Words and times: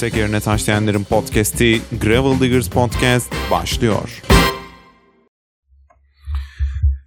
tekerine 0.00 0.40
taşlayanların 0.40 1.04
podcast'i 1.04 1.80
Gravel 2.02 2.40
Diggers 2.40 2.70
Podcast 2.70 3.32
başlıyor. 3.50 4.22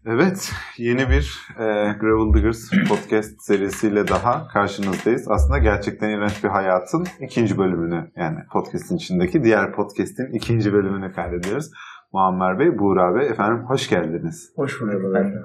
Evet, 0.06 0.52
yeni 0.78 1.10
bir 1.10 1.40
e, 1.60 1.64
Gravel 2.00 2.34
Diggers 2.34 2.70
podcast 2.90 3.42
serisiyle 3.42 4.08
daha 4.08 4.48
karşınızdayız. 4.48 5.28
Aslında 5.30 5.58
gerçekten 5.58 6.10
iğrenç 6.10 6.44
bir 6.44 6.50
hayatın 6.50 7.08
ikinci 7.20 7.58
bölümünü, 7.58 8.12
yani 8.16 8.40
podcast'in 8.52 8.96
içindeki 8.96 9.44
diğer 9.44 9.72
podcast'in 9.72 10.34
ikinci 10.34 10.74
bölümünü 10.74 11.14
kaydediyoruz. 11.14 11.72
Muammer 12.14 12.60
Bey, 12.60 12.80
Buğra 12.80 13.16
Bey, 13.16 13.28
efendim 13.28 13.66
hoş 13.68 13.90
geldiniz. 13.90 14.52
Hoş 14.56 14.82
bulduk 14.82 15.02
efendim. 15.10 15.42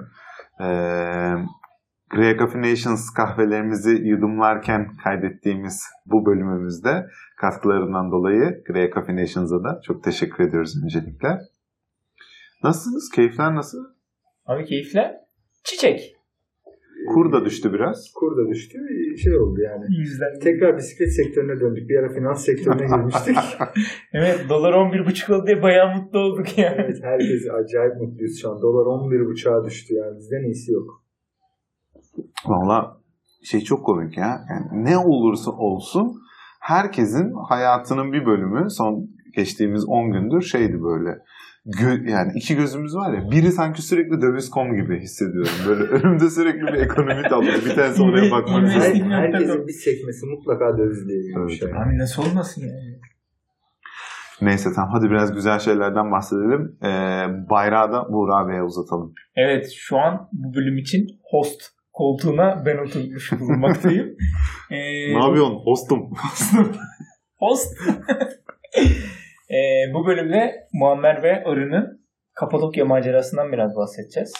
Ee, 0.61 1.35
Grey 2.09 2.37
Coffee 2.37 2.61
Nations 2.61 3.13
kahvelerimizi 3.13 3.91
yudumlarken 3.91 4.97
kaydettiğimiz 5.03 5.83
bu 6.05 6.25
bölümümüzde 6.25 7.05
katkılarından 7.37 8.11
dolayı 8.11 8.63
Grey 8.67 8.89
Coffee 8.91 9.15
Nations'a 9.15 9.63
da 9.63 9.81
çok 9.83 10.03
teşekkür 10.03 10.43
ediyoruz 10.43 10.83
öncelikle. 10.83 11.27
Nasılsınız? 12.63 13.09
Keyifler 13.15 13.55
nasıl? 13.55 13.77
Abi 14.45 14.65
keyifler 14.65 15.15
çiçek. 15.63 16.15
Kur 17.13 17.31
da 17.33 17.45
düştü 17.45 17.73
biraz. 17.73 18.11
Kur 18.15 18.37
da 18.37 18.49
düştü. 18.49 18.77
Şey 19.23 19.37
oldu 19.37 19.61
yani. 19.61 19.85
Yüzden. 19.99 20.39
Tekrar 20.39 20.77
bisiklet 20.77 21.15
sektörüne 21.15 21.59
döndük. 21.59 21.89
Bir 21.89 21.99
ara 21.99 22.09
finans 22.13 22.45
sektörüne 22.45 22.85
girmiştik. 22.95 23.37
Evet 24.13 24.39
dolar 24.49 24.73
11,5 24.73 25.33
oldu 25.33 25.47
diye 25.47 25.61
bayağı 25.61 25.95
mutlu 25.95 26.19
olduk 26.19 26.57
yani. 26.57 26.75
evet 26.79 26.97
herkes 27.03 27.47
acayip 27.59 27.95
mutluyuz 28.01 28.41
şu 28.41 28.49
an. 28.51 28.61
Dolar 28.61 28.85
11.5'a 28.85 29.65
düştü 29.65 29.93
yani. 29.93 30.17
Bizden 30.17 30.43
iyisi 30.43 30.71
yok. 30.71 31.03
Valla 32.45 32.97
şey 33.43 33.61
çok 33.61 33.85
komik 33.85 34.17
ya. 34.17 34.45
Yani 34.49 34.85
ne 34.85 34.97
olursa 34.97 35.51
olsun 35.51 36.21
herkesin 36.59 37.33
hayatının 37.49 38.13
bir 38.13 38.25
bölümü 38.25 38.69
son 38.69 39.07
geçtiğimiz 39.35 39.85
10 39.87 40.11
gündür 40.11 40.41
şeydi 40.41 40.83
böyle. 40.83 41.17
Gö- 41.65 42.09
yani 42.09 42.31
iki 42.35 42.55
gözümüz 42.55 42.95
var 42.95 43.13
ya 43.13 43.31
biri 43.31 43.51
sanki 43.51 43.81
sürekli 43.81 44.21
döviz.com 44.21 44.75
gibi 44.75 44.99
hissediyorum. 44.99 45.51
Böyle 45.67 45.83
önümde 45.83 46.29
sürekli 46.29 46.61
bir 46.61 46.73
ekonomi 46.73 47.23
tablosu. 47.29 47.65
Bir 47.65 47.75
tanesi 47.75 48.01
oraya 48.03 48.31
bakmak. 48.31 48.69
Her, 48.69 48.95
herkesin 48.95 49.67
bir 49.67 49.73
sekmesi 49.73 50.25
mutlaka 50.25 50.77
dövizle 50.77 51.13
ilgili 51.13 51.35
bir 51.35 51.39
Evet. 51.41 51.59
şey. 51.59 51.69
Abi 51.69 51.97
nasıl 51.97 52.23
olmasın 52.23 52.61
yani. 52.61 52.99
Neyse 54.41 54.69
tamam 54.75 54.89
hadi 54.93 55.09
biraz 55.09 55.33
güzel 55.33 55.59
şeylerden 55.59 56.11
bahsedelim. 56.11 56.77
Ee, 56.83 56.87
bayrağı 57.49 57.91
da 57.91 58.13
Buğra 58.13 58.47
Bey'e 58.49 58.63
uzatalım. 58.63 59.13
Evet 59.35 59.71
şu 59.77 59.97
an 59.97 60.29
bu 60.33 60.53
bölüm 60.55 60.77
için 60.77 61.07
host 61.31 61.61
koltuğuna 61.99 62.63
ben 62.65 62.77
oturmuş 62.77 63.31
bulunmaktayım. 63.39 64.07
Ee, 64.71 65.13
Ne 65.13 65.25
yapıyorsun 65.25 65.59
hostum? 65.65 65.99
Host. 67.37 67.77
Ee, 69.51 69.93
bu 69.93 70.07
bölümde 70.07 70.67
Muammer 70.73 71.23
ve 71.23 71.43
Arı'nın 71.43 72.01
Kapadokya 72.33 72.85
macerasından 72.85 73.51
biraz 73.51 73.75
bahsedeceğiz. 73.75 74.33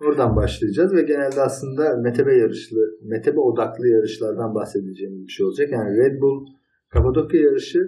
Oradan 0.00 0.36
başlayacağız 0.36 0.94
ve 0.94 1.02
genelde 1.02 1.40
aslında 1.40 1.96
metebe 1.96 2.36
yarışlı, 2.36 2.78
metebe 3.02 3.40
odaklı 3.40 3.88
yarışlardan 3.88 4.54
bahsedeceğimiz 4.54 5.26
bir 5.26 5.32
şey 5.32 5.46
olacak. 5.46 5.68
Yani 5.72 5.96
Red 5.96 6.20
Bull 6.20 6.46
Kapadokya 6.88 7.40
yarışı, 7.40 7.78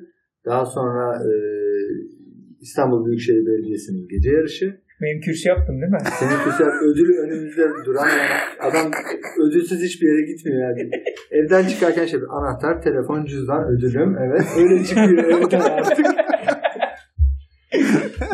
daha 0.44 0.66
sonra 0.66 1.22
e, 1.24 1.32
İstanbul 2.60 3.06
Büyükşehir 3.06 3.46
Belediyesi'nin 3.46 4.08
gece 4.08 4.30
yarışı, 4.30 4.80
Benim 5.02 5.20
kürsü 5.20 5.48
yaptım 5.48 5.80
değil 5.80 5.92
mi? 5.92 5.98
Senin 6.18 6.44
güzel 6.44 6.66
ödülü 6.66 7.18
önümüzde 7.20 7.62
duran 7.84 8.08
yani 8.08 8.40
adam 8.60 8.90
ödülsüz 9.46 9.82
hiçbir 9.82 10.06
yere 10.08 10.32
gitmiyor 10.32 10.68
yani. 10.68 10.90
Evden 11.30 11.68
çıkarken 11.68 12.06
şey 12.06 12.20
anahtar, 12.30 12.82
telefon, 12.82 13.24
cüzdan, 13.24 13.64
ödülüm 13.68 14.16
evet 14.18 14.42
öyle 14.58 14.84
çıkıyor 14.84 15.24
evden 15.24 15.60
artık. 15.60 16.06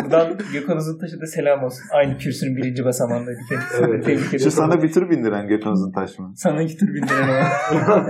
Buradan 0.05 0.39
Gökhan 0.53 0.77
Uzuntaş'a 0.77 1.21
da 1.21 1.27
selam 1.27 1.65
olsun. 1.65 1.83
Aynı 1.93 2.19
kürsünün 2.19 2.57
birinci 2.57 2.85
basamağındaydı 2.85 3.39
kendisi. 3.49 3.77
Evet. 3.79 4.05
Tebrik 4.05 4.27
ederim. 4.29 4.39
Şu 4.41 4.51
sana 4.51 4.83
bir 4.83 4.93
tır 4.93 5.11
bindiren 5.11 5.49
Gökhan 5.49 5.73
Uzuntaş 5.73 6.19
mı? 6.19 6.33
Sana 6.37 6.63
iki 6.63 6.77
tur 6.77 6.89
bindiren 6.95 7.29
o. 7.29 7.33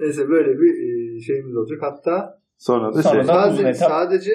Neyse 0.00 0.28
böyle 0.28 0.50
bir 0.58 0.70
e, 0.70 1.20
şeyimiz 1.20 1.56
olacak. 1.56 1.78
Hatta 1.82 2.40
Sonra 2.58 2.94
da 2.94 3.02
Sonra 3.02 3.14
şey. 3.14 3.28
da- 3.28 3.32
sadece, 3.34 3.74
sadece 3.74 4.32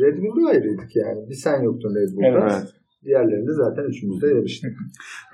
Red 0.00 0.18
Bull'da 0.22 0.48
ayrıydık 0.50 0.96
yani. 0.96 1.28
Bir 1.30 1.34
sen 1.34 1.62
yoktun 1.62 1.94
Red 1.94 2.16
Bull'da. 2.16 2.50
Evet. 2.54 2.74
Diğerlerinde 3.06 3.52
zaten 3.52 3.82
üçümüz 3.82 4.22
de 4.22 4.26
yarıştık. 4.26 4.72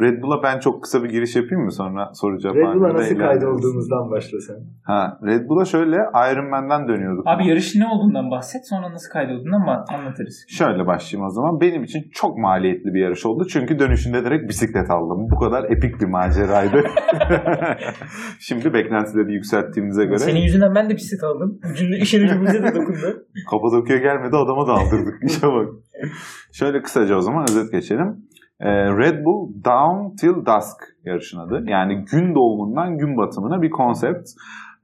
Red 0.01 0.23
Bull'a 0.23 0.43
ben 0.43 0.59
çok 0.59 0.83
kısa 0.83 1.05
bir 1.05 1.09
giriş 1.09 1.37
yapayım 1.37 1.65
mı 1.65 1.73
sonra 1.73 2.11
cevap 2.43 2.57
Red 2.57 2.75
Bull'a 2.75 2.95
nasıl 2.95 3.17
ilerleriz. 3.17 3.41
kaydolduğumuzdan 3.41 4.11
başlasan. 4.11 4.57
Ha, 4.83 5.19
Red 5.27 5.49
Bull'a 5.49 5.65
şöyle 5.65 5.97
Iron 6.33 6.51
Man'den 6.51 6.89
dönüyorduk. 6.89 7.25
Abi 7.27 7.47
yarışın 7.47 7.81
ne 7.81 7.87
olduğundan 7.87 8.31
bahset. 8.31 8.69
Sonra 8.69 8.93
nasıl 8.93 9.11
kaydolduğundan 9.13 9.85
anlatırız. 9.95 10.45
Şöyle 10.49 10.87
başlayayım 10.87 11.27
o 11.27 11.31
zaman. 11.31 11.61
Benim 11.61 11.85
için 11.85 12.03
çok 12.13 12.39
maliyetli 12.39 12.95
bir 12.95 13.01
yarış 13.01 13.27
oldu. 13.27 13.47
Çünkü 13.53 13.79
dönüşünde 13.79 14.25
direkt 14.25 14.49
bisiklet 14.49 14.91
aldım. 14.91 15.29
Bu 15.31 15.39
kadar 15.39 15.65
epik 15.71 16.01
bir 16.01 16.07
maceraydı. 16.07 16.83
Şimdi 18.41 18.73
beklentileri 18.75 19.33
yükselttiğimize 19.33 20.05
göre 20.05 20.19
Senin 20.19 20.41
yüzünden 20.41 20.75
ben 20.75 20.91
de 20.91 20.95
bisiklet 20.95 21.25
aldım. 21.25 21.61
Ucunu, 21.73 21.97
işin 21.97 22.25
ucumuza 22.25 22.63
da 22.63 22.75
dokundu. 22.75 23.27
Kapadokya 23.51 23.97
gelmedi 23.97 24.37
adama 24.37 24.67
da 24.67 24.73
aldırdık. 24.73 25.15
İşe 25.25 25.47
bak. 25.47 25.69
Şöyle 26.53 26.83
kısaca 26.83 27.17
o 27.17 27.21
zaman 27.21 27.43
özet 27.43 27.73
geçelim. 27.73 28.17
Ee, 28.61 28.71
Red 28.71 29.25
Bull 29.25 29.55
Down 29.65 30.17
Till 30.17 30.47
Dusk 30.47 30.79
yarışın 31.05 31.39
adı. 31.39 31.65
Yani 31.67 32.05
gün 32.13 32.35
doğumundan 32.35 32.99
gün 32.99 33.17
batımına 33.17 33.63
bir 33.63 33.71
konsept. 33.71 34.29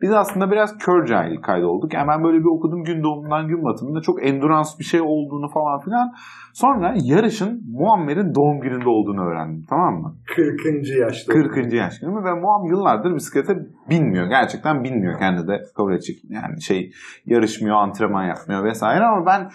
Biz 0.00 0.12
aslında 0.12 0.50
biraz 0.50 0.78
kör 0.78 1.06
cahil 1.06 1.36
kaydolduk. 1.42 1.92
Ben 1.94 2.24
böyle 2.24 2.38
bir 2.38 2.56
okudum 2.56 2.84
gün 2.84 3.02
doğumundan 3.02 3.48
gün 3.48 3.64
batımında 3.64 4.00
çok 4.00 4.26
endurance 4.26 4.70
bir 4.78 4.84
şey 4.84 5.00
olduğunu 5.00 5.48
falan 5.48 5.80
filan. 5.80 6.12
Sonra 6.52 6.94
yarışın 7.02 7.62
Muammer'in 7.72 8.34
doğum 8.34 8.60
gününde 8.60 8.88
olduğunu 8.88 9.20
öğrendim. 9.20 9.64
Tamam 9.70 9.94
mı? 9.94 10.16
40. 10.36 10.88
yaşta. 10.98 11.32
40. 11.32 11.72
yaş 11.72 12.00
günü 12.00 12.24
ve 12.24 12.40
Muam 12.40 12.66
yıllardır 12.66 13.14
bisiklete 13.14 13.56
binmiyor. 13.90 14.26
Gerçekten 14.26 14.84
binmiyor. 14.84 15.18
Kendi 15.18 15.48
de 15.48 15.62
kabul 15.76 15.92
edecek. 15.92 16.16
Yani 16.28 16.62
şey 16.62 16.90
yarışmıyor, 17.26 17.76
antrenman 17.76 18.24
yapmıyor 18.24 18.64
vesaire 18.64 19.04
ama 19.04 19.26
ben 19.26 19.48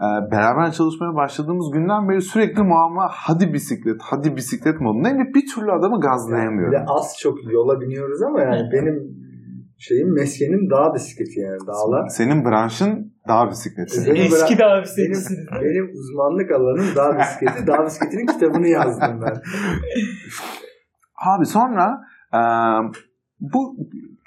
beraber 0.00 0.72
çalışmaya 0.72 1.14
başladığımız 1.14 1.70
günden 1.70 2.08
beri 2.08 2.22
sürekli 2.22 2.62
Muam'a 2.62 3.08
hadi 3.10 3.52
bisiklet, 3.52 4.00
hadi 4.02 4.36
bisiklet 4.36 4.80
modundayım 4.80 5.18
ve 5.18 5.34
bir 5.34 5.46
türlü 5.54 5.72
adamı 5.72 6.00
gazlayamıyorum. 6.00 6.84
az 6.88 7.16
çok 7.20 7.52
yola 7.52 7.80
biniyoruz 7.80 8.22
ama 8.22 8.40
yani 8.40 8.62
benim 8.72 9.24
şeyim 9.78 10.14
meskenim 10.14 10.70
dağ 10.70 10.94
bisikleti 10.94 11.40
yani 11.40 11.58
dağlar. 11.66 12.08
Senin 12.08 12.44
branşın 12.44 13.14
dağ 13.28 13.50
bisikleti. 13.50 14.06
Benim 14.06 14.22
Eski 14.22 14.58
de 14.58 14.64
abi 14.64 14.86
Benim, 14.98 15.20
benim 15.62 15.90
uzmanlık 15.94 16.50
alanım 16.50 16.86
dağ 16.96 17.18
bisikleti. 17.18 17.66
Dağ 17.66 17.86
bisikletinin 17.86 18.26
kitabını 18.26 18.68
yazdım 18.68 19.20
ben. 19.22 19.36
Abi 21.26 21.46
sonra 21.46 22.00
e, 22.32 22.40
bu 23.52 23.76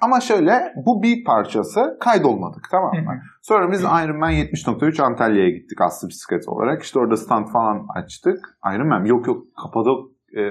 ama 0.01 0.19
şöyle 0.19 0.73
bu 0.85 1.03
bir 1.03 1.23
parçası 1.23 1.97
kaydolmadık 2.00 2.63
tamam 2.72 2.91
mı? 2.95 3.22
Sonra 3.41 3.72
biz 3.72 3.81
Ironman 3.81 4.31
70.3 4.33 5.01
Antalya'ya 5.03 5.50
gittik 5.50 5.81
aslı 5.81 6.09
bisiklet 6.09 6.47
olarak. 6.47 6.83
İşte 6.83 7.00
orada 7.00 7.17
stand 7.17 7.47
falan 7.47 7.85
açtık. 7.95 8.39
Ironman 8.75 9.06
yok 9.06 9.27
yok 9.27 9.44
Kapadok 9.63 10.11
e, 10.38 10.41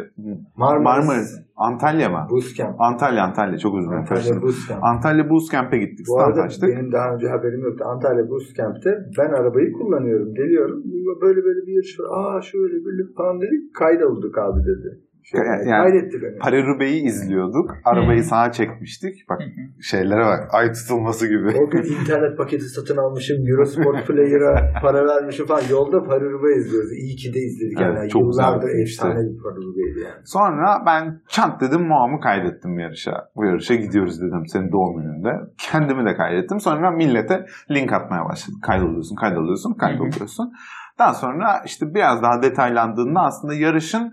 Marmaris. 0.56 0.84
Marmaris. 0.84 1.40
Antalya 1.56 2.08
mı? 2.08 2.26
Bootcamp. 2.30 2.80
Antalya 2.80 3.24
Antalya 3.24 3.58
çok 3.58 3.72
dilerim. 3.74 3.92
Antalya. 3.92 4.42
Bootcamp. 4.42 4.84
Antalya 4.84 5.30
Bootcamp'e 5.30 5.78
gittik. 5.78 6.06
Bu 6.08 6.12
Stand 6.12 6.28
arada 6.28 6.42
açtık. 6.42 6.68
benim 6.68 6.92
daha 6.92 7.14
önce 7.14 7.28
haberim 7.28 7.62
yoktu. 7.64 7.84
Antalya 7.84 8.30
Bootcamp'te 8.30 8.90
ben 9.18 9.28
arabayı 9.28 9.72
kullanıyorum. 9.72 10.34
Geliyorum. 10.34 10.82
Böyle 11.22 11.44
böyle 11.44 11.66
bir 11.66 11.72
yarış 11.72 12.00
var. 12.00 12.06
Aa 12.18 12.40
şöyle 12.42 12.84
böyle 12.84 13.02
falan 13.16 13.40
dedik. 13.40 13.74
Kaydolduk 13.74 14.38
abi 14.38 14.60
dedi. 14.60 15.00
Şey, 15.30 15.40
Yani- 15.66 15.92
beni. 15.92 16.38
Paris-Roubaix'i 16.38 17.06
izliyorduk. 17.06 17.70
Arabayı 17.84 18.24
sağa 18.24 18.52
çekmiştik. 18.52 19.28
Bak 19.28 19.42
şeylere 19.82 20.24
bak. 20.24 20.48
Ay 20.54 20.72
tutulması 20.72 21.28
gibi. 21.28 21.48
O 21.48 21.70
gün 21.70 21.82
internet 22.00 22.38
paketi 22.38 22.64
satın 22.64 22.96
almışım. 22.96 23.36
Eurosport 23.48 24.06
Player'a 24.06 24.80
para 24.82 25.06
vermişim 25.06 25.46
falan. 25.46 25.62
Yolda 25.70 25.96
Paris-Roubaix 25.96 26.58
izliyoruz. 26.58 26.92
İyi 26.92 27.16
ki 27.16 27.34
de 27.34 27.38
izledik. 27.38 27.78
Evet, 27.80 27.96
yani 27.96 28.08
çok 28.08 28.22
Yıllardır 28.22 28.68
güzel 28.68 28.82
efsane 28.82 29.14
bir 29.14 29.38
Paris-Roubaix'di 29.42 30.00
yani. 30.00 30.20
Sonra 30.24 30.82
ben 30.86 31.20
çant 31.28 31.60
dedim 31.60 31.82
Muam'ı 31.86 32.20
kaydettim 32.20 32.78
yarışa. 32.78 33.28
Bu 33.36 33.44
yarışa 33.44 33.74
gidiyoruz 33.74 34.22
dedim 34.22 34.46
senin 34.46 34.72
doğum 34.72 34.96
gününde. 35.02 35.30
Kendimi 35.58 36.06
de 36.10 36.16
kaydettim. 36.16 36.60
Sonra 36.60 36.90
millete 36.90 37.46
link 37.70 37.92
atmaya 37.92 38.24
başladım. 38.24 38.60
Kaydoluyorsun, 38.62 39.16
kaydoluyorsun, 39.16 39.74
kaydoluyorsun. 39.74 40.52
Daha 40.98 41.14
sonra 41.14 41.62
işte 41.66 41.94
biraz 41.94 42.22
daha 42.22 42.42
detaylandığında 42.42 43.20
aslında 43.20 43.54
yarışın 43.54 44.12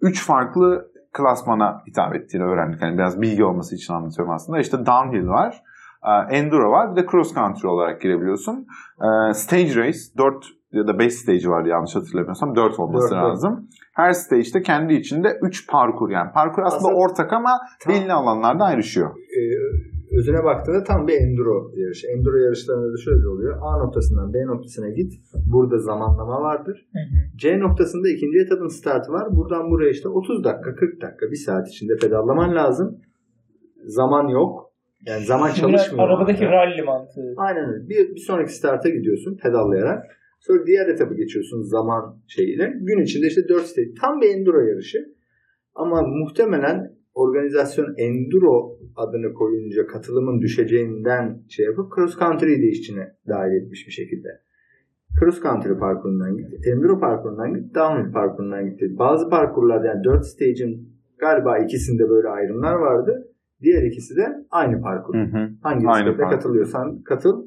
üç 0.00 0.26
farklı 0.26 0.92
klasmana 1.12 1.82
hitap 1.86 2.14
ettiğini 2.14 2.42
öğrendik. 2.44 2.82
Yani 2.82 2.98
biraz 2.98 3.20
bilgi 3.22 3.44
olması 3.44 3.74
için 3.76 3.94
anlatıyorum 3.94 4.34
aslında. 4.34 4.58
İşte 4.60 4.86
downhill 4.86 5.28
var, 5.28 5.62
e, 6.04 6.36
enduro 6.36 6.70
var, 6.70 6.96
bir 6.96 7.02
de 7.02 7.06
cross 7.10 7.34
country 7.34 7.68
olarak 7.68 8.00
girebiliyorsun. 8.00 8.66
E, 9.30 9.34
stage 9.34 9.74
race, 9.76 9.98
4 10.18 10.44
ya 10.72 10.86
da 10.86 10.98
5 10.98 11.14
stage 11.14 11.48
vardı 11.48 11.68
yanlış 11.68 11.96
hatırlamıyorsam. 11.96 12.56
4 12.56 12.78
olması 12.78 13.10
Dört, 13.10 13.22
dört. 13.22 13.30
lazım. 13.30 13.68
Her 13.94 14.12
stage'de 14.12 14.62
kendi 14.62 14.94
içinde 14.94 15.38
3 15.42 15.66
parkur 15.70 16.10
yani. 16.10 16.32
Parkur 16.32 16.62
aslında, 16.62 16.78
Aslında- 16.78 16.94
ortak 16.94 17.32
ama 17.32 17.50
Tam- 17.80 17.94
belli 17.94 18.12
alanlarda 18.12 18.64
ayrışıyor. 18.64 19.10
Ee, 19.10 19.91
özüne 20.18 20.44
baktığında 20.44 20.82
tam 20.84 21.06
bir 21.08 21.14
enduro 21.24 21.72
yarışı. 21.76 22.06
Enduro 22.06 22.36
yarışlarında 22.36 22.92
da 22.92 22.96
şöyle 22.96 23.28
oluyor. 23.28 23.58
A 23.62 23.78
noktasından 23.84 24.34
B 24.34 24.46
noktasına 24.46 24.88
git. 24.88 25.12
Burada 25.52 25.78
zamanlama 25.78 26.40
vardır. 26.42 26.86
Hı 26.92 26.98
hı. 26.98 27.36
C 27.36 27.58
noktasında 27.58 28.08
ikinci 28.08 28.38
etapın 28.38 28.68
startı 28.68 29.12
var. 29.12 29.26
Buradan 29.36 29.70
buraya 29.70 29.90
işte 29.90 30.08
30 30.08 30.44
dakika, 30.44 30.74
40 30.74 31.02
dakika, 31.02 31.30
bir 31.30 31.36
saat 31.36 31.68
içinde 31.68 31.96
pedallaman 31.96 32.54
lazım. 32.54 33.00
Zaman 33.84 34.28
yok. 34.28 34.72
Yani 35.06 35.24
zaman 35.24 35.48
Biraz 35.48 35.60
çalışmıyor. 35.60 36.08
arabadaki 36.08 36.44
rally 36.44 36.82
mantığı. 36.82 37.34
Aynen 37.36 37.68
öyle. 37.72 37.88
Bir, 37.88 38.14
bir 38.14 38.20
sonraki 38.20 38.52
starta 38.54 38.88
gidiyorsun 38.88 39.36
pedallayarak. 39.42 40.02
Sonra 40.40 40.66
diğer 40.66 40.86
etapı 40.86 41.14
geçiyorsun 41.14 41.62
zaman 41.62 42.16
şeyiyle. 42.28 42.72
Gün 42.80 43.02
içinde 43.02 43.26
işte 43.26 43.48
4 43.48 43.62
stage. 43.62 43.94
Tam 44.00 44.20
bir 44.20 44.28
enduro 44.34 44.60
yarışı. 44.60 44.98
Ama 45.74 46.02
muhtemelen 46.02 46.92
organizasyon 47.14 47.94
enduro 47.96 48.78
adını 48.96 49.34
koyunca 49.34 49.86
katılımın 49.86 50.40
düşeceğinden 50.40 51.42
şey 51.48 51.66
yapıp 51.66 51.94
cross 51.94 52.18
country'yi 52.18 52.62
de 52.62 52.66
işçine 52.66 53.16
dahil 53.28 53.52
etmiş 53.52 53.86
bir 53.86 53.92
şekilde. 53.92 54.28
Cross 55.20 55.42
country 55.42 55.78
parkurundan 55.78 56.36
git, 56.36 56.66
enduro 56.66 57.00
parkurundan 57.00 57.54
git, 57.54 57.74
downhill 57.74 58.12
parkurundan 58.12 58.70
git. 58.70 58.98
Bazı 58.98 59.30
parkurlarda 59.30 59.86
yani 59.86 60.04
4 60.04 60.26
stage'in 60.26 60.92
galiba 61.18 61.58
ikisinde 61.58 62.08
böyle 62.08 62.28
ayrımlar 62.28 62.74
vardı. 62.74 63.28
Diğer 63.62 63.82
ikisi 63.82 64.16
de 64.16 64.46
aynı 64.50 64.82
parkur. 64.82 65.14
Hı 65.14 65.22
hı. 65.22 65.50
Hangi 65.62 65.86
bisiklete 65.86 66.30
katılıyorsan 66.30 67.02
katıl. 67.02 67.46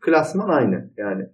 Klasman 0.00 0.48
aynı 0.48 0.90
yani. 0.96 1.26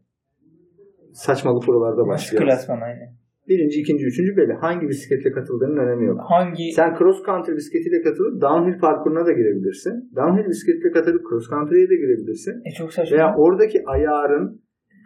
Saçmalık 1.12 1.66
buralarda 1.66 2.06
başlıyor. 2.06 2.44
klasman 2.44 2.80
aynı? 2.80 3.25
Birinci, 3.48 3.80
ikinci, 3.80 4.04
üçüncü 4.06 4.36
belli. 4.36 4.52
Hangi 4.52 4.88
bisikletle 4.88 5.30
katıldığının 5.32 5.76
önemi 5.76 6.06
yok. 6.06 6.18
Hangi 6.28 6.72
Sen 6.72 6.94
cross 6.98 7.18
country 7.26 7.56
bisikletiyle 7.56 8.02
katılıp 8.02 8.42
downhill 8.42 8.78
parkuruna 8.78 9.26
da 9.26 9.32
girebilirsin. 9.32 9.94
Downhill 10.16 10.48
bisikletle 10.48 10.90
katılıp 10.90 11.22
cross 11.28 11.48
country'ye 11.48 11.88
de 11.88 11.96
girebilirsin. 11.96 12.54
e 12.64 12.70
çok 12.78 12.92
saçma. 12.92 13.16
Veya 13.16 13.34
oradaki 13.36 13.78
ayarın 13.86 14.60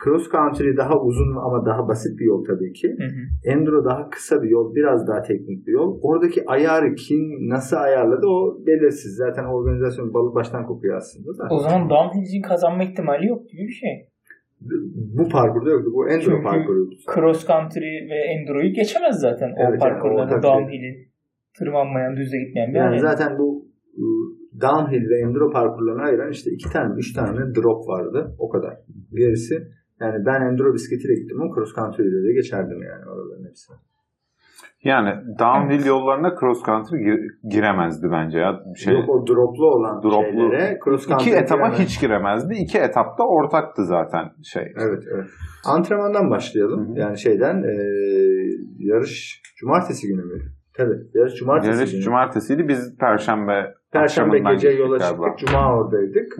cross 0.04 0.30
country 0.30 0.76
daha 0.76 1.00
uzun 1.02 1.36
ama 1.36 1.66
daha 1.66 1.88
basit 1.88 2.18
bir 2.18 2.24
yol 2.24 2.44
tabii 2.44 2.72
ki. 2.72 2.88
Hı 2.98 3.04
hı. 3.04 3.52
Enduro 3.52 3.84
daha 3.84 4.08
kısa 4.10 4.42
bir 4.42 4.48
yol, 4.48 4.74
biraz 4.74 5.08
daha 5.08 5.22
teknik 5.22 5.66
bir 5.66 5.72
yol. 5.72 5.98
Oradaki 6.02 6.46
ayarı 6.46 6.94
kim 6.94 7.48
nasıl 7.48 7.76
ayarladı 7.76 8.26
o 8.26 8.66
belirsiz. 8.66 9.16
Zaten 9.16 9.44
organizasyon 9.44 10.14
balık 10.14 10.34
baştan 10.34 10.66
kokuyor 10.66 10.96
aslında 10.96 11.38
da. 11.38 11.54
O 11.54 11.58
zaman 11.58 11.90
downhill'cinin 11.90 12.42
kazanma 12.42 12.82
ihtimali 12.84 13.26
yok 13.26 13.48
gibi 13.48 13.62
bir 13.62 13.72
şey. 13.72 14.09
Bu 15.18 15.28
parkurda 15.28 15.70
yoktu. 15.70 15.90
Bu 15.94 16.08
enduro 16.08 16.30
Çünkü 16.30 16.42
parkuruydu. 16.42 16.90
Cross 17.14 17.46
country 17.46 18.08
ve 18.10 18.14
enduro'yu 18.32 18.72
geçemez 18.72 19.20
zaten 19.20 19.46
Evet, 19.48 19.58
o 19.58 19.62
yani 19.70 19.78
parkurlarda 19.78 20.36
o 20.36 20.40
tabii. 20.40 20.42
downhill'in. 20.42 21.10
Tırmanmayan, 21.58 22.16
düzde 22.16 22.38
gitmeyen 22.44 22.70
bir 22.70 22.78
Yani 22.78 22.88
arena. 22.88 23.00
zaten 23.10 23.38
bu 23.38 23.64
ıı, 23.98 24.24
downhill 24.60 25.08
ve 25.10 25.20
enduro 25.20 25.50
parkurlarını 25.50 26.02
ayıran 26.02 26.30
işte 26.30 26.50
iki 26.50 26.72
tane, 26.72 26.94
üç 26.98 27.12
tane 27.12 27.54
drop 27.54 27.88
vardı. 27.88 28.34
O 28.38 28.48
kadar. 28.48 28.74
Gerisi 29.14 29.54
yani 30.00 30.26
ben 30.26 30.40
enduro 30.42 30.74
bisikletiyle 30.74 31.14
gittim 31.20 31.40
ama 31.40 31.54
cross 31.54 31.74
country'de 31.74 32.28
de 32.28 32.32
geçerdim 32.32 32.82
yani 32.82 33.04
oraların 33.10 33.44
hepsine. 33.48 33.76
Yani 34.84 35.10
downhill 35.38 35.86
yollarına 35.86 36.34
cross 36.40 36.62
country 36.66 36.96
gir- 36.96 37.30
giremezdi 37.50 38.06
bence 38.12 38.38
ya. 38.38 38.60
Şey, 38.76 38.94
Yok 38.94 39.08
o 39.08 39.26
droplu 39.26 39.66
olan 39.66 40.02
Droplu. 40.02 40.22
şeylere 40.22 40.78
cross 40.84 41.08
country 41.08 41.28
iki 41.30 41.38
etaba 41.38 41.68
giremez. 41.68 41.78
hiç 41.78 42.00
giremezdi. 42.00 42.54
İki 42.54 42.78
etapta 42.78 43.24
ortaktı 43.24 43.84
zaten 43.84 44.24
şey. 44.42 44.62
Evet, 44.62 45.02
evet. 45.14 45.26
Antrenmandan 45.66 46.30
başlayalım. 46.30 46.88
Hı 46.88 46.92
hı. 46.92 46.98
Yani 46.98 47.18
şeyden 47.18 47.62
e, 47.62 47.74
yarış 48.78 49.42
cumartesi 49.60 50.06
günü 50.08 50.22
mü? 50.24 50.38
Tabii. 50.76 50.96
Yarış 51.14 51.34
cumartesi 51.34 51.78
Yarış 51.78 51.92
günü. 51.92 52.02
cumartesiydi. 52.02 52.68
Biz 52.68 52.96
perşembe 52.98 53.74
Perşembe 53.92 54.38
gece 54.38 54.68
yola 54.70 54.96
galiba. 54.96 55.28
çıktık. 55.28 55.48
Cuma 55.48 55.76
oradaydık. 55.76 56.36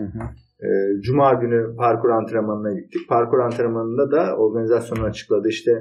Ee, 0.63 1.01
Cuma 1.01 1.33
günü 1.33 1.75
parkur 1.75 2.09
antrenmanına 2.09 2.71
gittik. 2.73 3.09
Parkur 3.09 3.39
antrenmanında 3.39 4.11
da 4.11 4.35
organizasyonu 4.35 5.03
açıkladı. 5.03 5.47
İşte 5.47 5.71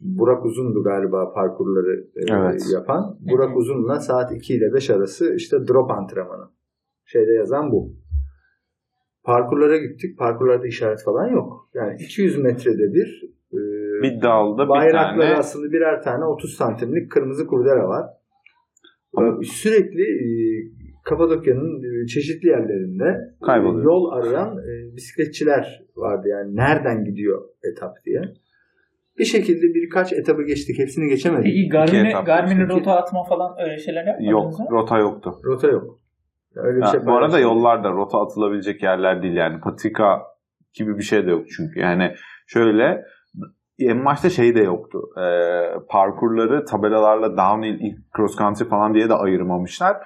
Burak 0.00 0.44
Uzun'du 0.44 0.82
galiba 0.82 1.32
parkurları 1.32 2.00
e, 2.16 2.34
Evet. 2.34 2.62
yapan. 2.72 3.18
Burak 3.20 3.56
Uzun'la 3.56 4.00
saat 4.00 4.32
2 4.32 4.54
ile 4.54 4.74
5 4.74 4.90
arası 4.90 5.34
işte 5.34 5.56
drop 5.68 5.90
antrenmanı. 5.90 6.50
Şeyde 7.04 7.32
yazan 7.32 7.72
bu. 7.72 7.92
Parkurlara 9.24 9.76
gittik. 9.76 10.18
Parkurlarda 10.18 10.66
işaret 10.66 11.02
falan 11.04 11.26
yok. 11.26 11.70
Yani 11.74 11.94
200 12.00 12.38
metrede 12.38 12.94
bir 12.94 13.24
e, 13.52 13.58
Bir 14.02 14.22
dalda 14.22 14.62
bir 14.68 14.90
tane 14.92 15.24
asılı 15.34 15.72
birer 15.72 16.02
tane 16.02 16.24
30 16.24 16.54
santimlik 16.54 17.10
kırmızı 17.12 17.46
kurdele 17.46 17.82
var. 17.82 18.06
Ama- 19.16 19.38
Sürekli 19.42 20.02
e, 20.02 20.28
Kapadokya'nın 21.04 22.06
çeşitli 22.06 22.48
yerlerinde 22.48 23.34
Kayboluyor. 23.46 23.84
yol 23.84 24.10
arayan 24.12 24.56
bisikletçiler 24.96 25.84
vardı 25.96 26.28
yani 26.28 26.56
nereden 26.56 27.04
gidiyor 27.04 27.42
etap 27.72 28.04
diye. 28.04 28.20
Bir 29.18 29.24
şekilde 29.24 29.74
birkaç 29.74 30.12
etabı 30.12 30.42
geçtik. 30.42 30.78
Hepsini 30.78 31.08
geçemedik. 31.08 31.44
Peki 31.44 31.68
Garmin'e 31.68 32.12
Garmin'e 32.26 32.60
çünkü- 32.60 32.74
rota 32.74 32.96
atma 32.96 33.24
falan 33.24 33.54
öyle 33.64 33.78
şeyler 33.78 34.04
yapmadınız 34.06 34.30
yok 34.30 34.58
mı? 34.58 34.66
rota 34.70 34.98
yoktu. 34.98 35.34
Rota 35.44 35.68
yok. 35.68 36.00
Öyle 36.56 36.80
bir 36.80 36.86
şey 36.86 37.06
bu 37.06 37.12
arada 37.12 37.38
yollar 37.38 37.84
da 37.84 37.90
rota 37.90 38.18
atılabilecek 38.20 38.82
yerler 38.82 39.22
değil 39.22 39.34
yani 39.34 39.60
patika 39.60 40.22
gibi 40.74 40.98
bir 40.98 41.02
şey 41.02 41.26
de 41.26 41.30
yok 41.30 41.44
çünkü 41.56 41.80
yani 41.80 42.12
şöyle 42.46 43.04
en 43.78 44.04
başta 44.04 44.30
şey 44.30 44.54
de 44.54 44.60
yoktu 44.62 45.00
Ee, 45.18 45.60
parkurları 45.88 46.64
tabelalarla 46.64 47.36
downhill 47.36 47.96
cross 48.16 48.36
country 48.38 48.64
falan 48.64 48.94
diye 48.94 49.08
de 49.08 49.14
ayırmamışlar 49.14 49.96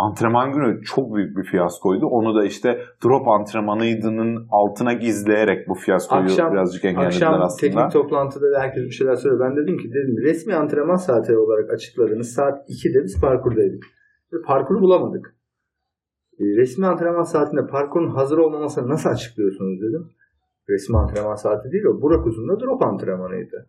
antrenman 0.00 0.52
günü 0.52 0.82
çok 0.82 1.14
büyük 1.14 1.36
bir 1.36 1.44
fiyaskoydu 1.44 2.06
onu 2.06 2.34
da 2.34 2.44
işte 2.44 2.80
drop 3.04 3.28
antrenmanıydının 3.28 4.46
altına 4.50 4.92
gizleyerek 4.92 5.68
bu 5.68 5.74
fiyaskoyu 5.74 6.22
Akşam- 6.22 6.52
birazcık 6.52 6.84
engellediler 6.84 7.06
Akşam 7.06 7.42
aslında. 7.42 7.60
teknik 7.60 7.92
toplantıda 7.92 8.52
da 8.52 8.60
herkes 8.60 8.84
bir 8.84 8.90
şeyler 8.90 9.16
söylüyor. 9.16 9.50
Ben 9.50 9.56
dedim 9.56 9.78
ki 9.78 9.88
dedim 9.88 10.16
resmi 10.22 10.54
antrenman 10.54 10.96
saati 10.96 11.36
olarak 11.36 11.70
açıkladığınız 11.70 12.32
saat 12.32 12.68
2'de 12.70 13.04
biz 13.04 13.20
parkurdaydık. 13.20 13.84
Ve 14.32 14.36
parkuru 14.46 14.80
bulamadık. 14.80 15.34
E, 16.40 16.44
resmi 16.44 16.86
antrenman 16.86 17.22
saatinde 17.22 17.66
parkurun 17.66 18.08
hazır 18.08 18.38
olmamasını 18.38 18.88
nasıl 18.88 19.10
açıklıyorsunuz 19.10 19.80
dedim. 19.82 20.10
Resmi 20.68 20.98
antrenman 20.98 21.34
saati 21.34 21.72
değil 21.72 21.84
o. 21.84 22.02
Burak 22.02 22.26
Uzun'da 22.26 22.60
drop 22.60 22.82
antrenmanıydı. 22.82 23.66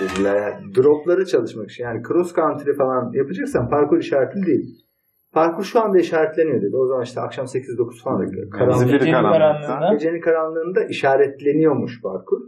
Dediler 0.00 0.36
yani 0.36 0.74
dropları 0.74 1.26
çalışmak 1.26 1.70
için. 1.70 1.84
Yani 1.84 2.02
cross 2.08 2.34
country 2.34 2.72
falan 2.72 3.12
yapacaksan 3.12 3.68
parkur 3.68 3.98
işaretli 3.98 4.46
değil. 4.46 4.86
Parkur 5.32 5.64
şu 5.64 5.80
anda 5.80 5.98
işaretleniyor 5.98 6.62
dedi. 6.62 6.76
O 6.76 6.86
zaman 6.86 7.04
işte 7.04 7.20
akşam 7.20 7.46
8-9 7.46 8.02
falan. 8.04 8.50
Karanlık. 8.50 8.76
Zifiri 8.76 8.98
Gecenin 8.98 9.22
karanlığında. 9.22 9.92
Gecenin 9.92 10.20
karanlığında 10.20 10.84
işaretleniyormuş 10.84 12.02
parkur. 12.02 12.40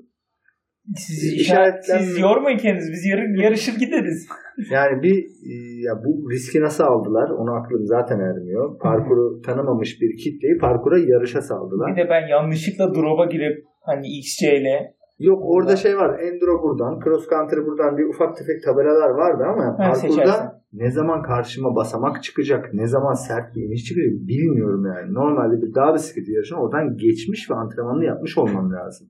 Siz, 0.97 1.35
İşaretlen- 1.41 1.99
siz 1.99 2.19
yormayın 2.19 2.59
kendiniz. 2.59 2.91
Biz 2.93 3.07
yarın 3.07 3.43
yarışır 3.43 3.79
gideriz. 3.79 4.29
Yani 4.71 5.03
bir 5.03 5.17
e, 5.51 5.55
ya 5.87 5.93
bu 6.05 6.31
riski 6.31 6.61
nasıl 6.61 6.85
aldılar? 6.85 7.31
Onu 7.31 7.55
aklım 7.55 7.87
zaten 7.87 8.21
ermiyor. 8.21 8.79
Parkuru 8.79 9.41
tanımamış 9.41 10.01
bir 10.01 10.17
kitleyi 10.17 10.59
parkura 10.59 10.99
yarışa 10.99 11.43
saldılar. 11.43 11.93
Bir 11.97 12.03
de 12.03 12.09
ben 12.11 12.29
yanlışlıkla 12.29 12.95
drop'a 12.95 13.25
girip 13.25 13.65
hani 13.81 14.07
XC 14.19 14.57
ile 14.61 14.94
Yok 15.19 15.43
orada 15.43 15.77
şey 15.77 15.97
var. 15.97 16.19
Enduro 16.19 16.63
buradan, 16.63 17.01
cross 17.05 17.29
country 17.29 17.67
buradan 17.67 17.99
bir 17.99 18.05
ufak 18.05 18.37
tefek 18.37 18.63
tabelalar 18.65 19.11
vardı 19.11 19.45
ama 19.45 19.77
parkurda 19.77 19.95
seçersin. 19.95 20.49
ne 20.73 20.91
zaman 20.91 21.23
karşıma 21.23 21.75
basamak 21.77 22.23
çıkacak, 22.23 22.75
ne 22.75 22.87
zaman 22.87 23.15
sert 23.15 23.57
bir 23.57 23.63
iniş 23.63 23.85
çıkacak 23.85 24.13
bilmiyorum 24.13 24.87
yani. 24.87 25.15
Normalde 25.15 25.63
bir 25.63 25.75
dağ 25.75 25.95
bisikleti 25.95 26.33
yarışına 26.33 26.59
oradan 26.59 26.97
geçmiş 26.97 27.51
ve 27.51 27.55
antrenmanını 27.55 28.05
yapmış 28.05 28.39
olmam 28.39 28.73
lazım. 28.73 29.09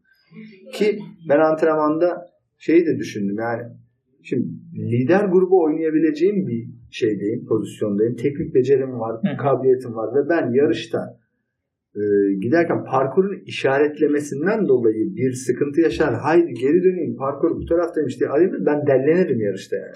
Ki 0.72 0.98
ben 1.28 1.38
antrenmanda 1.38 2.26
şeyi 2.58 2.86
de 2.86 2.98
düşündüm 2.98 3.36
yani 3.38 3.62
şimdi 4.22 4.46
lider 4.74 5.24
grubu 5.24 5.62
oynayabileceğim 5.64 6.46
bir 6.46 6.70
şeydeyim, 6.90 7.46
pozisyondayım. 7.46 8.16
Teknik 8.16 8.54
becerim 8.54 9.00
var, 9.00 9.16
hı. 9.16 9.36
kabiliyetim 9.36 9.94
var 9.94 10.14
ve 10.14 10.28
ben 10.28 10.52
yarışta 10.52 11.18
e, 11.96 12.02
giderken 12.40 12.84
parkurun 12.84 13.42
işaretlemesinden 13.46 14.68
dolayı 14.68 15.16
bir 15.16 15.32
sıkıntı 15.32 15.80
yaşar. 15.80 16.14
Haydi 16.14 16.54
geri 16.54 16.84
döneyim 16.84 17.16
parkur 17.16 17.50
bu 17.56 17.66
taraftaymış 17.66 18.20
diye 18.20 18.30
arayayım 18.30 18.66
ben 18.66 18.86
dellenirim 18.86 19.40
yarışta 19.40 19.76
yani. 19.76 19.94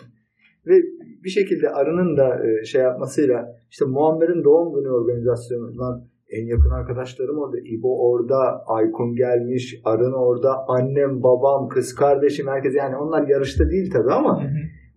Ve 0.67 0.83
bir 1.25 1.29
şekilde 1.29 1.71
arının 1.71 2.17
da 2.17 2.47
e, 2.47 2.65
şey 2.65 2.83
yapmasıyla 2.83 3.57
işte 3.71 3.85
Muammer'in 3.85 4.45
doğum 4.45 4.75
günü 4.75 4.89
organizasyonundan 4.89 6.05
en 6.31 6.47
yakın 6.47 6.71
arkadaşlarım 6.71 7.39
orada. 7.39 7.57
İbo 7.59 8.11
orada, 8.11 8.63
Aykun 8.67 9.15
gelmiş, 9.15 9.81
Arın 9.85 10.13
orada, 10.13 10.51
annem, 10.69 11.23
babam, 11.23 11.69
kız 11.69 11.95
kardeşim 11.95 12.47
herkes 12.47 12.75
yani 12.77 12.97
onlar 12.97 13.29
yarışta 13.29 13.71
değil 13.71 13.91
tabii 13.91 14.13
ama 14.13 14.43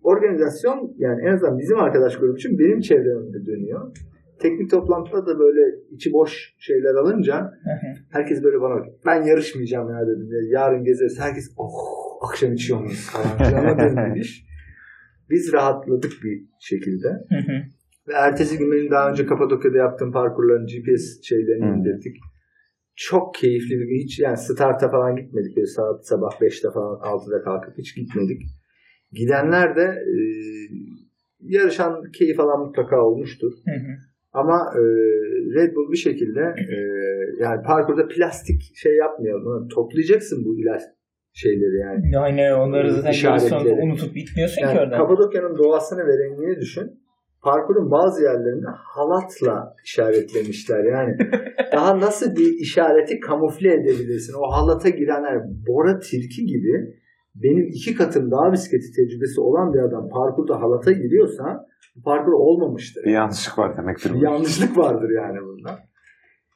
organizasyon 0.02 0.94
yani 0.98 1.22
en 1.22 1.32
azından 1.32 1.58
bizim 1.58 1.78
arkadaş 1.78 2.16
grubum 2.16 2.36
için 2.36 2.58
benim 2.58 2.80
çevremde 2.80 3.46
dönüyor. 3.46 3.96
Teknik 4.42 4.70
toplantıda 4.70 5.26
da 5.26 5.38
böyle 5.38 5.60
içi 5.90 6.12
boş 6.12 6.54
şeyler 6.58 6.94
alınca 6.94 7.50
herkes 8.10 8.42
böyle 8.44 8.60
bana 8.60 8.84
ben 9.06 9.22
yarışmayacağım 9.22 9.90
ya 9.90 10.06
dedim. 10.06 10.28
Ya, 10.32 10.60
yarın 10.60 10.84
gezeriz. 10.84 11.20
Herkes 11.20 11.52
oh 11.56 12.28
akşam 12.28 12.52
içiyor 12.52 12.80
muyuz 12.80 13.10
falan 13.10 13.78
dönmüş. 13.96 14.44
Biz 15.30 15.52
rahatladık 15.52 16.12
bir 16.24 16.44
şekilde. 16.60 17.08
Ve 18.08 18.12
ertesi 18.12 18.58
gün 18.58 18.72
benim 18.72 18.90
daha 18.90 19.10
önce 19.10 19.26
Kapadokya'da 19.26 19.76
yaptığım 19.78 20.12
parkurların 20.12 20.66
GPS 20.66 21.22
şeylerini 21.22 21.78
indirdik. 21.78 22.16
Çok 22.96 23.34
keyifli 23.34 23.78
bir 23.78 23.84
gün. 23.84 24.04
Hiç 24.04 24.18
yani 24.18 24.36
starta 24.36 24.90
falan 24.90 25.16
gitmedik. 25.16 25.56
Böyle 25.56 25.66
saat 25.66 26.06
sabah 26.06 26.40
5'te 26.40 26.70
falan 26.70 26.98
6'da 26.98 27.42
kalkıp 27.42 27.78
hiç 27.78 27.96
gitmedik. 27.96 28.42
Gidenler 29.12 29.76
de 29.76 29.82
e, 29.82 30.16
yarışan 31.40 32.10
keyif 32.12 32.40
alan 32.40 32.66
mutlaka 32.66 33.04
olmuştur. 33.04 33.52
Hı 33.64 33.70
hı. 33.70 34.11
Ama 34.32 34.72
e, 34.76 34.80
Red 35.56 35.74
Bull 35.74 35.92
bir 35.92 35.96
şekilde 35.96 36.40
e, 36.40 36.76
yani 37.40 37.62
parkurda 37.62 38.08
plastik 38.08 38.62
şey 38.74 38.96
yapmıyor. 38.96 39.68
Toplayacaksın 39.68 40.44
bu 40.44 40.58
ilaç 40.58 40.82
şeyleri 41.32 41.76
yani. 41.80 42.14
Yani 42.14 42.54
onları 42.54 42.90
zaten 42.92 43.10
İşaretleri. 43.10 43.52
yarış 43.52 43.64
sonunda 43.64 43.82
unutup 43.82 44.14
bitmiyorsun 44.14 44.56
ki 44.56 44.62
Yani 44.62 44.80
oradan. 44.80 44.98
Kapadokya'nın 44.98 45.58
doğasını 45.58 46.00
ve 46.06 46.18
rengini 46.18 46.60
düşün. 46.60 47.02
Parkurun 47.42 47.90
bazı 47.90 48.22
yerlerini 48.22 48.66
halatla 48.94 49.74
işaretlemişler. 49.84 50.84
Yani 50.84 51.16
daha 51.72 52.00
nasıl 52.00 52.36
bir 52.36 52.52
işareti 52.60 53.20
kamufle 53.20 53.74
edebilirsin? 53.74 54.34
O 54.38 54.52
halata 54.52 54.88
girenler 54.88 55.38
Bora 55.68 55.98
Tilki 55.98 56.46
gibi 56.46 56.94
benim 57.34 57.66
iki 57.66 57.94
katım 57.94 58.30
daha 58.30 58.52
bisikleti 58.52 58.92
tecrübesi 58.96 59.40
olan 59.40 59.74
bir 59.74 59.78
adam 59.78 60.08
parkurda 60.08 60.60
halata 60.60 60.92
giriyorsa 60.92 61.66
bu 61.96 62.02
parkur 62.02 62.32
olmamıştır. 62.32 63.04
Bir 63.04 63.10
yanlışlık 63.10 63.58
var 63.58 63.76
demektir. 63.76 64.14
Bir 64.14 64.20
yanlışlık 64.20 64.78
vardır 64.78 65.10
yani 65.10 65.38
bunda. 65.46 65.78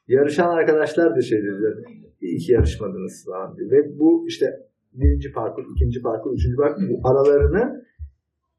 Yarışan 0.07 0.49
arkadaşlar 0.49 1.15
da 1.15 1.21
şey 1.21 1.37
dediler. 1.37 1.73
İyi 2.21 2.37
ki 2.37 2.51
yarışmadınız 2.51 3.25
falan 3.25 3.57
diye. 3.57 3.71
Ve 3.71 3.99
bu 3.99 4.25
işte 4.27 4.45
birinci 4.93 5.31
parkur, 5.31 5.63
ikinci 5.75 6.01
parkur, 6.01 6.33
üçüncü 6.33 6.55
parkur 6.55 6.81
bu 6.89 7.09
aralarını 7.09 7.85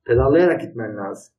pedallayarak 0.06 0.60
gitmen 0.60 0.96
lazım. 0.96 1.34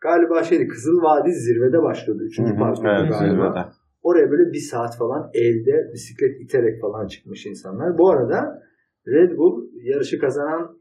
Galiba 0.00 0.42
şeydi 0.44 0.68
Kızıl 0.68 1.02
Vadi 1.02 1.32
zirvede 1.32 1.82
başladı. 1.82 2.22
Üçüncü 2.22 2.56
parkur 2.56 2.84
Evet, 2.84 3.10
galiba. 3.10 3.18
zirvede. 3.18 3.64
Oraya 4.02 4.30
böyle 4.30 4.52
bir 4.52 4.58
saat 4.60 4.98
falan 4.98 5.30
elde 5.34 5.92
bisiklet 5.92 6.40
iterek 6.40 6.80
falan 6.80 7.06
çıkmış 7.06 7.46
insanlar. 7.46 7.98
Bu 7.98 8.10
arada 8.10 8.62
Red 9.08 9.36
Bull 9.38 9.64
yarışı 9.82 10.18
kazanan 10.18 10.76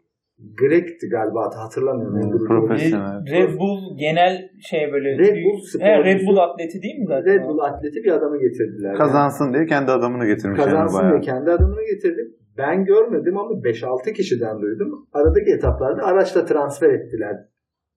Greg'ti 0.61 1.09
galiba 1.09 1.51
hatırlamıyorum. 1.63 2.21
Hmm, 2.31 2.45
profesyonel. 2.47 3.25
Red, 3.25 3.31
Red 3.31 3.59
Bull 3.59 3.97
genel 3.99 4.49
şey 4.69 4.91
böyle 4.93 5.09
Red 5.17 5.33
büyük- 5.33 5.45
Bull 5.45 5.81
He, 5.81 6.03
Red. 6.03 6.27
Bull 6.27 6.37
atleti 6.37 6.81
değil 6.81 6.99
mi 6.99 7.05
zaten? 7.07 7.25
Red 7.33 7.43
Bull 7.47 7.59
atleti 7.59 8.03
bir 8.03 8.11
adamı 8.11 8.39
getirdiler. 8.41 8.95
Kazansın 8.95 9.53
diye 9.53 9.65
kendi 9.65 9.91
adamını 9.91 10.25
getirmiş 10.25 10.59
yani 10.59 10.69
Kazansın 10.71 10.99
bayağı. 10.99 11.11
diye 11.11 11.21
kendi 11.21 11.51
adamını 11.51 11.81
getirdim. 11.93 12.35
Ben 12.57 12.85
görmedim 12.85 13.37
ama 13.37 13.51
5-6 13.63 14.13
kişiden 14.13 14.61
duydum. 14.61 15.07
Aradaki 15.13 15.51
etaplarda 15.51 16.03
araçla 16.03 16.45
transfer 16.45 16.89
ettiler 16.89 17.35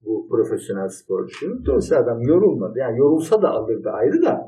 bu 0.05 0.27
profesyonel 0.31 0.87
sporcuyu. 0.89 1.65
Dolayısıyla 1.65 2.03
adam 2.03 2.21
yorulmadı. 2.21 2.79
Yani 2.79 2.97
yorulsa 2.99 3.41
da 3.41 3.49
alırdı 3.49 3.89
ayrı 3.89 4.21
da 4.21 4.41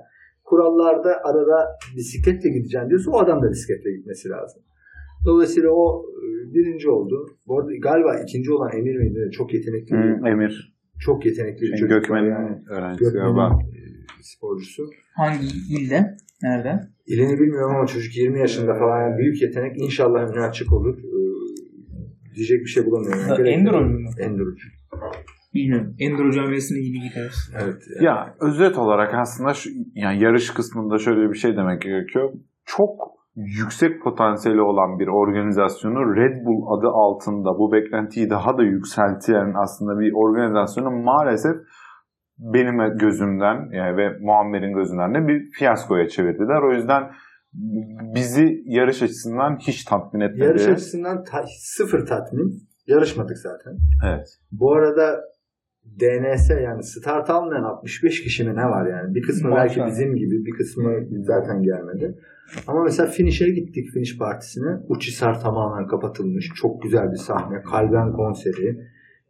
kurallarda 0.43 1.10
arada 1.24 1.67
bisikletle 1.98 2.50
gideceğim 2.50 2.89
diyorsa 2.89 3.12
o 3.12 3.17
adam 3.19 3.43
da 3.43 3.50
bisikletle 3.51 3.91
gitmesi 3.91 4.29
lazım. 4.29 4.62
Dolayısıyla 5.27 5.69
o 5.69 6.05
e, 6.24 6.53
birinci 6.53 6.89
oldu. 6.89 7.15
Bu 7.48 7.60
arada 7.60 7.72
galiba 7.84 8.19
ikinci 8.24 8.51
olan 8.51 8.72
Emir 8.77 8.96
miydi? 8.96 9.29
Çok 9.31 9.53
yetenekli 9.53 9.93
bir, 9.96 10.22
Hı, 10.22 10.27
Emir. 10.29 10.74
çok 11.00 11.25
yetenekli 11.25 11.62
bir 11.62 11.67
Şey, 11.67 11.77
çocuk 11.77 11.89
Gökmen'in 11.89 12.29
yani. 12.29 12.57
öğrencisi 12.69 13.03
Gökmen'in 13.03 13.36
galiba. 13.36 13.60
e, 13.63 13.79
sporcusu. 14.22 14.84
Hangi 15.15 15.46
ilde? 15.77 16.17
Nerede? 16.43 16.79
İlini 17.07 17.39
bilmiyorum 17.39 17.75
ama 17.75 17.86
çocuk 17.88 18.17
20 18.17 18.39
yaşında 18.39 18.74
falan 18.75 19.01
yani 19.01 19.17
büyük 19.17 19.41
yetenek. 19.41 19.81
İnşallah 19.81 20.19
önü 20.31 20.41
açık 20.43 20.74
olur. 20.74 20.98
Ee, 20.98 22.36
diyecek 22.36 22.62
bir 22.62 22.65
şey 22.69 22.86
bulamıyorum. 22.86 23.19
Yani. 23.29 23.50
Enduro 23.50 23.81
mu? 23.81 24.10
Endurocu. 24.19 24.67
Bilmiyorum. 25.53 25.96
Enduro 26.00 26.31
camiasına 26.31 26.77
yeni 26.77 27.10
gideriz. 27.10 27.51
Evet. 27.63 27.84
Ya 28.01 28.36
özet 28.41 28.77
olarak 28.77 29.13
aslında 29.13 29.53
şu, 29.53 29.69
yani 29.96 30.24
yarış 30.24 30.50
kısmında 30.50 30.98
şöyle 30.98 31.29
bir 31.31 31.38
şey 31.38 31.55
demek 31.55 31.81
gerekiyor. 31.81 32.34
Çok 32.65 33.16
yüksek 33.38 34.01
potansiyeli 34.03 34.62
olan 34.62 35.00
bir 35.00 35.08
organizasyonu 35.08 36.15
Red 36.15 36.46
Bull 36.46 36.77
adı 36.77 36.88
altında 36.88 37.50
bu 37.60 37.72
beklentiyi 37.72 38.29
daha 38.29 38.58
da 38.58 38.63
yükselten 38.63 39.53
aslında 39.56 40.00
bir 40.00 40.12
organizasyonu 40.13 40.91
maalesef 40.91 41.56
benim 42.39 42.98
gözümden 42.98 43.70
yani 43.72 43.98
ve 43.98 44.17
Muammer'in 44.22 44.74
gözünden 44.74 45.13
de 45.13 45.27
bir 45.27 45.51
fiyaskoya 45.51 46.08
çevirdiler. 46.08 46.62
O 46.62 46.74
yüzden 46.74 47.03
bizi 48.15 48.62
yarış 48.65 49.01
açısından 49.01 49.58
hiç 49.67 49.86
tatmin 49.86 50.22
etmedi. 50.22 50.44
Yarış 50.44 50.67
açısından 50.67 51.24
ta- 51.24 51.46
sıfır 51.60 52.06
tatmin. 52.06 52.67
Yarışmadık 52.88 53.38
zaten. 53.38 53.77
Evet. 54.08 54.27
Bu 54.51 54.74
arada 54.74 55.22
DNS 56.00 56.50
yani 56.50 56.84
start 56.84 57.29
almayan 57.29 57.63
65 57.63 58.24
kişi 58.24 58.44
mi 58.44 58.56
ne 58.56 58.65
var 58.65 58.88
yani? 58.89 59.15
Bir 59.15 59.22
kısmı 59.22 59.51
belki 59.51 59.79
Maşallah. 59.79 59.88
bizim 59.88 60.15
gibi 60.15 60.46
bir 60.46 60.58
kısmı 60.58 60.91
zaten 61.24 61.62
gelmedi. 61.62 62.15
Ama 62.67 62.83
mesela 62.83 63.09
finish'e 63.09 63.49
gittik 63.49 63.89
finish 63.93 64.17
partisine. 64.17 64.77
Uçhisar 64.89 65.41
tamamen 65.41 65.87
kapatılmış. 65.87 66.49
Çok 66.61 66.81
güzel 66.81 67.11
bir 67.11 67.17
sahne. 67.17 67.61
Kalben 67.61 68.11
konseri. 68.13 68.77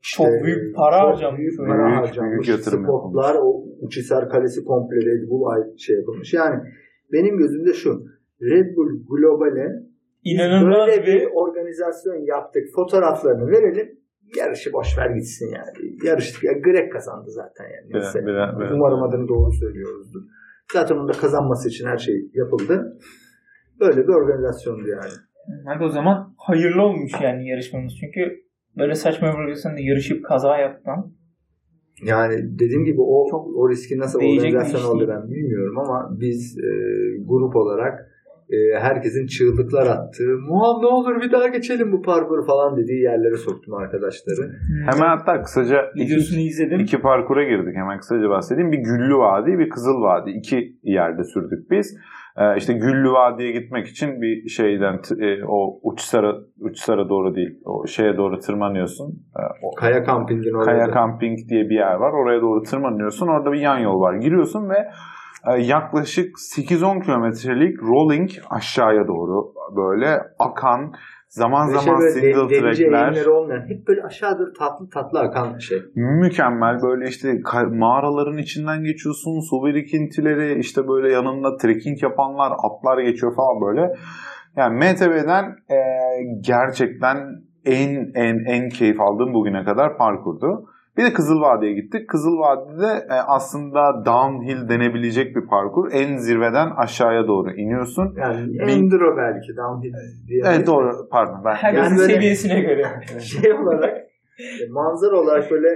İşte, 0.01 0.23
Çok 0.23 0.43
büyük 0.45 0.75
para 0.75 0.99
çok 1.01 1.09
harcanmış 1.09 1.39
Büyük 1.39 1.57
para 1.57 1.85
Büyük- 1.85 1.97
harcanmış. 1.97 2.31
büyük 2.47 2.47
yatırım 2.59 2.83
Spotlar 2.83 3.35
o 3.41 3.63
Uçhisar 3.81 4.29
Kalesi 4.29 4.63
komple 4.65 4.95
Red 4.95 5.29
Bull 5.29 5.45
ait 5.49 5.79
şey 5.79 5.95
yapılmış. 5.95 6.33
Yani 6.33 6.59
benim 7.13 7.37
gözümde 7.37 7.73
şu. 7.73 8.05
Red 8.41 8.75
Bull 8.75 8.89
Global'e 9.09 9.67
İnanılmaz 10.23 10.87
böyle 10.87 11.01
bir 11.07 11.21
bir 11.21 11.27
organizasyon 11.33 12.15
yaptık. 12.15 12.63
Fotoğraflarını 12.75 13.47
verelim. 13.51 13.99
Yarışı 14.37 14.73
boş 14.73 14.97
ver 14.97 15.09
gitsin 15.09 15.45
yani. 15.55 15.95
Yarıştık. 16.03 16.43
Ya 16.43 16.53
Greg 16.53 16.91
kazandı 16.91 17.31
zaten 17.31 17.65
yani. 17.65 17.93
Neyse. 17.93 18.25
biraz- 18.25 18.59
biraz- 18.59 18.71
Umarım 18.71 19.03
adını 19.03 19.27
doğru 19.27 19.51
söylüyoruzdur. 19.51 20.21
Zaten 20.73 20.95
onun 20.95 21.07
da 21.07 21.11
kazanması 21.11 21.69
için 21.69 21.87
her 21.87 21.97
şey 21.97 22.15
yapıldı. 22.33 22.97
Böyle 23.79 24.03
bir 24.07 24.13
organizasyondu 24.13 24.87
yani. 24.87 25.13
Hadi 25.65 25.83
o 25.83 25.89
zaman 25.89 26.33
hayırlı 26.37 26.81
olmuş 26.81 27.11
yani 27.21 27.49
yarışmamız. 27.49 27.93
Çünkü 27.99 28.47
böyle 28.77 28.95
saçma 28.95 29.27
bir 29.27 29.33
organizasyonda 29.33 29.79
yarışıp 29.79 30.25
kaza 30.25 30.57
yapmam. 30.57 31.13
Yani 32.05 32.35
dediğim 32.59 32.85
gibi 32.85 33.01
o 33.01 33.29
Çok 33.29 33.47
o 33.57 33.69
riski 33.69 33.99
nasıl 33.99 34.19
değecek 34.19 34.53
organizasyon 34.53 34.95
oldu 34.95 35.07
ben 35.07 35.31
bilmiyorum 35.31 35.79
ama 35.79 36.19
biz 36.19 36.57
e, 36.57 36.69
grup 37.25 37.55
olarak 37.55 37.99
e, 38.49 38.79
herkesin 38.79 39.27
çığlıklar 39.27 39.87
attığı 39.87 40.37
Muham 40.49 40.81
ne 40.81 40.87
olur 40.87 41.21
bir 41.21 41.31
daha 41.31 41.47
geçelim 41.47 41.91
bu 41.91 42.01
parkuru 42.01 42.45
falan 42.45 42.77
dediği 42.77 43.01
yerlere 43.01 43.37
soktum 43.37 43.73
arkadaşları. 43.73 44.51
Hemen 44.91 45.07
hatta 45.17 45.41
kısaca 45.41 45.91
iki, 45.95 46.05
videosunu 46.05 46.39
izledim. 46.39 46.79
İki 46.79 46.99
parkura 47.01 47.43
girdik 47.43 47.75
hemen 47.75 47.97
kısaca 47.99 48.29
bahsedeyim. 48.29 48.71
Bir 48.71 48.77
Güllü 48.77 49.15
Vadi, 49.17 49.59
bir 49.59 49.69
Kızıl 49.69 50.01
Vadi. 50.01 50.29
İki 50.31 50.77
yerde 50.83 51.23
sürdük 51.23 51.71
biz. 51.71 51.97
Ee, 52.37 52.57
işte 52.57 52.73
Güllü 52.73 53.11
Vadi'ye 53.11 53.51
gitmek 53.51 53.87
için 53.87 54.21
bir 54.21 54.49
şeyden 54.49 54.99
e, 55.19 55.43
o 55.47 55.79
Uçsar'a 55.83 56.35
Uçsar'a 56.59 57.09
doğru 57.09 57.35
değil. 57.35 57.59
O 57.65 57.87
şeye 57.87 58.17
doğru 58.17 58.39
tırmanıyorsun. 58.39 59.07
Ee, 59.39 59.41
o 59.63 59.75
Kaya 59.75 60.03
kampingin 60.03 60.53
orada. 60.53 60.65
Kaya 60.65 60.93
Camping 60.93 61.37
diye 61.49 61.69
bir 61.69 61.75
yer 61.75 61.93
var. 61.93 62.11
Oraya 62.11 62.41
doğru 62.41 62.61
tırmanıyorsun. 62.61 63.27
Orada 63.27 63.51
bir 63.51 63.59
yan 63.59 63.77
yol 63.77 64.01
var. 64.01 64.15
Giriyorsun 64.15 64.69
ve 64.69 64.87
yaklaşık 65.57 66.35
8-10 66.37 67.03
kilometrelik 67.05 67.83
rolling 67.83 68.29
aşağıya 68.49 69.07
doğru 69.07 69.53
böyle 69.75 70.21
akan 70.39 70.93
zaman 71.29 71.65
şey 71.67 71.79
zaman 71.79 71.99
böyle 71.99 72.11
single 72.11 72.49
de- 72.49 72.59
trackler 72.59 73.25
olmayan 73.25 73.69
hep 73.69 73.87
böyle 73.87 74.03
aşağı 74.03 74.39
doğru 74.39 74.53
tatlı 74.53 74.89
tatlı 74.89 75.19
akan 75.19 75.57
şey. 75.57 75.81
mükemmel 75.95 76.81
böyle 76.83 77.09
işte 77.09 77.41
mağaraların 77.71 78.37
içinden 78.37 78.83
geçiyorsun 78.83 79.49
su 79.49 79.65
birikintileri 79.65 80.59
işte 80.59 80.87
böyle 80.87 81.13
yanında 81.13 81.57
trekking 81.57 82.03
yapanlar 82.03 82.51
atlar 82.51 82.97
geçiyor 82.97 83.35
falan 83.35 83.61
böyle 83.61 83.93
yani 84.55 84.75
MTB'den 84.77 85.45
e, 85.69 85.79
gerçekten 86.41 87.17
en 87.65 88.11
en 88.15 88.45
en 88.45 88.69
keyif 88.69 89.01
aldığım 89.01 89.33
bugüne 89.33 89.63
kadar 89.63 89.97
parkurdu. 89.97 90.65
Bir 90.97 91.03
de 91.03 91.13
Kızıl 91.13 91.41
Vadi'ye 91.41 91.73
gittik. 91.73 92.09
Kızıl 92.09 92.37
Vadi'de 92.39 93.05
e, 93.09 93.13
aslında 93.13 94.05
downhill 94.05 94.69
denebilecek 94.69 95.35
bir 95.35 95.47
parkur. 95.47 95.91
En 95.91 96.17
zirveden 96.17 96.69
aşağıya 96.77 97.27
doğru 97.27 97.51
iniyorsun. 97.51 98.15
Yani 98.17 98.53
Bir- 98.53 98.59
enduro 98.59 99.17
belki 99.17 99.57
downhill 99.57 99.93
diye. 100.27 100.41
Evet 100.45 100.67
doğru 100.67 100.91
pardon 101.11 101.41
ben 101.45 101.53
Herkesin 101.55 101.95
Yani 101.95 102.11
seviyesine 102.13 102.59
göre. 102.61 102.85
Şey 103.19 103.53
olarak 103.53 103.97
e, 104.39 104.69
manzara 104.71 105.15
olarak 105.19 105.51
böyle 105.51 105.67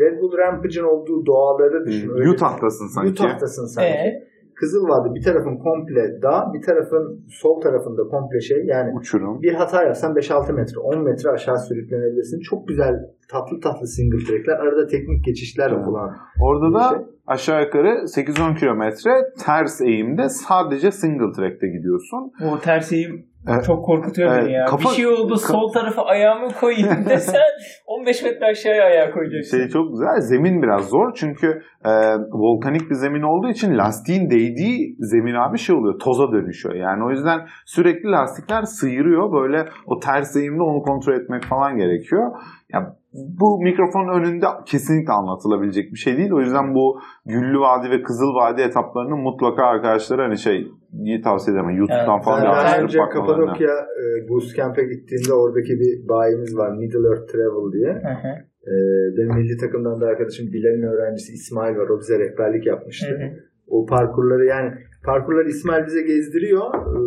Red 0.00 0.20
Bull 0.20 0.38
Rampage'ın 0.38 0.84
olduğu 0.84 1.26
doğaları 1.26 1.86
düşün. 1.86 2.10
Öyle- 2.10 2.30
Utah'tasın 2.30 2.86
sanki. 2.86 3.10
Utah'tasın 3.10 3.66
sanki. 3.66 3.88
Ee? 3.90 4.33
Kızılvadi 4.56 5.14
bir 5.14 5.22
tarafın 5.22 5.56
komple 5.56 6.22
dağ, 6.22 6.50
bir 6.54 6.62
tarafın 6.62 7.24
sol 7.28 7.60
tarafında 7.60 8.02
komple 8.02 8.40
şey. 8.40 8.64
Yani 8.66 8.92
Uçurum. 8.98 9.42
bir 9.42 9.54
hata 9.54 9.82
yapsan 9.84 10.14
5-6 10.14 10.52
metre, 10.52 10.78
10 10.80 11.04
metre 11.04 11.30
aşağı 11.30 11.58
sürüklenebilirsin. 11.58 12.40
Çok 12.40 12.68
güzel 12.68 12.94
tatlı 13.30 13.60
tatlı 13.60 13.86
single 13.86 14.24
trackler. 14.26 14.56
Arada 14.58 14.86
teknik 14.86 15.24
geçişler 15.24 15.70
Evet. 15.70 15.88
olan. 15.88 16.16
Orada 16.42 16.74
da 16.78 16.88
şey. 16.88 16.98
aşağı 17.26 17.62
yukarı 17.64 17.88
8-10 17.88 18.56
kilometre 18.58 19.10
ters 19.44 19.80
eğimde 19.80 20.28
sadece 20.28 20.90
single 20.90 21.32
track'te 21.36 21.68
gidiyorsun. 21.68 22.32
O 22.52 22.58
ters 22.58 22.92
eğim 22.92 23.26
Evet. 23.48 23.64
Çok 23.64 23.84
korkutuyor 23.84 24.32
Evet, 24.32 24.44
beni 24.44 24.52
ya. 24.52 24.64
kafa- 24.64 24.90
bir 24.90 24.94
şey 24.94 25.06
oldu 25.06 25.36
sol 25.36 25.72
tarafa 25.72 26.02
ayağımı 26.02 26.48
koyayım 26.60 27.04
desen 27.08 27.40
15 27.86 28.22
metre 28.22 28.46
aşağıya 28.46 28.84
ayağı 28.84 29.12
koyacaksın. 29.12 29.58
Şey 29.58 29.68
çok 29.68 29.90
güzel. 29.92 30.20
Zemin 30.20 30.62
biraz 30.62 30.88
zor 30.88 31.12
çünkü 31.14 31.62
e, 31.84 31.90
volkanik 32.32 32.90
bir 32.90 32.94
zemin 32.94 33.22
olduğu 33.22 33.48
için 33.48 33.78
lastiğin 33.78 34.30
değdiği 34.30 34.96
zemin 34.98 35.34
abi 35.34 35.58
şey 35.58 35.76
oluyor. 35.76 35.98
Toza 35.98 36.32
dönüşüyor. 36.32 36.74
Yani 36.74 37.04
o 37.04 37.10
yüzden 37.10 37.40
sürekli 37.66 38.10
lastikler 38.10 38.62
sıyırıyor. 38.62 39.32
Böyle 39.32 39.68
o 39.86 39.98
ters 40.00 40.36
eğimde 40.36 40.62
onu 40.62 40.82
kontrol 40.82 41.14
etmek 41.14 41.44
falan 41.44 41.76
gerekiyor. 41.76 42.32
Ya 42.72 42.96
bu 43.40 43.62
mikrofonun 43.62 44.12
önünde 44.18 44.46
kesinlikle 44.66 45.12
anlatılabilecek 45.12 45.92
bir 45.92 45.98
şey 45.98 46.16
değil. 46.16 46.32
O 46.32 46.40
yüzden 46.40 46.74
bu 46.74 46.98
Güllü 47.26 47.58
Vadi 47.60 47.90
ve 47.90 48.02
Kızıl 48.02 48.34
Vadi 48.34 48.60
etaplarını 48.62 49.16
mutlaka 49.16 49.62
arkadaşlara 49.64 50.22
hani 50.24 50.38
şey 50.38 50.66
iyi 50.92 51.22
tavsiye 51.22 51.56
ederim. 51.56 51.70
YouTube'dan 51.78 52.14
Evet, 52.16 52.24
falan 52.24 52.42
daha 52.42 52.52
araştırıp 52.52 52.84
önce. 52.84 52.98
Kapadokya 53.12 53.74
e, 54.02 54.28
Boost 54.28 54.56
Camp'e 54.56 54.82
gittiğimde 54.82 55.32
oradaki 55.34 55.72
bir 55.80 56.08
bayimiz 56.08 56.56
var. 56.56 56.70
Middle 56.80 57.08
Earth 57.08 57.32
Travel 57.32 57.72
diye. 57.72 57.92
Hı 57.92 58.14
hı, 58.24 58.32
E, 58.72 58.74
benim 59.16 59.34
milli 59.38 59.56
takımdan 59.56 60.00
da 60.00 60.06
arkadaşım 60.06 60.46
Bilal'in 60.52 60.82
öğrencisi 60.92 61.32
İsmail 61.32 61.76
var. 61.76 61.88
O 61.88 62.00
bize 62.00 62.18
rehberlik 62.18 62.66
yapmıştı. 62.66 63.06
hı 63.18 63.24
hı. 63.24 63.28
O 63.66 63.86
parkurları 63.86 64.44
yani 64.44 64.70
parkurları 65.04 65.48
İsmail 65.48 65.86
bize 65.86 66.02
gezdiriyor. 66.02 66.64
E, 66.74 67.00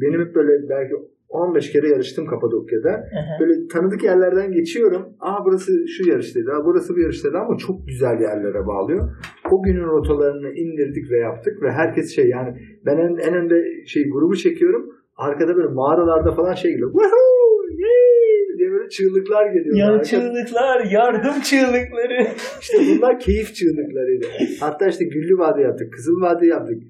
benim 0.00 0.20
hep 0.26 0.34
böyle 0.34 0.68
belki 0.68 0.94
15 1.30 1.72
kere 1.72 1.88
yarıştım 1.88 2.26
Kapadokya'da. 2.26 2.90
Hı. 2.90 3.40
Böyle 3.40 3.66
tanıdık 3.72 4.04
yerlerden 4.04 4.52
geçiyorum. 4.52 5.02
Aa 5.20 5.44
burası 5.44 5.72
şu 5.88 6.10
yarıştaydı, 6.10 6.50
aa 6.52 6.64
burası 6.64 6.96
bu 6.96 7.00
yarıştaydı 7.00 7.38
ama 7.38 7.56
çok 7.56 7.86
güzel 7.86 8.20
yerlere 8.20 8.66
bağlıyor. 8.66 9.10
O 9.50 9.62
günün 9.62 9.84
rotalarını 9.84 10.50
indirdik 10.52 11.10
ve 11.10 11.18
yaptık 11.18 11.62
ve 11.62 11.70
herkes 11.72 12.16
şey 12.16 12.28
yani 12.28 12.58
ben 12.86 12.96
en, 12.96 13.16
en 13.28 13.34
önde 13.34 13.86
şey 13.86 14.10
grubu 14.10 14.36
çekiyorum. 14.36 14.90
Arkada 15.16 15.56
böyle 15.56 15.68
mağaralarda 15.68 16.32
falan 16.32 16.54
şey 16.54 16.70
geliyor. 16.70 16.92
Woohoo! 16.92 17.40
Yay! 17.78 18.58
diye 18.58 18.70
böyle 18.70 18.88
çığlıklar 18.88 19.46
geliyor. 19.46 19.76
Ya 19.76 19.86
Arka- 19.86 20.04
çığlıklar, 20.04 20.84
yardım 20.90 21.40
çığlıkları. 21.42 22.26
İşte 22.60 22.78
bunlar 22.88 23.20
keyif 23.20 23.54
çığlıklarıydı. 23.54 24.26
Hatta 24.60 24.86
işte 24.86 25.04
Güllü 25.04 25.38
Vadi 25.38 25.62
yaptık, 25.62 25.92
Kızıl 25.92 26.20
Vadi 26.20 26.46
yaptık. 26.46 26.82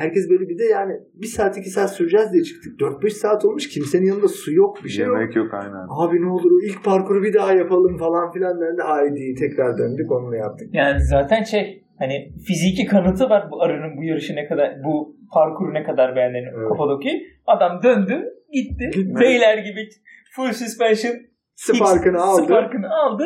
Herkes 0.00 0.30
böyle 0.30 0.48
bir 0.48 0.58
de 0.58 0.64
yani 0.64 0.92
bir 1.14 1.26
saat 1.26 1.58
iki 1.58 1.70
saat 1.70 1.90
süreceğiz 1.92 2.32
diye 2.32 2.42
çıktık. 2.42 2.80
4-5 2.80 3.10
saat 3.10 3.44
olmuş 3.44 3.68
kimsenin 3.68 4.06
yanında 4.06 4.28
su 4.28 4.52
yok 4.52 4.84
bir 4.84 4.88
şey 4.88 5.06
yok. 5.06 5.16
Yemek 5.18 5.36
yok 5.36 5.54
aynen. 5.54 5.86
Abi 5.88 6.22
ne 6.22 6.30
olur 6.30 6.50
o 6.50 6.60
ilk 6.68 6.84
parkuru 6.84 7.22
bir 7.22 7.34
daha 7.34 7.52
yapalım 7.52 7.98
falan 7.98 8.32
filan 8.32 8.60
dendi. 8.60 8.82
Haydi 8.82 9.34
tekrar 9.38 9.78
döndük 9.78 10.12
onunla 10.12 10.36
yaptık. 10.36 10.68
Yani 10.72 11.00
zaten 11.04 11.42
şey 11.42 11.84
hani 11.98 12.32
fiziki 12.46 12.84
kanıtı 12.86 13.30
var 13.30 13.48
bu 13.50 13.62
arının 13.62 13.96
bu 13.96 14.04
yarışı 14.04 14.36
ne 14.36 14.48
kadar 14.48 14.76
bu 14.84 15.16
parkuru 15.34 15.74
ne 15.74 15.82
kadar 15.82 16.16
beğendiğini 16.16 16.48
Evet. 16.56 16.68
Kapadokya. 16.68 17.12
Adam 17.46 17.82
döndü 17.82 18.24
gitti. 18.52 18.90
Gitti. 18.94 19.20
Beyler 19.20 19.58
gibi 19.58 19.88
full 20.36 20.52
suspension 20.52 21.14
Spark'ını 21.54 22.16
X 22.16 22.22
aldı. 22.24 22.42
Spark'ını 22.42 22.88
aldı. 22.94 23.24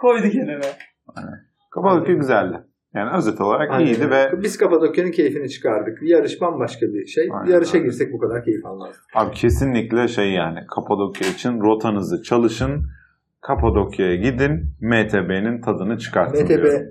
Koydu 0.00 0.28
kenara. 0.30 0.60
Kapadokya 1.70 2.14
güzeldi. 2.14 2.56
Yani 2.94 3.16
özet 3.18 3.40
olarak 3.40 3.70
Aynen 3.70 3.86
iyiydi 3.86 4.10
ve 4.10 4.42
Biz 4.42 4.58
Kapadokya'nın 4.58 5.10
keyfini 5.10 5.48
çıkardık. 5.50 5.98
Yarış 6.02 6.40
bambaşka 6.40 6.86
bir 6.86 7.06
şey. 7.06 7.28
Aynen, 7.32 7.52
Yarışa 7.52 7.78
girsek 7.78 8.12
bu 8.12 8.18
kadar 8.18 8.44
keyif 8.44 8.66
almazdık. 8.66 9.02
abi 9.14 9.34
kesinlikle 9.34 10.08
şey 10.08 10.30
yani 10.30 10.58
Kapadokya 10.74 11.28
için 11.28 11.60
rotanızı 11.60 12.22
çalışın. 12.22 12.82
Kapadokya'ya 13.40 14.16
gidin. 14.16 14.52
MTB'nin 14.80 15.60
tadını 15.60 15.98
çıkartın 15.98 16.44
MTB 16.44 16.48
diyorum. 16.48 16.86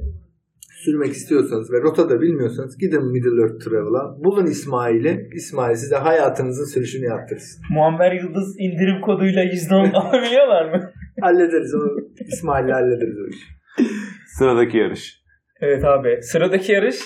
sürmek 0.85 1.11
istiyorsanız 1.11 1.71
ve 1.73 1.81
rota 1.81 2.09
da 2.09 2.21
bilmiyorsanız 2.21 2.77
gidin 2.77 3.11
Middle 3.11 3.41
Earth 3.41 3.65
Travel'a. 3.65 4.23
Bulun 4.23 4.45
İsmail'i. 4.45 5.29
İsmail 5.35 5.75
size 5.75 5.95
hayatınızın 5.95 6.65
sürüşünü 6.65 7.05
yaptırsın. 7.05 7.63
Muammer 7.73 8.11
Yıldız 8.11 8.55
indirim 8.59 9.01
koduyla 9.01 9.43
%10 9.43 9.91
alabiliyorlar 9.93 10.75
mı? 10.75 10.91
Hallederiz 11.21 11.75
onu. 11.75 11.91
İsmail'le 12.27 12.71
hallederiz 12.71 13.15
o 13.25 13.27
işi. 13.29 13.45
Sıradaki 14.37 14.77
yarış. 14.77 15.20
Evet 15.61 15.85
abi. 15.85 16.21
Sıradaki 16.21 16.71
yarış 16.71 16.99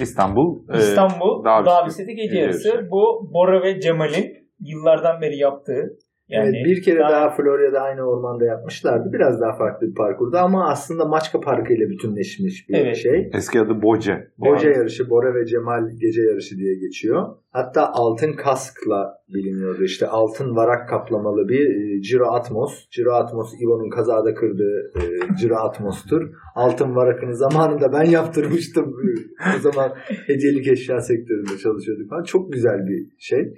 İstanbul. 0.00 0.74
e, 0.74 0.78
İstanbul 0.78 1.44
Bisikleti 1.86 2.14
Gece. 2.14 2.38
Yarışı. 2.38 2.88
Bu 2.90 3.30
Bora 3.34 3.62
ve 3.62 3.80
Cemal'in 3.80 4.48
yıllardan 4.60 5.20
beri 5.20 5.36
yaptığı. 5.36 5.98
Yani 6.28 6.56
Evet, 6.56 6.66
bir 6.66 6.82
kere 6.82 6.98
daha- 6.98 7.10
daha 7.10 7.30
Florya'da 7.30 7.80
aynı 7.80 8.02
ormanda 8.02 8.44
yapmışlardı. 8.44 9.12
Biraz 9.12 9.40
daha 9.40 9.56
farklı 9.56 9.86
bir 9.86 9.94
parkurda 9.94 10.40
ama 10.40 10.68
aslında 10.70 11.04
Maçka 11.04 11.40
Parkı 11.40 11.72
ile 11.72 11.88
bütünleşmiş 11.90 12.68
bir 12.68 12.74
Evet. 12.74 12.96
şey. 12.96 13.30
eski 13.34 13.60
adı 13.60 13.82
Boce. 13.82 14.28
Boca 14.38 14.70
yarışı, 14.70 15.10
Bora 15.10 15.34
ve 15.34 15.46
Cemal 15.46 15.88
gece 16.00 16.22
yarışı 16.22 16.56
diye 16.56 16.74
geçiyor. 16.74 17.26
Hatta 17.50 17.90
altın 17.92 18.32
kaskla 18.32 19.14
biliniyordu. 19.34 19.82
İşte 19.84 20.06
altın 20.06 20.56
varak 20.56 20.88
kaplamalı 20.88 21.48
bir 21.48 21.60
e, 21.70 21.98
Giro 21.98 22.26
Atmos. 22.26 22.88
Giro 22.96 23.12
Atmos 23.12 23.52
Ivo'nun 23.62 23.90
kazada 23.90 24.34
kırdığı 24.34 24.92
e, 24.96 25.02
Giro 25.40 25.54
Atmos'tur. 25.56 26.30
Altın 26.54 26.96
varakını 26.96 27.36
zamanında 27.36 27.92
ben 27.92 28.04
yaptırmıştım. 28.04 28.96
o 29.56 29.60
zaman 29.60 29.92
hediyelik 30.26 30.68
eşya 30.68 31.00
sektöründe 31.00 31.58
çalışıyorduk 31.62 32.10
falan. 32.10 32.22
Çok 32.22 32.52
güzel 32.52 32.86
bir 32.86 33.06
şey. 33.18 33.54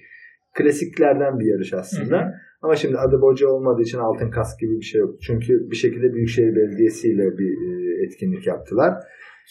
Klasiklerden 0.55 1.39
bir 1.41 1.47
yarış 1.47 1.75
aslında. 1.75 2.17
Hı 2.17 2.25
hı. 2.25 2.33
Ama 2.63 2.77
şimdi 2.77 2.99
adı 2.99 3.21
Boca 3.23 3.49
olmadığı 3.49 3.83
için 3.83 3.99
altın 3.99 4.31
kask 4.31 4.61
gibi 4.61 4.77
bir 4.81 4.85
şey 4.85 5.01
yok. 5.01 5.15
Çünkü 5.23 5.71
bir 5.71 5.77
şekilde 5.77 6.15
Büyükşehir 6.15 6.57
Belediyesi 6.57 7.09
ile 7.09 7.39
bir 7.39 7.51
e, 7.67 7.71
etkinlik 8.07 8.47
yaptılar. 8.47 8.95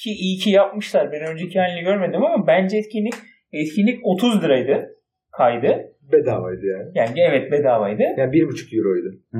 Ki 0.03 0.09
iyi 0.09 0.37
ki 0.37 0.49
yapmışlar. 0.49 1.11
Ben 1.11 1.31
önceki 1.31 1.59
halini 1.59 1.83
görmedim 1.83 2.23
ama 2.23 2.47
bence 2.47 2.77
etkinlik 2.77 3.13
etkinlik 3.53 3.99
30 4.03 4.43
liraydı 4.43 4.95
kaydı. 5.37 5.77
Bedavaydı 6.11 6.65
yani. 6.65 6.91
Yani 6.95 7.19
evet 7.29 7.51
bedavaydı. 7.51 8.03
Yani 8.17 8.31
bir 8.31 8.47
buçuk 8.47 8.73
euroydu. 8.73 9.09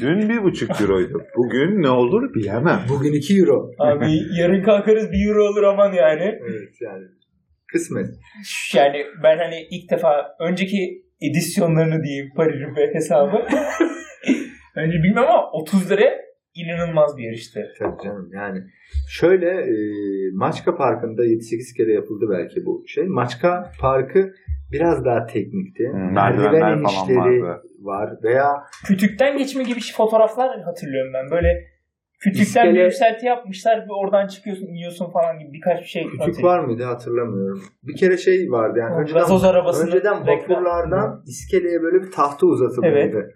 Dün 0.00 0.28
bir 0.28 0.42
buçuk 0.42 0.80
euroydu. 0.80 1.22
Bugün 1.36 1.82
ne 1.82 1.88
olur 1.88 2.34
bilemem. 2.34 2.80
Bugün 2.88 3.12
2 3.12 3.38
euro. 3.38 3.70
Abi 3.78 4.06
yarın 4.40 4.62
kalkarız 4.62 5.12
1 5.12 5.28
euro 5.28 5.44
olur 5.44 5.62
aman 5.62 5.92
yani. 5.92 6.22
Evet 6.22 6.74
yani. 6.80 7.04
Kısmet. 7.72 8.06
Yani 8.74 9.04
ben 9.22 9.38
hani 9.38 9.66
ilk 9.70 9.90
defa 9.90 10.36
önceki 10.40 11.03
edisyonlarını 11.20 12.02
diyeyim 12.02 12.32
Paris 12.36 12.60
hesabı. 12.92 13.36
Önce 14.76 14.98
bilmem 15.02 15.24
ama 15.24 15.50
30 15.52 15.90
lira 15.90 16.24
inanılmaz 16.54 17.16
bir 17.16 17.24
yarıştı. 17.24 17.60
Tabii 17.78 18.02
canım 18.04 18.30
yani. 18.32 18.58
Şöyle 19.08 19.50
e, 19.50 19.74
Maçka 20.34 20.76
Parkı'nda 20.76 21.26
7-8 21.26 21.76
kere 21.76 21.92
yapıldı 21.92 22.24
belki 22.30 22.66
bu 22.66 22.84
şey. 22.86 23.04
Maçka 23.04 23.72
Parkı 23.80 24.32
biraz 24.72 25.04
daha 25.04 25.26
teknikti. 25.26 25.84
Hmm, 25.92 26.12
Merdiven 26.12 26.52
merdivenler 26.52 26.82
falan 26.82 27.08
inişleri 27.08 27.42
vardı. 27.42 27.62
var 27.80 28.10
veya 28.22 28.48
Kütükten 28.86 29.38
geçme 29.38 29.62
gibi 29.62 29.80
fotoğraflar 29.96 30.62
hatırlıyorum 30.62 31.12
ben. 31.14 31.30
Böyle 31.30 31.73
kütükten 32.24 32.44
İskele- 32.44 32.74
bir 32.74 32.84
yükselti 32.84 33.26
yapmışlar 33.26 33.78
ve 33.78 33.92
oradan 33.92 34.26
çıkıyorsun 34.26 34.66
iniyorsun 34.66 35.10
falan 35.10 35.38
gibi 35.38 35.52
birkaç 35.52 35.80
bir 35.80 35.86
şey 35.86 36.06
küçük 36.08 36.44
var 36.44 36.64
mıydı 36.64 36.82
hatırlamıyorum. 36.84 37.62
Bir 37.82 37.96
kere 37.96 38.16
şey 38.16 38.50
vardı 38.50 38.78
yani. 38.78 38.94
O 38.94 38.98
Önceden, 39.00 39.20
gazoz 39.20 39.44
arabasının 39.44 39.86
önceden 39.86 40.14
reklam- 40.14 40.40
vapurlardan 40.42 41.22
iskeleye 41.26 41.82
böyle 41.82 42.02
bir 42.02 42.10
tahta 42.10 42.46
uzatılıyordu. 42.46 43.26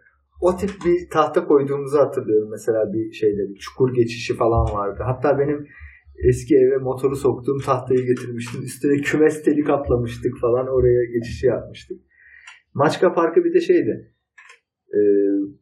O 0.40 0.56
tip 0.56 0.70
bir 0.84 1.10
tahta 1.10 1.44
koyduğumuzu 1.44 1.98
hatırlıyorum 1.98 2.48
mesela 2.50 2.92
bir 2.92 3.12
şeyde 3.12 3.48
bir 3.48 3.58
çukur 3.58 3.94
geçişi 3.94 4.36
falan 4.36 4.74
vardı. 4.74 5.02
Hatta 5.06 5.38
benim 5.38 5.68
eski 6.28 6.56
eve 6.56 6.76
motoru 6.76 7.16
soktuğum 7.16 7.58
tahtayı 7.66 8.06
getirmiştim. 8.06 8.62
Üstüne 8.62 8.96
kümes 8.96 9.42
teli 9.42 9.64
kaplamıştık 9.64 10.38
falan 10.40 10.66
oraya 10.68 11.04
geçişi 11.18 11.46
yapmıştık. 11.46 12.00
Maçka 12.74 13.12
Parkı 13.12 13.44
bir 13.44 13.54
de 13.54 13.60
şeydi. 13.60 14.12
E, 14.94 15.00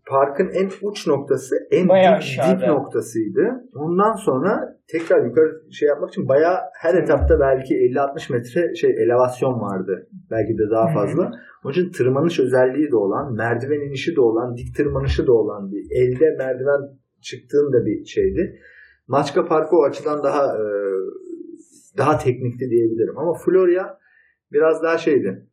parkın 0.09 0.49
en 0.49 0.71
uç 0.83 1.07
noktası 1.07 1.57
en 1.71 1.89
Bayağı 1.89 2.15
dip, 2.15 2.19
aşağıda. 2.19 2.61
dip 2.61 2.69
noktasıydı. 2.69 3.65
Ondan 3.75 4.13
sonra 4.13 4.79
tekrar 4.89 5.25
yukarı 5.25 5.73
şey 5.73 5.89
yapmak 5.89 6.11
için 6.11 6.29
bayağı 6.29 6.59
her 6.81 6.95
etapta 6.95 7.41
belki 7.41 7.75
50-60 7.75 8.33
metre 8.33 8.75
şey 8.75 8.91
elevasyon 8.91 9.61
vardı. 9.61 10.09
Belki 10.31 10.59
de 10.59 10.71
daha 10.71 10.93
fazla. 10.95 11.31
Onun 11.65 11.73
için 11.73 11.91
tırmanış 11.91 12.41
özelliği 12.41 12.91
de 12.91 12.97
olan, 12.97 13.35
merdiven 13.35 13.89
inişi 13.89 14.17
de 14.17 14.21
olan, 14.21 14.57
dik 14.57 14.77
tırmanışı 14.77 15.27
da 15.27 15.33
olan 15.33 15.73
bir 15.73 15.85
elde 15.91 16.37
merdiven 16.39 16.81
çıktığında 17.21 17.87
bir 17.87 18.05
şeydi. 18.05 18.61
Maçka 19.09 19.45
Parkı 19.45 19.77
o 19.77 19.85
açıdan 19.85 20.23
daha 20.23 20.45
e, 20.47 20.65
daha 21.99 22.19
teknikti 22.19 22.71
diyebilirim. 22.71 23.19
Ama 23.19 23.35
Florya 23.35 23.99
biraz 24.53 24.83
daha 24.83 24.99
şeydi. 24.99 25.47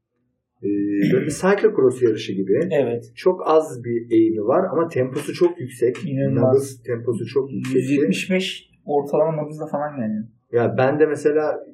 E, 0.64 0.70
böyle 1.14 1.26
bir 1.26 1.32
cyclocross 1.32 2.02
yarışı 2.02 2.34
gibi. 2.34 2.60
Evet. 2.72 3.12
Çok 3.16 3.42
az 3.46 3.84
bir 3.84 4.12
eğimi 4.12 4.42
var 4.42 4.66
ama 4.72 4.88
temposu 4.88 5.34
çok 5.34 5.60
yüksek. 5.60 5.98
İnanılmaz. 6.06 6.44
Nabız 6.44 6.84
temposu 6.84 7.26
çok 7.26 7.52
yüksek. 7.52 7.76
175 7.76 8.70
ortalama 8.86 9.44
nabızla 9.44 9.68
falan 9.68 10.02
yani. 10.02 10.26
Ya 10.52 10.76
ben 10.78 11.00
de 11.00 11.06
mesela 11.06 11.66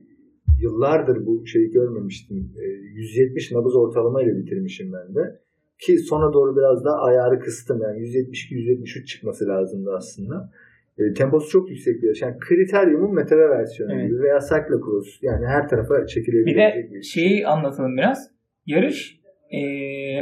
yıllardır 0.62 1.26
bu 1.26 1.46
şeyi 1.46 1.72
görmemiştim. 1.72 2.38
E, 2.38 2.66
170 2.66 3.52
nabız 3.52 3.76
ortalama 3.76 4.24
ile 4.24 4.38
bitirmişim 4.38 4.94
ben 4.94 5.16
de. 5.16 5.40
Ki 5.80 5.98
sona 5.98 6.34
doğru 6.34 6.58
biraz 6.58 6.86
daha 6.86 7.02
ayarı 7.02 7.40
kıstım. 7.40 7.82
Yani 7.82 8.00
172-173 8.00 9.06
çıkması 9.06 9.48
lazımdı 9.48 9.90
aslında. 9.98 10.52
E, 10.98 11.14
temposu 11.14 11.50
çok 11.50 11.70
yüksek 11.70 12.02
bir 12.02 12.08
yarış. 12.08 12.22
Yani 12.22 12.38
kriteryumun 12.40 13.14
metare 13.16 13.50
versiyonu 13.50 13.94
Evet. 13.94 14.10
gibi 14.10 14.20
veya 14.20 14.40
cyclocross. 14.40 15.20
Yani 15.22 15.46
her 15.46 15.70
tarafa 15.70 16.02
Bir 16.02 16.08
çekilebilecek 16.08 16.76
de 16.76 16.94
bir 16.94 17.02
şeyi 17.02 17.48
anlatalım 17.48 17.98
biraz. 17.98 18.39
Yarış 18.70 19.20
e, 19.52 19.60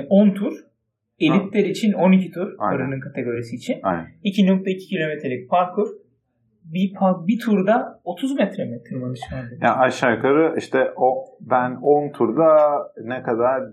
10 0.10 0.33
tur. 0.33 0.53
Elitler 1.19 1.63
için 1.63 1.93
12 1.93 2.31
tur. 2.31 2.53
Aynen. 2.60 2.81
Arının 2.81 2.99
kategorisi 2.99 3.55
için. 3.55 3.79
Aynen. 3.83 4.07
2.2 4.23 4.77
kilometrelik 4.77 5.49
parkur. 5.49 5.88
Bir, 6.63 6.93
bir 7.27 7.39
turda 7.39 8.01
30 8.03 8.36
metre 8.36 8.65
mi 8.65 8.83
tırmanış 8.89 9.19
vardı? 9.33 9.57
Yani 9.62 9.75
aşağı 9.75 10.15
yukarı 10.15 10.55
işte 10.57 10.91
o 10.95 11.25
ben 11.41 11.75
10 11.81 12.12
turda 12.12 12.57
ne 13.03 13.21
kadar 13.21 13.63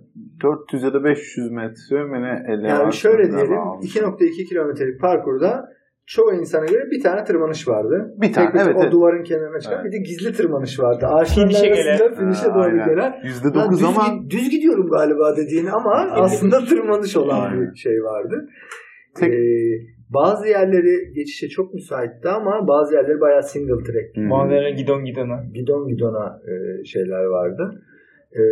400 0.42 0.82
ya 0.82 0.94
da 0.94 1.04
500 1.04 1.50
metre 1.50 2.04
mi 2.04 2.22
ne 2.22 2.52
ele 2.52 2.68
Yani 2.68 2.92
şöyle 2.92 3.32
diyelim 3.32 3.58
almışım. 3.58 4.04
2.2 4.04 4.48
kilometrelik 4.48 5.00
parkurda 5.00 5.68
çoğu 6.06 6.32
insana 6.34 6.64
göre 6.66 6.90
bir 6.90 7.02
tane 7.02 7.24
tırmanış 7.24 7.68
vardı. 7.68 8.14
Bir 8.22 8.32
tane, 8.32 8.52
Tek 8.52 8.60
evet, 8.66 8.76
O 8.76 8.82
evet. 8.82 8.92
duvarın 8.92 9.22
kenarına 9.24 9.60
çıkan 9.60 9.76
Evet. 9.82 9.86
bir 9.86 9.92
de 9.92 9.98
gizli 10.02 10.32
tırmanış 10.32 10.80
vardı. 10.80 11.06
Ağaçların 11.06 11.48
Finişe 11.48 11.72
arasında 11.90 12.14
finişe 12.14 12.46
doğru 12.46 12.58
aynen. 12.62 12.88
gelen. 12.88 13.12
%9 13.24 13.72
düz, 13.72 13.82
ama 13.84 14.30
düz 14.30 14.50
gidiyorum 14.50 14.88
galiba 14.90 15.36
dediğin 15.36 15.66
ama 15.66 15.92
aslında 16.12 16.64
tırmanış 16.64 17.16
olan 17.16 17.40
Aynen. 17.50 17.70
bir 17.72 17.76
şey 17.76 18.02
vardı. 18.02 18.48
Tek- 19.16 19.34
Ee, 19.34 19.38
bazı 20.10 20.48
yerleri 20.48 21.12
geçişe 21.14 21.48
çok 21.48 21.74
müsaitti 21.74 22.28
ama 22.28 22.68
bazı 22.68 22.94
yerleri 22.94 23.20
bayağı 23.20 23.42
single 23.42 23.82
track. 23.84 24.16
Hmm. 24.16 24.30
Bazılarına 24.30 24.70
gidon 24.70 25.04
gidona. 25.04 25.44
Gidon 25.54 25.88
gidona 25.88 26.40
e, 26.48 26.84
şeyler 26.84 27.24
vardı. 27.24 27.82
E, 28.32 28.42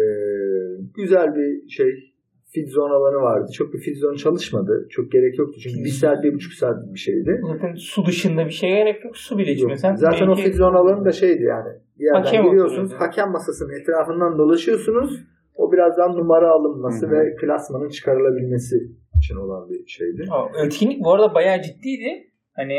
güzel 0.96 1.34
bir 1.34 1.68
şey 1.68 2.11
feed 2.54 2.68
zone 2.68 2.92
alanı 2.94 3.16
vardı. 3.22 3.50
Çok 3.54 3.72
bir 3.74 3.78
feed 3.78 3.96
zone 3.96 4.16
çalışmadı. 4.16 4.86
Çok 4.90 5.12
gerek 5.12 5.38
yoktu. 5.38 5.60
Çünkü 5.62 5.84
bir 5.84 5.88
saat, 5.88 6.24
bir 6.24 6.34
buçuk 6.34 6.52
saatlik 6.52 6.94
bir 6.94 6.98
şeydi. 6.98 7.40
Zaten 7.52 7.74
su 7.74 8.06
dışında 8.06 8.46
bir 8.46 8.50
şeye 8.50 8.76
gerek 8.76 9.04
yok. 9.04 9.16
Su 9.16 9.38
bile 9.38 9.50
Yok. 9.50 9.58
içmesen. 9.58 9.94
Zaten 9.94 10.26
o 10.26 10.30
belki- 10.30 10.42
feed 10.42 10.54
zone 10.54 10.76
alanı 10.76 11.04
da 11.04 11.12
şeydi 11.12 11.42
yani. 11.42 11.68
Bir 11.98 12.04
yerden 12.04 12.22
Hakem 12.22 12.44
giriyorsunuz. 12.44 12.84
oturuyor. 12.92 13.00
Hakem 13.00 13.30
masasının 13.30 13.80
etrafından 13.80 14.38
dolaşıyorsunuz. 14.38 15.20
O 15.54 15.72
birazdan 15.72 16.12
numara 16.16 16.50
alınması 16.50 17.06
Hı 17.06 17.10
hı. 17.10 17.14
ve 17.14 17.36
klasmanın 17.40 17.88
çıkarılabilmesi 17.88 18.76
için 19.18 19.36
olan 19.36 19.68
bir 19.70 19.86
şeydi. 19.86 20.24
Aa, 20.30 20.64
Etkinlik 20.66 21.04
bu 21.04 21.12
arada 21.12 21.34
bayağı 21.34 21.62
ciddiydi. 21.62 22.30
Hani 22.52 22.74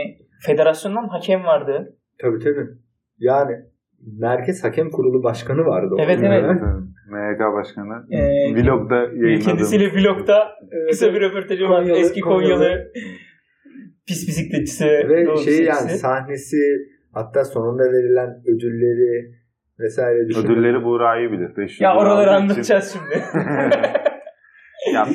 federasyondan 0.45 1.07
hakem 1.07 1.43
vardı. 1.43 1.97
Tabii 2.21 2.39
tabii. 2.39 2.67
Yani 3.19 3.51
Merkez 4.19 4.63
Hakem 4.63 4.89
Kurulu 4.91 5.23
Başkanı 5.23 5.62
vardı. 5.65 5.95
Evet, 5.99 6.19
evet. 6.23 6.43
MYK 7.13 7.39
Başkanı 7.39 8.06
Ee, 8.12 8.56
vlogda 8.56 8.95
yayınladım. 8.95 9.45
Kendisiyle 9.45 9.91
vlogda 9.93 10.49
Evet, 10.71 10.89
kısa 10.89 11.13
bir 11.13 11.21
röportajı 11.21 11.69
var. 11.69 11.84
Eski 11.84 12.21
Konyalı. 12.21 12.54
Konyalı 12.54 12.91
pis 14.08 14.28
bisikletçisi. 14.28 14.86
Ve 14.86 15.38
şey 15.38 15.63
yani 15.65 15.89
sahnesi 15.89 16.58
hatta 17.13 17.45
sonunda 17.45 17.84
verilen 17.84 18.41
ödülleri 18.47 19.32
vesaire 19.80 20.28
düşünün. 20.30 20.45
Ödülleri 20.45 20.84
Buğra'yı 20.84 21.32
bilir. 21.32 21.58
500 21.58 21.82
Ya 21.82 21.97
oraları 21.97 22.32
anlatacağız 22.32 22.93
şimdi. 22.93 23.23
ya, 24.93 25.08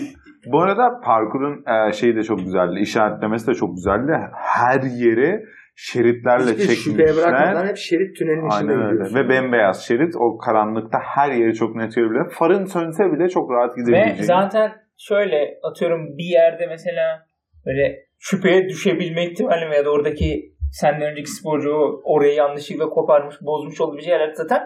bu 0.46 0.62
arada 0.62 1.00
parkurun 1.04 1.64
e, 1.66 1.92
şeyi 1.92 2.16
de 2.16 2.22
çok 2.22 2.38
güzeldi. 2.38 2.80
İşaretlemesi 2.80 3.46
de 3.46 3.54
çok 3.54 3.76
güzeldi. 3.76 4.12
Her 4.34 4.82
yeri 4.82 5.44
şeritlerle 5.80 6.50
Hiçbir 6.52 6.74
şüpheye 6.74 7.16
bırakmadan 7.16 7.44
çekmişler. 7.44 7.68
hep 7.68 7.76
şerit 7.76 8.16
tünelin 8.16 8.46
içinde 8.46 8.72
Aynen 8.72 8.86
öyle. 8.86 9.14
Ve 9.14 9.28
bembeyaz 9.28 9.86
şerit. 9.86 10.14
O 10.16 10.38
karanlıkta 10.38 10.98
her 11.02 11.32
yeri 11.32 11.54
çok 11.54 11.76
net 11.76 11.94
görebiliyor. 11.94 12.32
Farın 12.32 12.64
sönse 12.64 13.04
bile 13.12 13.28
çok 13.28 13.50
rahat 13.50 13.76
Ve 13.78 13.80
gidebileceğin. 13.82 14.22
zaten 14.22 14.72
şöyle 14.98 15.58
atıyorum 15.62 16.18
bir 16.18 16.24
yerde 16.32 16.66
mesela 16.66 17.26
böyle 17.66 17.96
şüpheye 18.18 18.68
düşebilme 18.68 19.24
ihtimali 19.24 19.74
ya 19.76 19.84
da 19.84 19.90
oradaki 19.90 20.52
senden 20.72 21.10
önceki 21.12 21.30
sporcu 21.30 22.00
orayı 22.04 22.34
yanlışlıkla 22.34 22.88
koparmış, 22.88 23.34
bozmuş 23.42 23.80
olduğu 23.80 23.96
bir 23.96 24.02
şeyler 24.02 24.32
zaten 24.32 24.62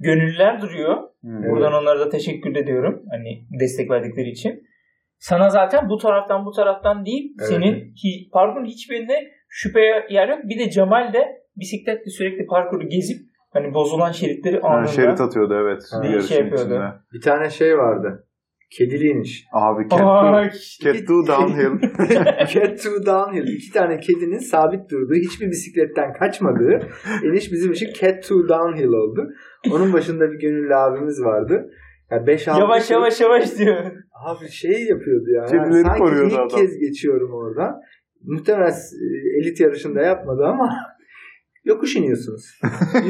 gönüllüler 0.00 0.60
duruyor. 0.62 0.96
Hı. 0.96 1.50
Buradan 1.50 1.72
onlara 1.72 2.00
da 2.00 2.08
teşekkür 2.08 2.56
ediyorum. 2.56 3.02
Hani 3.10 3.46
destek 3.60 3.90
verdikleri 3.90 4.28
için. 4.28 4.62
Sana 5.18 5.48
zaten 5.50 5.88
bu 5.88 5.98
taraftan 5.98 6.44
bu 6.46 6.52
taraftan 6.52 7.06
değil 7.06 7.32
Evet. 7.40 7.48
senin 7.48 7.94
ki 7.94 8.28
parkurun 8.32 8.64
hiçbirinde 8.66 9.14
şüpheye 9.50 10.06
yer 10.10 10.28
yok. 10.28 10.38
Bir 10.44 10.58
de 10.58 10.70
Cemal 10.70 11.12
de 11.12 11.24
bisikletle 11.56 12.10
sürekli 12.10 12.46
parkuru 12.46 12.88
gezip 12.88 13.18
hani 13.52 13.74
bozulan 13.74 14.12
şeritleri 14.12 14.60
anında 14.60 14.86
şerit 14.86 15.20
atıyordu 15.20 15.54
evet. 15.54 15.82
Ha. 15.92 16.20
Şey 16.20 16.38
yapıyordu. 16.38 16.64
içinde. 16.64 16.92
Bir 17.12 17.20
tane 17.20 17.50
şey 17.50 17.78
vardı. 17.78 18.26
Kedili 18.78 19.08
iniş. 19.08 19.44
Abi 19.52 19.88
Cat 19.90 20.00
Aa, 20.00 20.44
Do, 20.44 20.48
Cat 20.82 21.08
Do 21.08 21.26
Downhill. 21.26 21.80
Cat 22.54 22.82
to 22.82 23.06
downhill. 23.06 23.48
İki 23.48 23.72
tane 23.72 24.00
kedinin 24.00 24.38
sabit 24.38 24.90
durduğu, 24.90 25.14
hiçbir 25.14 25.46
bisikletten 25.50 26.12
kaçmadığı 26.12 26.80
iniş 27.24 27.52
bizim 27.52 27.72
için 27.72 27.88
Cat 28.00 28.28
to 28.28 28.48
downhill 28.48 28.88
oldu. 28.92 29.28
Onun 29.72 29.92
başında 29.92 30.32
bir 30.32 30.38
gönüllü 30.38 30.74
abimiz 30.74 31.22
vardı. 31.24 31.70
Ya 32.10 32.26
5 32.26 32.46
yavaş 32.46 32.90
yavaş 32.90 33.20
yavaş 33.20 33.58
diyor. 33.58 33.76
Abi 34.26 34.48
şey 34.48 34.84
yapıyordu 34.84 35.30
ya. 35.34 35.44
Kedileri 35.44 35.74
Yani 35.74 35.82
sanki 35.82 35.98
koruyordu 35.98 36.28
ilk 36.34 36.38
adam. 36.38 36.48
kez 36.60 36.78
geçiyorum 36.78 37.32
oradan. 37.34 37.80
Muhtemelen 38.22 38.70
e, 38.70 39.38
elit 39.40 39.60
yarışında 39.60 40.02
yapmadı 40.02 40.42
ama 40.44 40.70
yokuş 41.64 41.96
iniyorsunuz. 41.96 42.60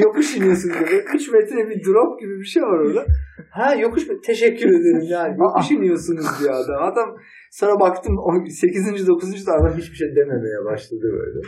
yokuş 0.03 0.37
iniyorsunuz 0.37 0.79
gibi. 0.79 1.05
3 1.15 1.33
metre 1.33 1.69
bir 1.69 1.85
drop 1.85 2.21
gibi 2.21 2.39
bir 2.41 2.45
şey 2.45 2.63
var 2.63 2.79
orada. 2.79 3.05
Ha 3.51 3.75
yokuş 3.75 4.09
mu? 4.09 4.21
Teşekkür 4.21 4.69
ederim 4.69 5.07
yani. 5.11 5.37
Yokuş 5.39 5.71
iniyorsunuz 5.71 6.27
diyor 6.41 6.55
adam. 6.55 6.93
Adam 6.93 7.17
sonra 7.51 7.81
baktım 7.81 8.19
o 8.19 8.47
8. 8.51 9.09
9. 9.09 9.47
da 9.47 9.53
adam 9.53 9.77
hiçbir 9.79 9.97
şey 9.97 10.17
dememeye 10.17 10.65
başladı 10.65 11.03
böyle. 11.03 11.41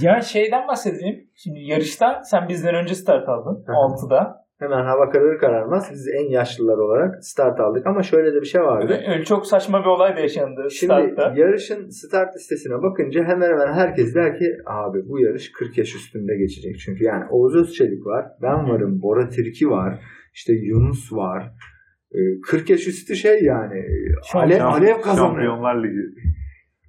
Ya 0.00 0.20
şeyden 0.20 0.68
bahsedeyim. 0.68 1.28
Şimdi 1.34 1.60
yarışta 1.60 2.22
sen 2.30 2.48
bizden 2.48 2.74
önce 2.74 2.94
start 2.94 3.28
aldın. 3.28 3.64
Hı. 3.66 3.72
6'da. 3.72 4.43
Hemen 4.58 4.84
hava 4.84 5.10
kararır 5.10 5.38
kararmaz 5.38 5.88
biz 5.92 6.08
en 6.08 6.30
yaşlılar 6.30 6.78
olarak 6.78 7.24
start 7.24 7.60
aldık 7.60 7.86
ama 7.86 8.02
şöyle 8.02 8.34
de 8.34 8.40
bir 8.40 8.46
şey 8.46 8.60
vardı. 8.60 9.00
Öyle 9.08 9.24
çok 9.24 9.46
saçma 9.46 9.80
bir 9.80 9.86
olay 9.86 10.16
da 10.16 10.20
yaşandı 10.20 10.70
Şimdi 10.70 10.92
startta. 10.92 11.32
yarışın 11.36 11.88
start 11.88 12.36
listesine 12.36 12.82
bakınca 12.82 13.24
hemen 13.24 13.50
hemen 13.50 13.72
herkes 13.72 14.14
der 14.14 14.38
ki 14.38 14.44
abi 14.66 15.08
bu 15.08 15.20
yarış 15.20 15.52
40 15.52 15.78
yaş 15.78 15.94
üstünde 15.94 16.36
geçecek. 16.36 16.78
Çünkü 16.78 17.04
yani 17.04 17.24
Oğuz 17.30 17.56
Özçelik 17.56 18.06
var, 18.06 18.26
ben 18.42 18.68
varım, 18.68 19.02
Bora 19.02 19.28
Tirki 19.28 19.70
var, 19.70 20.00
işte 20.34 20.52
Yunus 20.52 21.12
var. 21.12 21.52
Ee, 22.14 22.40
40 22.50 22.70
yaş 22.70 22.88
üstü 22.88 23.16
şey 23.16 23.42
yani. 23.42 23.84
Alev, 24.34 24.60
alev 24.64 25.00
kazanıyor. 25.00 25.28
Şampiyonlar 25.28 25.84
Ligi. 25.84 26.02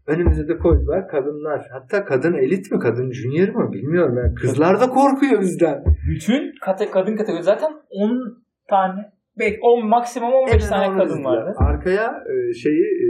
Önümüze 0.07 0.47
de 0.47 0.57
koydular 0.57 1.07
kadınlar. 1.07 1.67
Hatta 1.71 2.05
kadın 2.05 2.33
elit 2.33 2.71
mi 2.71 2.79
kadın 2.79 3.11
junior 3.11 3.47
mu 3.47 3.73
bilmiyorum. 3.73 4.17
Yani 4.17 4.35
kızlar 4.35 4.79
da 4.79 4.89
korkuyor 4.89 5.41
bizden. 5.41 5.83
Bütün 6.09 6.53
kate, 6.61 6.91
kadın 6.91 7.15
kategori 7.15 7.43
zaten 7.43 7.71
10 7.89 8.43
tane 8.69 9.11
belki 9.39 9.59
10 9.61 9.87
maksimum 9.87 10.33
15 10.33 10.63
En 10.63 10.69
tane 10.69 10.97
kadın 10.97 11.23
vardı. 11.23 11.53
Arkaya 11.57 12.23
e, 12.29 12.53
şeyi 12.53 12.83
e, 12.83 13.07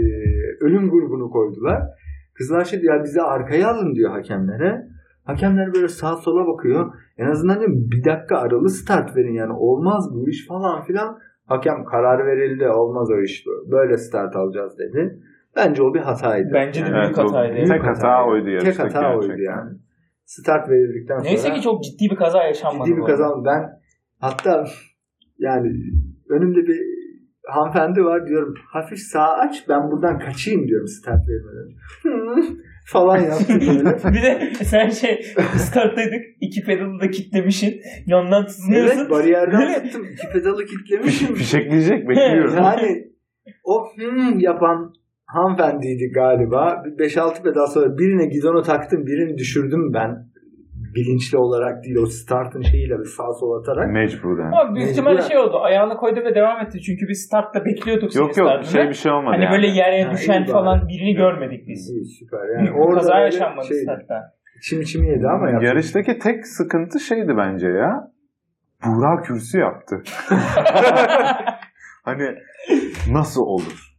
ölüm 0.59 0.89
grubunu 0.89 1.29
koydular. 1.29 1.81
Kızlar 2.33 2.65
şey 2.65 2.81
diyor 2.81 3.03
bizi 3.03 3.21
arkaya 3.21 3.69
alın 3.69 3.95
diyor 3.95 4.11
hakemlere. 4.11 4.87
Hakemler 5.23 5.73
böyle 5.73 5.87
sağa 5.87 6.15
sola 6.15 6.47
bakıyor. 6.47 6.93
En 7.17 7.25
azından 7.25 7.59
diyor 7.59 7.71
bir 7.71 8.03
dakika 8.03 8.37
aralı 8.37 8.69
start 8.69 9.15
verin 9.15 9.33
yani 9.33 9.53
olmaz 9.53 10.09
bu 10.13 10.29
iş 10.29 10.47
falan 10.47 10.83
filan. 10.83 11.19
Hakem 11.45 11.85
karar 11.85 12.25
verildi 12.25 12.69
olmaz 12.69 13.11
o 13.11 13.21
iş 13.21 13.45
böyle 13.71 13.97
start 13.97 14.35
alacağız 14.35 14.79
dedi. 14.79 15.19
Bence 15.55 15.83
o 15.83 15.93
bir 15.93 15.99
hataydı. 15.99 16.49
Bence 16.53 16.85
de 16.85 16.89
Evet, 16.89 17.03
büyük 17.03 17.17
o 17.17 17.23
hataydı. 17.23 17.55
Büyük 17.55 17.67
Tek 17.67 17.83
hata 17.83 18.25
oydu 18.25 18.49
yarışta. 18.49 18.71
Tek 18.71 18.95
hata 18.95 19.15
oydu 19.15 19.27
gerçekten. 19.27 19.51
yani. 19.51 19.77
Start 20.25 20.69
verildikten 20.69 21.17
sonra. 21.17 21.29
Neyse 21.29 21.53
ki 21.53 21.61
çok 21.61 21.83
ciddi 21.83 22.11
bir 22.11 22.15
kaza 22.15 22.43
yaşanmadı. 22.43 22.89
Ciddi 22.89 22.97
bir 22.97 23.05
kazan. 23.05 23.45
Ben 23.45 23.61
hatta 24.19 24.65
yani 25.39 25.67
önümde 26.29 26.67
bir 26.67 26.81
hanımefendi 27.47 28.03
var 28.03 28.27
diyorum 28.27 28.53
hafif 28.73 28.99
sağ 28.99 29.33
aç 29.33 29.69
ben 29.69 29.91
buradan 29.91 30.19
kaçayım 30.19 30.67
diyorum 30.67 30.87
start 30.87 31.21
vermeden. 31.29 31.75
Falan 32.87 33.17
yaptım 33.17 33.59
böyle. 33.59 33.83
bir 34.13 34.21
de 34.21 34.53
sen 34.63 34.89
şey 34.89 35.23
starttaydık 35.57 36.23
iki 36.41 36.61
pedalı 36.63 36.99
da 36.99 37.09
kitlemişsin 37.09 37.81
yandan 38.05 38.45
tutunuyorsun. 38.45 38.99
evet 38.99 39.09
bariyerden 39.09 39.83
tuttum. 39.83 40.05
iki 40.05 40.29
pedalı 40.29 40.65
kitlemişim. 40.65 41.35
Fişekleyecek 41.35 42.09
bekliyorum. 42.09 42.55
yani 42.55 43.07
o 43.63 43.85
hmm 43.97 44.39
yapan 44.39 44.93
hanımefendiydi 45.25 46.11
galiba. 46.13 46.83
5-6 46.99 47.43
pedal 47.43 47.65
sonra 47.67 47.97
birine 47.97 48.25
gidonu 48.25 48.61
taktım 48.63 49.05
birini 49.05 49.37
düşürdüm 49.37 49.93
ben. 49.93 50.35
Bilinçli 50.95 51.37
olarak 51.37 51.83
değil 51.83 51.95
o 51.95 52.05
startın 52.05 52.61
şeyiyle 52.61 52.99
bir 52.99 53.05
sağa 53.05 53.33
sola 53.33 53.59
atarak. 53.59 53.91
Mecburen. 53.91 54.51
Ama 54.51 54.75
büyük 54.75 54.89
ihtimalle 54.89 55.21
şey 55.21 55.37
oldu. 55.37 55.59
Ayağını 55.59 55.97
koydu 55.97 56.19
ve 56.25 56.35
devam 56.35 56.61
etti. 56.61 56.81
Çünkü 56.81 57.07
biz 57.09 57.25
startta 57.25 57.65
bekliyorduk 57.65 58.13
seni 58.13 58.21
Yok 58.21 58.37
yok 58.37 58.47
startında. 58.47 58.71
şey 58.71 58.89
bir 58.89 58.93
şey 58.93 59.11
olmadı 59.11 59.31
Hani 59.35 59.43
yani. 59.43 59.51
böyle 59.55 59.67
yere 59.67 60.03
Ha, 60.03 60.11
düşen 60.11 60.43
bari. 60.43 60.51
falan 60.51 60.87
birini 60.87 61.13
görmedik 61.15 61.67
biz. 61.67 61.89
İyi 61.89 62.05
süper 62.05 62.49
yani. 62.49 62.59
Büyük 62.63 62.75
bir 62.75 62.79
Orada 62.79 62.95
kaza 62.95 63.19
yaşanmadı 63.19 63.65
şeydi, 63.67 63.81
startta. 63.83 64.33
İçim 64.57 64.81
içimi 64.81 65.07
yedi 65.09 65.27
ama 65.27 65.49
yaptım. 65.49 65.67
Yarıştaki 65.67 66.19
tek 66.19 66.47
sıkıntı 66.47 66.99
şeydi 66.99 67.33
bence 67.37 67.67
ya. 67.67 68.11
Buğra 68.85 69.21
kürsü 69.21 69.57
yaptı. 69.59 70.01
hani 72.03 72.35
nasıl 73.11 73.41
olur? 73.41 73.94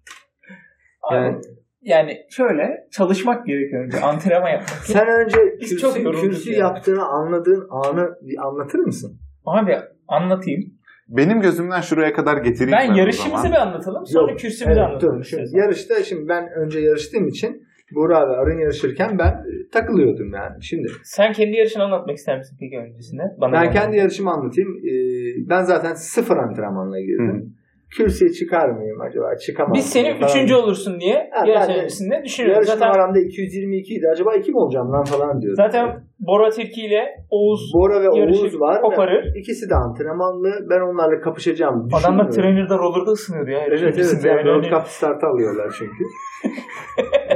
Yani, 1.13 1.25
Yani- 1.27 1.41
yani 1.83 2.17
şöyle 2.31 2.87
çalışmak 2.91 3.47
gerekiyor 3.47 3.85
önce. 3.85 4.01
Antrenman 4.01 4.49
yapmak. 4.51 4.69
Sen 4.69 5.09
önce 5.09 5.39
Biz 5.61 5.71
kürsü, 5.71 5.83
çok 5.83 6.21
kürsü 6.21 6.53
ya. 6.53 6.59
yaptığını 6.59 7.05
anladığın 7.07 7.67
anı 7.71 8.11
bir 8.23 8.47
anlatır 8.47 8.79
mısın? 8.79 9.19
Abi 9.45 9.77
anlatayım. 10.09 10.63
benim 11.09 11.41
gözümden 11.41 11.81
şuraya 11.81 12.13
kadar 12.13 12.37
getireyim 12.37 12.73
Ben 12.73 12.93
o 12.95 12.97
yarışımızı 12.97 13.49
bir 13.49 13.63
anlatalım. 13.63 14.07
Sonra 14.07 14.31
Yok, 14.31 14.41
kürsümüzü 14.41 14.81
evet, 14.81 14.89
anlatalım. 14.89 15.19
dur. 15.19 15.25
Şimdi 15.25 15.57
yarışta 15.59 16.03
şimdi 16.03 16.29
ben 16.29 16.49
önce 16.51 16.81
yarıştığım 16.81 17.29
için 17.29 17.67
Buğra 17.95 18.29
ve 18.29 18.37
Arın 18.37 18.59
yarışırken 18.59 19.19
ben 19.19 19.29
e, 19.33 19.69
takılıyordum 19.73 20.33
yani. 20.35 20.65
Şimdi 20.65 20.89
Sen 21.05 21.33
kendi 21.33 21.57
yarışını 21.57 21.83
anlatmak 21.83 22.17
ister 22.17 22.39
misin 22.39 22.57
peki 22.61 22.79
öncesinde? 22.79 23.23
Bana 23.41 23.53
ben 23.53 23.71
kendi 23.71 23.79
anlat. 23.87 23.95
yarışımı 23.97 24.31
anlatayım. 24.31 24.71
Ee, 24.71 25.49
ben 25.49 25.63
zaten 25.63 25.95
sıfır 25.95 26.37
antrenmanla 26.37 27.01
girdim. 27.01 27.57
Kürsüye 27.97 28.31
çıkar 28.33 28.69
mıyım 28.69 29.01
acaba? 29.01 29.37
Çıkamam. 29.47 29.73
Biz 29.75 29.87
senin 29.87 30.15
falan. 30.15 30.29
üçüncü 30.31 30.55
olursun 30.55 31.01
diye 31.01 31.31
Ha, 31.33 31.47
yarış 31.47 31.77
öncesinde 31.77 32.23
düşünüyoruz. 32.25 32.57
Yarış 32.57 32.69
Zaten, 32.69 32.89
numaramda 32.89 33.19
222 33.21 33.95
idi. 33.95 34.07
Acaba 34.13 34.35
iki 34.35 34.51
mi 34.53 34.59
olacağım 34.59 34.93
lan 34.93 35.05
falan 35.05 35.41
diyordum. 35.41 35.57
zaten 35.65 36.05
Bora 36.19 36.51
Tilki 36.51 36.81
ile 36.87 37.03
Oğuz 37.31 37.73
Bora 37.75 38.03
ve 38.03 38.09
Oğuz 38.11 38.61
var. 38.61 38.81
koparır. 38.83 39.25
İkisi 39.37 39.71
de 39.71 39.75
antrenmanlı. 39.75 40.51
Ben 40.71 40.81
onlarla 40.81 41.21
kapışacağım. 41.21 41.89
Adamlar 42.01 42.31
trainer'da 42.31 42.79
roller'da 42.79 43.11
ısınıyordu 43.11 43.51
ya. 43.51 43.59
Evet 43.69 43.81
evet. 43.83 43.97
Yani 43.99 44.27
Yani 44.27 44.37
World 44.39 44.65
öyle- 44.65 44.71
Cup 44.71 44.87
startı 44.87 45.27
alıyorlar 45.27 45.75
çünkü. 45.79 46.05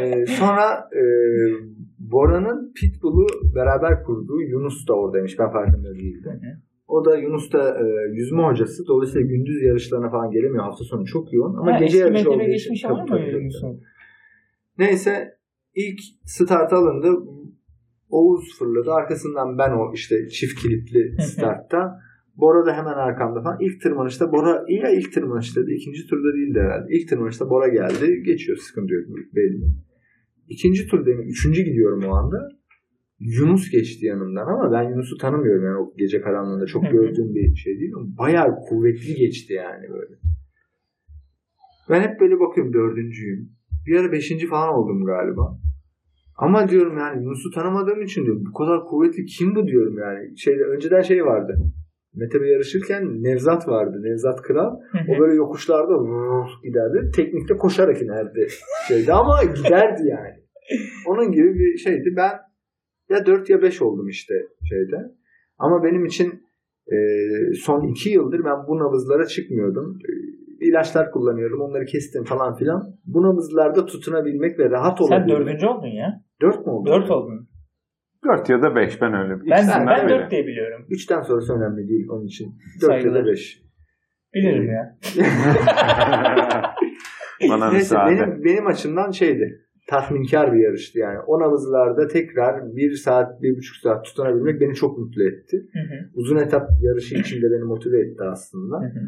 Ee, 0.00 0.26
sonra 0.26 0.88
e, 0.96 1.02
Bora'nın 1.98 2.72
Pitbull'u 2.80 3.26
beraber 3.54 4.02
kurduğu 4.02 4.40
Yunus 4.42 4.88
da 4.88 4.94
oradaymış. 4.94 5.38
Ben 5.38 5.50
farkında 5.52 5.94
değildim. 5.94 6.40
O 6.90 7.04
da 7.04 7.16
Yunus 7.16 7.52
da 7.52 7.78
e, 7.78 7.84
yüzme 8.12 8.42
hocası. 8.42 8.86
Dolayısıyla 8.86 9.26
gündüz 9.28 9.62
yarışlarına 9.62 10.10
falan 10.10 10.30
gelemiyor. 10.30 10.64
Hafta 10.64 10.84
sonu 10.84 11.04
çok 11.06 11.32
yoğun. 11.32 11.54
Ama 11.54 11.72
Ha, 11.72 11.78
gece 11.78 11.98
yarışı 11.98 12.30
olduğu 12.30 12.42
için. 12.42 12.52
geçmiş 12.52 12.82
Tabii, 12.82 13.08
tabii? 13.08 13.50
Neyse 14.78 15.28
ilk 15.74 16.00
start 16.24 16.72
alındı. 16.72 17.08
Oğuz 18.08 18.58
fırladı. 18.58 18.92
Arkasından 18.92 19.58
ben 19.58 19.70
o 19.70 19.92
işte 19.94 20.28
çift 20.28 20.62
kilitli 20.62 21.22
startta. 21.22 22.00
Bora 22.36 22.66
da 22.66 22.72
hemen 22.72 22.92
arkamda 22.92 23.42
falan. 23.42 23.58
İlk 23.60 23.82
tırmanışta 23.82 24.32
Bora 24.32 24.64
ya 24.68 24.90
ilk 24.90 25.12
tırmanışta 25.12 25.60
da 25.66 25.70
ikinci 25.72 26.06
turda 26.06 26.36
değildi 26.36 26.58
herhalde. 26.60 26.86
İlk 26.90 27.08
tırmanışta 27.08 27.50
Bora 27.50 27.68
geldi. 27.68 28.22
Geçiyor 28.26 28.58
sıkıntı 28.58 28.94
yok 28.94 29.04
belli. 29.34 29.64
İkinci 30.48 30.86
turdayım. 30.86 31.20
Üçüncü 31.20 31.62
gidiyorum 31.62 32.04
o 32.08 32.14
anda. 32.14 32.59
Yunus 33.20 33.70
geçti 33.70 34.06
yanımdan 34.06 34.46
ama 34.46 34.72
ben 34.72 34.90
Yunus'u 34.90 35.16
tanımıyorum 35.16 35.64
yani 35.64 35.76
o 35.76 35.94
gece 35.96 36.20
karanlığında 36.20 36.66
çok 36.66 36.90
gördüğüm 36.90 37.34
bir 37.34 37.56
şey 37.56 37.80
değil 37.80 37.92
ama 37.96 38.06
bayağı 38.18 38.56
kuvvetli 38.68 39.14
geçti 39.14 39.52
yani 39.52 39.88
böyle. 39.88 40.14
Ben 41.90 42.00
hep 42.00 42.20
böyle 42.20 42.40
bakıyorum 42.40 42.72
dördüncüyüm. 42.72 43.50
Bir 43.86 43.96
ara 43.96 44.12
beşinci 44.12 44.46
falan 44.46 44.74
oldum 44.74 45.04
galiba. 45.04 45.58
Ama 46.36 46.68
diyorum 46.68 46.98
yani 46.98 47.22
Yunus'u 47.22 47.50
tanımadığım 47.50 48.02
için 48.02 48.24
diyorum 48.24 48.44
bu 48.48 48.52
kadar 48.52 48.84
kuvvetli 48.84 49.24
kim 49.24 49.54
bu 49.54 49.66
diyorum 49.66 49.98
yani. 49.98 50.38
Şeyde, 50.38 50.62
önceden 50.62 51.00
şey 51.00 51.24
vardı. 51.24 51.56
Mete 52.14 52.40
Bey 52.40 52.50
yarışırken 52.50 53.22
Nevzat 53.22 53.68
vardı. 53.68 53.98
Nevzat 54.02 54.42
Kral. 54.42 54.76
O 55.08 55.20
böyle 55.20 55.34
yokuşlarda 55.34 55.92
giderdi. 56.64 57.10
Teknikte 57.16 57.56
koşarak 57.56 58.02
inerdi. 58.02 58.48
Şeydi 58.88 59.12
ama 59.12 59.44
giderdi 59.44 60.02
yani. 60.08 60.40
Onun 61.06 61.32
gibi 61.32 61.54
bir 61.54 61.78
şeydi. 61.78 62.14
Ben 62.16 62.49
ya 63.10 63.26
4 63.26 63.50
ya 63.50 63.62
5 63.62 63.82
oldum 63.82 64.08
işte 64.08 64.34
şeyde. 64.68 64.96
Ama 65.58 65.84
benim 65.84 66.04
için 66.04 66.42
e, 66.92 66.96
son 67.54 67.82
2 67.90 68.10
yıldır 68.10 68.44
ben 68.44 68.56
bu 68.68 68.78
nabızlara 68.78 69.26
çıkmıyordum. 69.26 69.98
E, 70.08 70.10
ilaçlar 70.66 71.10
kullanıyorum. 71.10 71.60
Onları 71.60 71.84
kestim 71.84 72.24
falan 72.24 72.54
filan. 72.56 72.94
Bu 73.04 73.22
nabızlarda 73.22 73.86
tutunabilmek 73.86 74.58
ve 74.58 74.70
rahat 74.70 74.98
Sen 74.98 75.04
olabilmek. 75.04 75.38
dördüncü 75.38 75.66
oldun 75.66 75.86
ya. 75.88 76.22
4 76.42 76.66
mü 76.66 76.72
oldu? 76.72 76.90
Dört 76.90 77.10
oldun. 77.10 77.48
4 78.24 78.48
ya 78.50 78.62
da 78.62 78.76
5 78.76 79.00
ben 79.00 79.14
öyle. 79.14 79.34
Ben, 79.50 79.86
ben 79.86 80.08
dört 80.08 80.30
diye 80.30 80.46
biliyorum. 80.46 80.86
3'ten 80.90 81.22
sonrası 81.22 81.54
önemli 81.54 81.88
değil 81.88 82.06
onun 82.10 82.26
için. 82.26 82.54
4 82.82 82.82
ya 82.82 82.88
Saygılar. 83.00 83.24
da 83.26 83.30
5. 83.30 83.62
Bilirim 84.34 84.68
ya. 84.72 84.98
Bana 87.50 87.70
Neyse 87.70 87.94
müsaade. 87.94 88.10
benim, 88.10 88.44
benim 88.44 88.66
açımdan 88.66 89.10
şeydi. 89.10 89.60
Tatminkar 89.90 90.52
bir 90.52 90.58
yarıştı 90.58 90.98
yani. 90.98 91.18
O 91.26 91.40
nabızlarda 91.40 92.06
tekrar 92.08 92.76
bir 92.76 92.92
saat, 92.92 93.42
bir 93.42 93.56
buçuk 93.56 93.76
saat 93.76 94.04
tutunabilmek 94.04 94.60
beni 94.60 94.74
çok 94.74 94.98
mutlu 94.98 95.22
etti. 95.28 95.56
Hı 95.72 95.78
hı, 95.78 96.10
Uzun 96.14 96.36
etap 96.36 96.68
yarışı 96.80 97.14
içinde 97.14 97.46
beni 97.50 97.64
motive 97.64 98.00
etti 98.00 98.22
aslında. 98.32 98.76
hı 98.76 98.84
hı. 98.84 99.00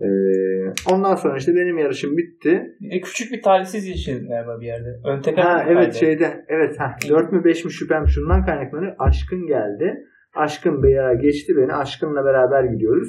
Ee, 0.00 0.72
ondan 0.92 1.14
sonra 1.14 1.36
işte 1.36 1.54
benim 1.54 1.78
yarışım 1.78 2.16
bitti. 2.16 2.62
E, 2.90 3.00
küçük 3.00 3.32
bir 3.32 3.42
talihsiz 3.42 3.88
yaşadın 3.88 4.28
galiba 4.28 4.60
bir 4.60 4.66
yerde. 4.66 5.00
Ön 5.04 5.20
teker 5.22 5.42
Ha 5.42 5.64
evet 5.68 5.76
kaydı? 5.82 5.94
şeyde 5.94 6.44
evet 6.48 6.80
ha 6.80 6.96
4 7.08 7.32
mü 7.32 7.44
5 7.44 7.64
mi 7.64 7.72
şüphem 7.72 8.08
şundan 8.08 8.44
kaynaklanıyor. 8.46 8.94
Aşkın 8.98 9.46
geldi. 9.46 10.04
Aşkın 10.34 10.82
beya 10.82 11.14
geçti 11.14 11.52
beni. 11.56 11.72
Aşkınla 11.74 12.24
beraber 12.24 12.64
gidiyoruz. 12.64 13.08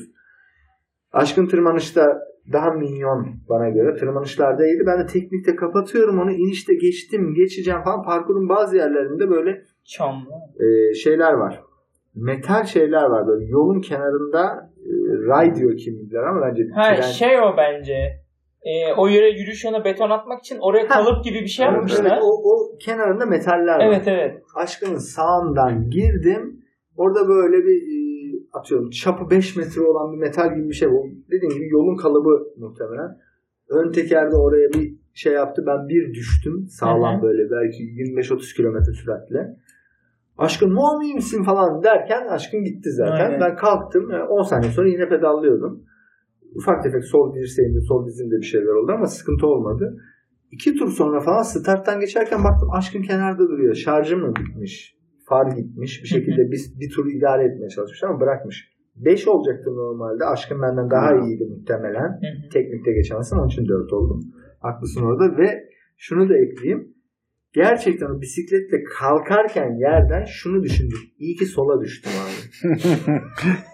Aşkın 1.12 1.48
tırmanışta 1.48 2.06
daha 2.54 2.72
minyon 2.72 3.28
bana 3.50 3.70
göre. 3.70 3.96
Tırmanışlarda 3.96 4.66
iyiydi. 4.66 4.84
Ben 4.88 5.00
de 5.04 5.06
teknikte 5.06 5.56
kapatıyorum 5.56 6.20
onu. 6.20 6.32
inişte 6.32 6.74
geçtim, 6.74 7.34
geçeceğim 7.34 7.82
falan. 7.84 8.04
Parkurun 8.04 8.50
bazı 8.50 8.78
yerlerinde 8.78 9.30
böyle 9.30 9.62
Çamlı. 9.86 10.30
e, 10.60 10.94
şeyler 10.94 11.34
var. 11.34 11.62
Metal 12.16 12.64
şeyler 12.64 13.04
var 13.04 13.28
böyle 13.28 13.46
yolun 13.46 13.82
kenarında 13.82 14.72
e, 14.86 14.92
ray 15.28 15.56
diyor 15.56 15.78
kimlikler 15.78 16.24
ama 16.24 16.42
bence 16.48 16.64
Ha 16.76 16.82
tren- 16.94 17.02
şey 17.14 17.40
o 17.40 17.58
bence. 17.58 17.94
E, 18.64 18.94
o 18.98 19.08
yere 19.08 19.30
yürüyüş 19.30 19.64
yoluna 19.66 19.86
beton 19.86 20.10
atmak 20.10 20.40
için 20.40 20.58
oraya 20.62 20.84
Ha. 20.84 20.88
kalıp 20.88 21.24
gibi 21.24 21.40
bir 21.42 21.48
şey 21.48 21.66
Evet, 21.66 21.76
yapmışlar. 21.76 22.06
evet, 22.06 22.22
o, 22.24 22.28
o 22.28 22.78
kenarında 22.86 23.26
metaller 23.26 23.78
var. 23.80 23.86
Evet 23.88 24.04
evet. 24.08 24.38
Aşkın 24.56 24.96
sağından 24.96 25.90
girdim. 25.90 26.60
Orada 26.98 27.28
böyle 27.28 27.58
bir 27.58 27.78
e, 27.82 28.09
atıyorum 28.54 28.90
çapı 28.90 29.30
5 29.30 29.56
metre 29.56 29.82
olan 29.82 30.14
bir 30.14 30.18
metal 30.18 30.56
gibi 30.56 30.70
bir 30.70 30.74
şey. 30.74 30.88
O 30.88 31.04
dediğim 31.32 31.54
gibi 31.54 31.70
yolun 31.70 31.98
kalıbı 31.98 32.48
muhtemelen. 32.58 33.18
Ön 33.70 33.92
tekerde 33.92 34.36
oraya 34.36 34.70
bir 34.74 34.96
şey 35.14 35.34
yaptı. 35.34 35.64
Ben 35.68 35.88
bir 35.88 36.14
düştüm. 36.14 36.66
Sağlam 36.70 37.16
Hı 37.16 37.18
hı. 37.18 37.22
böyle 37.24 37.52
belki 37.52 37.84
25-30 37.84 38.56
kilometre 38.56 38.94
süratle. 38.94 39.56
Aşkın 40.38 40.74
mu 40.74 41.04
iyi 41.04 41.16
misin 41.16 41.44
falan 41.44 41.84
derken 41.84 42.28
aşkın 42.28 42.64
gitti 42.64 42.92
zaten. 42.92 43.26
Aynen. 43.26 43.40
Ben 43.42 43.56
kalktım. 43.56 44.10
Yani 44.12 44.24
10 44.24 44.44
saniye 44.44 44.72
sonra 44.72 44.90
yine 44.90 45.10
pedallıyordum. 45.10 45.84
Ufak 46.56 46.84
tefek 46.84 47.04
sol 47.04 47.36
dirseğimde, 47.36 47.82
sol 47.82 48.06
dizimde 48.06 48.36
bir 48.36 48.46
şeyler 48.46 48.74
oldu 48.74 48.92
ama 48.92 49.08
sıkıntı 49.08 49.48
olmadı. 49.48 49.98
İki 50.52 50.76
tur 50.76 50.92
sonra 50.92 51.20
falan 51.22 51.42
starttan 51.42 52.00
geçerken 52.00 52.44
baktım 52.44 52.70
aşkın 52.74 53.02
kenarda 53.02 53.44
duruyor. 53.50 53.76
Şarjı 53.76 54.18
mı 54.18 54.34
bitmiş? 54.36 54.99
Far 55.30 55.52
gitmiş. 55.52 56.04
Bir 56.04 56.08
şekilde 56.08 56.52
bir, 56.52 56.62
bir 56.80 56.90
tur 56.96 57.06
idare 57.12 57.44
etmeye 57.46 57.70
çalışmış 57.70 58.04
ama 58.04 58.20
bırakmış. 58.20 58.80
5 58.96 59.28
olacaktı 59.28 59.70
normalde. 59.76 60.26
Aşkın 60.26 60.62
benden 60.62 60.90
daha 60.90 61.12
Hmm. 61.12 61.22
iyiydi 61.22 61.46
muhtemelen. 61.50 62.20
Teknikte 62.54 62.92
geçemezsem 62.92 63.40
onun 63.40 63.48
için 63.48 63.68
4 63.68 63.94
oldum. 63.94 64.22
Haklısın 64.60 65.02
orada 65.02 65.38
ve 65.38 65.64
şunu 65.98 66.30
da 66.30 66.38
ekleyeyim. 66.38 66.94
Gerçekten 67.54 68.08
o 68.08 68.22
bisikletle 68.22 68.84
kalkarken 69.00 69.72
yerden 69.80 70.26
şunu 70.26 70.64
düşündüm. 70.64 70.98
İyi 71.18 71.36
ki 71.36 71.46
sola 71.46 71.82
düştüm 71.82 72.12
abi. 72.24 72.40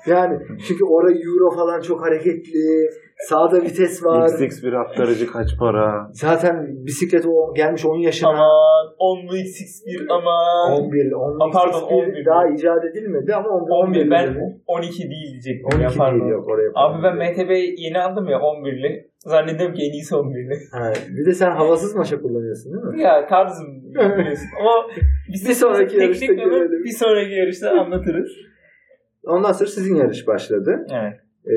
Yani 0.08 0.40
çünkü 0.68 0.84
orada 0.84 1.12
euro 1.12 1.56
falan 1.56 1.82
çok 1.82 2.02
hareketli. 2.02 2.90
Sağda 3.30 3.62
vites 3.62 4.04
var. 4.06 4.28
XX1 4.30 4.78
aktarıcı 4.78 5.28
kaç 5.32 5.58
para? 5.60 6.10
Zaten 6.14 6.68
bisiklet 6.86 7.26
o 7.26 7.54
gelmiş 7.54 7.86
10 7.86 7.98
yaşına. 7.98 8.30
Aman 8.30 8.86
10'lu 9.00 9.38
X1 9.38 10.06
aman. 10.10 10.82
11, 10.84 11.12
10, 11.12 11.40
Ha, 11.40 11.46
pardon, 11.54 11.82
11. 11.82 12.26
daha 12.26 12.48
icat 12.48 12.86
edilmedi 12.86 13.36
ama 13.36 13.50
11, 13.50 13.72
11 13.72 14.00
11 14.02 14.12
ben 14.12 14.24
üzerine. 14.24 14.58
12 14.68 15.00
değil 15.10 15.32
diyecektim 15.32 15.66
12 15.66 15.84
ya 15.84 15.90
pardon. 15.98 16.20
değil 16.20 16.32
yok 16.32 16.48
oraya. 16.50 16.70
Abi 16.76 17.04
ben 17.04 17.16
MTB 17.16 17.52
yeni 17.78 18.00
aldım 18.00 18.30
ya 18.30 18.38
11'li. 18.38 19.10
Zannediyorum 19.26 19.76
ki 19.76 19.82
en 19.88 19.94
iyisi 19.94 20.16
11'li. 20.16 20.56
Ha, 20.72 20.92
bir 21.18 21.26
de 21.26 21.34
sen 21.34 21.52
havasız 21.52 21.96
maşa 21.96 22.22
kullanıyorsun 22.22 22.74
değil 22.74 22.84
mi? 22.96 23.02
Ya 23.02 23.28
tarzım 23.28 23.68
biliyorsun. 23.96 24.48
Ama 24.60 24.72
Bir 25.34 25.54
sonraki 25.54 25.98
yarışta 25.98 26.26
teknik 26.26 26.40
yolu 26.46 26.50
görelim. 26.50 26.84
bir 26.84 26.90
sonraki 26.90 27.32
yarışta 27.34 27.70
anlatırız. 27.72 28.32
Ondan 29.24 29.52
sonra 29.52 29.70
sizin 29.70 29.96
yarış 29.96 30.28
başladı. 30.28 30.86
Evet. 30.94 31.14
Ee, 31.48 31.54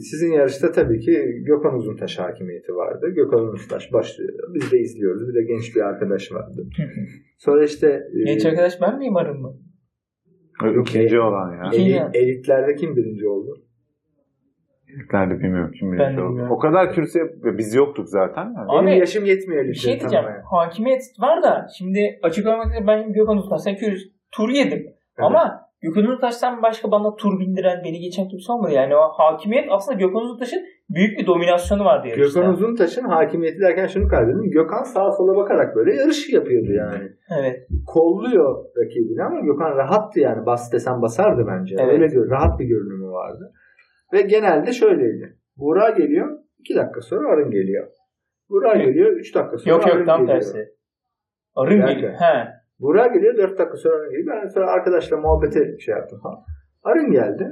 sizin 0.00 0.32
yarışta 0.32 0.72
tabii 0.72 1.00
ki 1.00 1.24
Gökhan 1.46 1.74
Uzuntaş 1.74 2.18
hakimiyeti 2.18 2.74
vardı. 2.74 3.08
Gökhan 3.10 3.40
Uzuntaş 3.40 3.92
başlıyor. 3.92 4.32
Biz 4.54 4.72
de 4.72 4.78
izliyoruz. 4.78 5.28
Bir 5.28 5.34
de 5.34 5.42
genç 5.42 5.76
bir 5.76 5.80
arkadaş 5.80 6.32
vardı. 6.32 6.66
Sonra 7.38 7.64
işte 7.64 8.02
e, 8.20 8.24
Genç 8.24 8.46
arkadaş 8.46 8.80
ben 8.80 8.98
miyim 8.98 9.16
arın 9.16 9.40
mı? 9.40 9.56
İkinci 10.82 11.20
olan 11.20 11.52
ya. 11.52 11.70
İkinci. 11.72 11.90
eli- 11.96 12.10
elitlerde 12.14 12.74
kim 12.74 12.96
birinci 12.96 13.28
oldu? 13.28 13.62
Ben 15.12 15.30
de 15.30 15.38
bilmiyorum 15.38 15.72
kim 15.78 15.92
Ben 15.92 15.98
birinci 15.98 16.16
de 16.16 16.20
oldu. 16.20 16.28
bilmiyorum. 16.30 16.52
O 16.52 16.58
kadar 16.58 16.92
kürsüye 16.94 17.24
biz 17.58 17.74
yoktuk 17.74 18.08
zaten. 18.08 18.44
Yani. 18.44 18.66
Abi, 18.68 18.86
Benim 18.86 18.98
yaşım 18.98 19.24
yetmiyor 19.24 19.62
Bir 19.62 19.66
elitleri 19.68 19.82
şey 19.82 20.00
diyeceğim. 20.00 20.24
tanımaya. 20.24 20.42
Hakimiyet 20.50 21.02
var 21.20 21.42
da 21.42 21.66
şimdi 21.78 22.18
açık 22.22 22.46
olmak 22.46 22.66
üzere 22.66 22.86
ben 22.86 23.12
Gökhan 23.12 23.36
Uzuntaş'tan 23.36 23.76
kürüz. 23.76 24.12
Tur 24.32 24.48
yedim. 24.48 24.86
Ama 25.18 25.60
Gökhan 25.82 26.04
Uzuntaş'tan 26.04 26.62
başka 26.62 26.90
bana 26.90 27.16
tur 27.16 27.40
bindiren 27.40 27.84
beni 27.84 27.98
geçen 28.00 28.28
kimse 28.28 28.52
olmadı. 28.52 28.72
Yani 28.72 28.96
o 28.96 29.00
hakimiyet 29.00 29.66
aslında 29.70 29.98
Gökhan 29.98 30.22
Uzuntaş'ın 30.22 30.62
büyük 30.90 31.18
bir 31.18 31.26
dominasyonu 31.26 31.84
vardı 31.84 32.08
yarışta. 32.08 32.40
Gökhan 32.40 32.54
Uzuntaş'ın 32.54 33.04
hakimiyeti 33.04 33.60
derken 33.60 33.86
şunu 33.86 34.08
kaydettim. 34.08 34.50
Gökhan 34.50 34.82
sağa 34.82 35.10
sola 35.12 35.36
bakarak 35.36 35.76
böyle 35.76 35.94
yarış 35.96 36.32
yapıyordu 36.32 36.72
yani. 36.72 37.08
Evet. 37.40 37.56
Kolluyor 37.86 38.64
rakibini 38.76 39.22
ama 39.22 39.40
Gökhan 39.40 39.76
rahattı 39.76 40.20
yani. 40.20 40.46
Bas 40.46 40.72
desen 40.72 41.02
basardı 41.02 41.46
bence. 41.46 41.76
Evet. 41.78 41.92
Öyle 41.92 42.06
gör, 42.06 42.30
rahat 42.30 42.58
bir 42.58 42.64
görünümü 42.64 43.10
vardı. 43.10 43.52
Ve 44.12 44.22
genelde 44.22 44.72
şöyleydi. 44.72 45.36
Buğra 45.56 45.90
geliyor. 45.90 46.38
2 46.58 46.74
dakika 46.74 47.00
sonra 47.00 47.28
arın 47.28 47.50
geliyor. 47.50 47.88
Buğra 48.50 48.76
geliyor. 48.76 49.12
3 49.12 49.34
dakika 49.34 49.58
sonra 49.58 49.74
Yok 49.74 49.86
arın 49.86 49.98
yok 49.98 50.06
tam 50.06 50.20
geliyor. 50.20 50.40
tersi. 50.40 50.68
Arın 51.54 51.86
geliyor. 51.86 52.12
He. 52.12 52.59
Buğra 52.80 53.06
geliyor 53.06 53.36
4 53.36 53.58
dakika 53.58 53.76
sonra 53.76 53.94
arın 53.94 54.10
geliyor. 54.10 54.36
Ben 54.42 54.48
sonra 54.48 54.66
arkadaşla 54.70 55.16
muhabbete 55.16 55.78
şey 55.78 55.94
yaptım 55.94 56.20
falan. 56.22 56.38
Arın 56.82 57.10
geldi. 57.10 57.48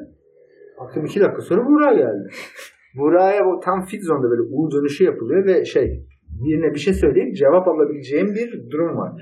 Baktım 0.81 1.05
2 1.05 1.21
dakika 1.21 1.43
sonra 1.43 1.67
Buğra 1.67 1.93
geldi. 1.93 2.29
Buğra'ya 2.99 3.45
bu 3.47 3.61
tam 3.61 3.85
fit 3.85 4.05
zonda 4.05 4.31
böyle 4.31 4.43
U 4.43 4.71
dönüşü 4.71 5.05
yapılıyor 5.05 5.47
ve 5.47 5.65
şey 5.65 6.07
birine 6.45 6.75
bir 6.75 6.79
şey 6.79 6.95
söyleyip 6.95 7.37
cevap 7.37 7.69
alabileceğim 7.69 8.35
bir 8.35 8.71
durum 8.71 8.97
var. 8.97 9.13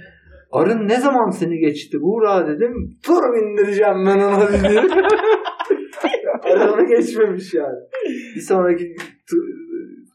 Arın 0.53 0.89
ne 0.89 0.97
zaman 0.97 1.31
seni 1.31 1.59
geçti 1.59 2.01
Buğra 2.01 2.49
dedim. 2.49 2.99
Tur 3.05 3.23
bindireceğim 3.35 4.07
ben 4.07 4.19
ona 4.19 4.49
dedi. 4.49 4.93
Arını 6.43 6.89
geçmemiş 6.89 7.55
yani. 7.55 7.79
Bir 8.37 8.41
sonraki 8.41 8.95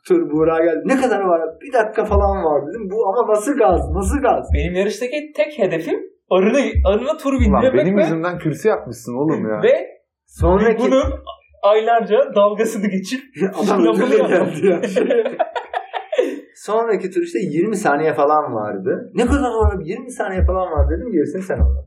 tur, 0.08 0.16
tur 0.16 0.32
Buğra 0.32 0.66
geldi. 0.66 0.82
Ne 0.86 1.02
kadar 1.02 1.22
var? 1.22 1.42
Bir 1.62 1.74
dakika 1.74 2.06
falan 2.06 2.46
var 2.46 2.68
dedim. 2.68 2.90
Bu 2.92 3.08
ama 3.10 3.34
nasıl 3.34 3.58
gaz? 3.58 3.92
Nasıl 3.92 4.22
gaz? 4.22 4.50
Benim 4.54 4.76
yarıştaki 4.76 5.32
tek 5.36 5.60
hedefim 5.60 6.00
arını, 6.30 6.60
arına 6.86 7.18
tur 7.18 7.34
bindirmek 7.34 7.74
benim 7.74 7.98
ve, 7.98 8.02
yüzümden 8.02 8.38
kürsü 8.38 8.68
yapmışsın 8.68 9.14
oğlum 9.14 9.50
ya. 9.50 9.62
ve 9.64 9.88
Sonraki 10.26 10.84
bunun 10.84 11.04
aylarca 11.64 12.18
dalgasını 12.36 12.88
geçip 12.88 13.22
adam 13.64 13.84
geldi 13.84 14.68
ya. 14.68 14.82
Sonraki 16.56 17.12
tur 17.12 17.22
işte 17.22 17.40
20 17.40 17.76
saniye 17.76 18.14
falan 18.14 18.54
vardı. 18.54 19.12
Ne 19.14 19.26
kadar 19.26 19.50
var? 19.50 19.80
20 19.84 20.12
saniye 20.12 20.46
falan 20.46 20.72
var 20.72 20.90
dedim. 20.90 21.12
Gerisini 21.12 21.42
sen 21.42 21.56
anlat. 21.56 21.86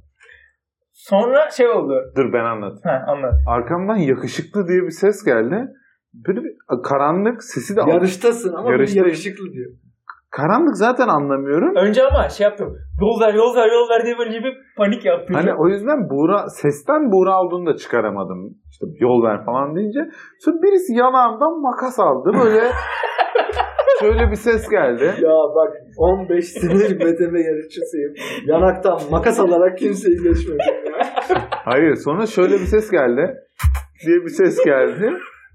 Sonra 0.93 1.51
şey 1.51 1.69
oldu. 1.69 2.13
Dur 2.17 2.33
ben 2.33 2.45
anlatayım. 2.45 2.83
Ha 2.85 3.13
anlat. 3.13 3.35
Arkamdan 3.47 3.97
yakışıklı 3.97 4.69
diye 4.69 4.83
bir 4.83 4.91
ses 4.91 5.25
geldi. 5.25 5.69
Böyle 6.29 6.41
bir 6.45 6.53
karanlık 6.85 7.45
sesi 7.45 7.77
de 7.77 7.81
Yarıştasın 7.87 8.53
ama 8.55 8.69
bir 8.69 8.73
Yarıştayım. 8.73 9.07
yakışıklı 9.07 9.53
diyor. 9.53 9.71
Karanlık 10.31 10.77
zaten 10.77 11.09
anlamıyorum. 11.09 11.77
Önce 11.77 12.03
ama 12.07 12.29
şey 12.29 12.45
yaptım. 12.45 12.69
Yol 13.01 13.21
ver 13.21 13.35
yol 13.35 13.57
ver 13.57 13.69
yol 13.73 13.89
ver 13.91 14.05
diye 14.05 14.19
böyle 14.19 14.45
bir 14.45 14.55
panik 14.77 15.05
yaptım. 15.05 15.37
Hani 15.37 15.55
o 15.55 15.69
yüzden 15.69 16.11
Buğra, 16.11 16.49
sesten 16.49 17.13
Buğra 17.13 17.41
olduğunu 17.41 17.67
da 17.67 17.77
çıkaramadım. 17.77 18.55
İşte 18.71 18.87
yol 19.01 19.23
ver 19.23 19.45
falan 19.45 19.77
deyince. 19.77 20.01
Sonra 20.41 20.57
birisi 20.63 20.93
yanağımdan 20.95 21.61
makas 21.61 21.99
aldı. 22.01 22.31
Böyle 22.45 22.61
şöyle 24.01 24.31
bir 24.31 24.37
ses 24.37 24.69
geldi. 24.69 25.05
Ya 25.05 25.31
bak 25.57 25.73
15 25.99 26.45
senedir 26.49 27.01
BTM 27.01 27.37
yarışçısıyım. 27.37 28.13
Yanaktan 28.47 28.99
makas 29.11 29.41
alarak 29.41 29.79
kimseyi 29.79 30.17
geçmedim 30.17 30.59
ya. 30.91 30.99
Hayır 31.51 31.95
sonra 31.95 32.27
şöyle 32.27 32.53
bir 32.55 32.67
ses 32.75 32.91
geldi. 32.91 33.35
diye 34.07 34.17
bir 34.17 34.29
ses 34.29 34.65
geldi. 34.65 35.11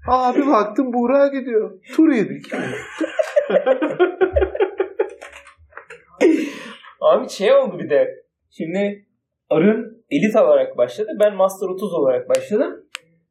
Aa 0.08 0.34
bir 0.34 0.46
baktım 0.46 0.92
Buğra 0.92 1.26
gidiyor. 1.26 1.80
Tur 1.96 2.12
yedik. 2.12 2.46
Abi 7.00 7.28
şey 7.28 7.54
oldu 7.54 7.78
bir 7.78 7.90
de. 7.90 8.24
Şimdi 8.50 9.06
Arın 9.50 10.04
elit 10.10 10.36
olarak 10.36 10.76
başladı. 10.78 11.08
Ben 11.20 11.34
Master 11.34 11.68
30 11.68 11.94
olarak 11.94 12.28
başladım. 12.28 12.86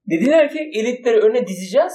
Dediler 0.10 0.50
ki 0.50 0.72
elitleri 0.74 1.20
öne 1.20 1.48
dizeceğiz. 1.48 1.94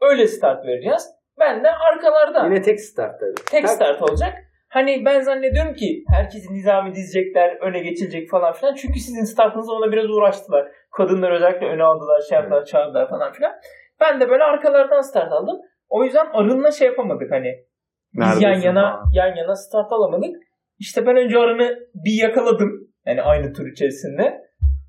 Öyle 0.00 0.26
start 0.26 0.66
vereceğiz. 0.66 1.08
Ben 1.38 1.64
de 1.64 1.68
arkalarda. 1.70 2.44
Yine 2.44 2.62
tek 2.62 2.80
start 2.80 3.20
tabii. 3.20 3.34
Tek 3.50 3.68
start 3.68 4.02
olacak. 4.02 4.34
Hani 4.68 5.04
ben 5.04 5.20
zannediyorum 5.20 5.74
ki 5.74 6.04
herkesi 6.08 6.54
nizami 6.54 6.94
dizecekler, 6.94 7.56
öne 7.56 7.78
geçilecek 7.80 8.30
falan 8.30 8.52
filan. 8.52 8.74
Çünkü 8.74 9.00
sizin 9.00 9.24
startınızda 9.24 9.72
ona 9.72 9.92
biraz 9.92 10.10
uğraştılar. 10.10 10.68
Kadınlar 10.90 11.32
özellikle 11.32 11.66
öne 11.66 11.82
aldılar, 11.82 12.20
şey 12.28 12.36
yaptılar, 12.38 12.64
çağırdılar 12.64 13.08
falan 13.10 13.32
filan. 13.32 13.52
Ben 14.00 14.20
de 14.20 14.28
böyle 14.28 14.44
arkalardan 14.44 15.00
start 15.00 15.32
aldım. 15.32 15.56
O 15.88 16.04
yüzden 16.04 16.26
Arın'la 16.32 16.70
şey 16.70 16.88
yapamadık 16.88 17.32
hani. 17.32 17.54
Biz 18.14 18.42
yan 18.42 18.60
yana 18.60 18.92
falan. 18.92 19.10
yan 19.14 19.36
yana 19.36 19.56
start 19.56 19.92
alamadık. 19.92 20.36
İşte 20.78 21.06
ben 21.06 21.16
önce 21.16 21.38
Arın'ı 21.38 21.78
bir 21.94 22.22
yakaladım. 22.22 22.70
Yani 23.06 23.22
aynı 23.22 23.52
tur 23.52 23.66
içerisinde. 23.66 24.40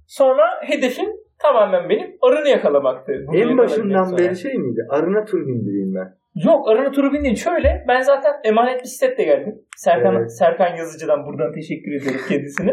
Sonra 0.08 0.44
hedefim 0.62 1.10
tamamen 1.40 1.90
benim 1.90 2.18
Arın'ı 2.22 2.50
yakalamaktı. 2.50 3.14
Bunu 3.28 3.38
En 3.38 3.58
başından 3.58 4.18
beri 4.18 4.36
şey 4.36 4.54
miydi? 4.54 4.82
Arına 4.90 5.26
tur 5.26 5.48
bindireyim 5.48 5.96
ben. 5.96 6.18
Yok 6.46 6.70
Arana 6.70 6.92
turu 6.92 7.14
bindim. 7.14 7.36
Şöyle 7.36 7.86
ben 7.88 8.02
zaten 8.02 8.34
emanet 8.44 8.84
bisikletle 8.84 9.24
geldim. 9.24 9.56
Serkan, 9.78 10.16
Evet. 10.16 10.38
Serkan 10.38 10.76
Yazıcı'dan 10.76 11.26
buradan 11.26 11.54
teşekkür 11.54 11.92
ediyorum 11.92 12.22
kendisine. 12.30 12.72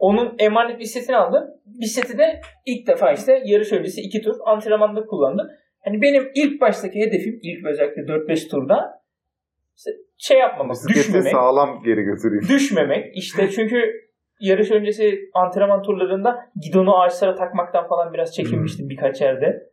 Onun 0.00 0.34
emanet 0.38 0.80
bisikletini 0.80 1.16
aldım. 1.16 1.44
Bisikleti 1.66 2.18
de 2.18 2.40
ilk 2.66 2.86
defa 2.86 3.12
işte 3.12 3.42
yarış 3.44 3.72
öncesi 3.72 4.00
iki 4.00 4.22
tur 4.22 4.34
antrenmanda 4.46 5.06
kullandım. 5.06 5.46
Hani 5.84 6.02
benim 6.02 6.30
ilk 6.34 6.60
baştaki 6.60 7.00
hedefim 7.00 7.38
ilk 7.42 7.66
özellikle 7.66 8.02
4-5 8.02 8.50
turda 8.50 8.90
işte 9.76 9.90
şey 10.18 10.38
yapmamak, 10.38 10.72
Bisikleti 10.72 10.98
düşmemek. 10.98 11.32
sağlam 11.32 11.82
geri 11.84 12.02
götüreyim. 12.02 12.44
Düşmemek. 12.48 13.16
İşte 13.16 13.50
çünkü 13.50 13.76
yarış 14.40 14.70
öncesi 14.70 15.18
antrenman 15.34 15.82
turlarında 15.82 16.36
gidonu 16.66 17.00
ağaçlara 17.00 17.34
takmaktan 17.34 17.88
falan 17.88 18.12
biraz 18.12 18.34
çekinmiştim 18.34 18.88
birkaç 18.88 19.20
yerde. 19.20 19.70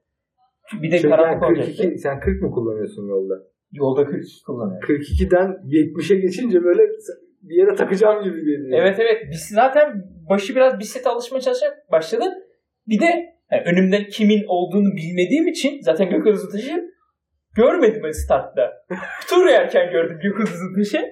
Bir 0.82 0.92
de 0.92 0.98
Şey, 1.00 1.10
karanlık 1.10 1.42
yani 1.44 1.52
olacaktı. 1.52 1.78
42, 1.84 1.98
sen 1.98 2.20
40 2.20 2.42
mı 2.42 2.52
kullanıyorsun 2.52 3.08
yolda? 3.08 3.34
Yolda 3.72 4.06
42 4.06 4.44
kullanıyorum. 4.46 4.88
42'den 4.90 5.48
70'e 5.66 6.20
geçince 6.20 6.63
böyle 6.63 6.82
bir 7.42 7.56
yere 7.56 7.76
takacağım 7.76 8.24
gibi 8.24 8.40
geliyor. 8.40 8.80
Evet 8.82 9.00
evet. 9.00 9.24
Biz 9.32 9.50
zaten 9.54 10.04
başı 10.30 10.56
biraz 10.56 10.80
bisiklete 10.80 11.10
alışmaya 11.10 11.42
çalışarak 11.42 11.92
başladı. 11.92 12.34
Bir 12.88 13.00
de 13.00 13.06
yani 13.52 13.63
önümden 13.66 14.04
kimin 14.04 14.44
olduğunu 14.48 14.96
bilmediğim 14.96 15.48
için 15.48 15.82
zaten 15.82 16.10
Gökhan 16.10 16.34
Uzataş'ı 16.34 16.84
görmedim 17.56 18.02
ben 18.04 18.12
startta. 18.12 18.74
Tur 19.30 19.48
yerken 19.48 19.92
gördüm 19.92 20.20
Gökhan 20.24 20.48
Uzataş'ı. 20.54 21.10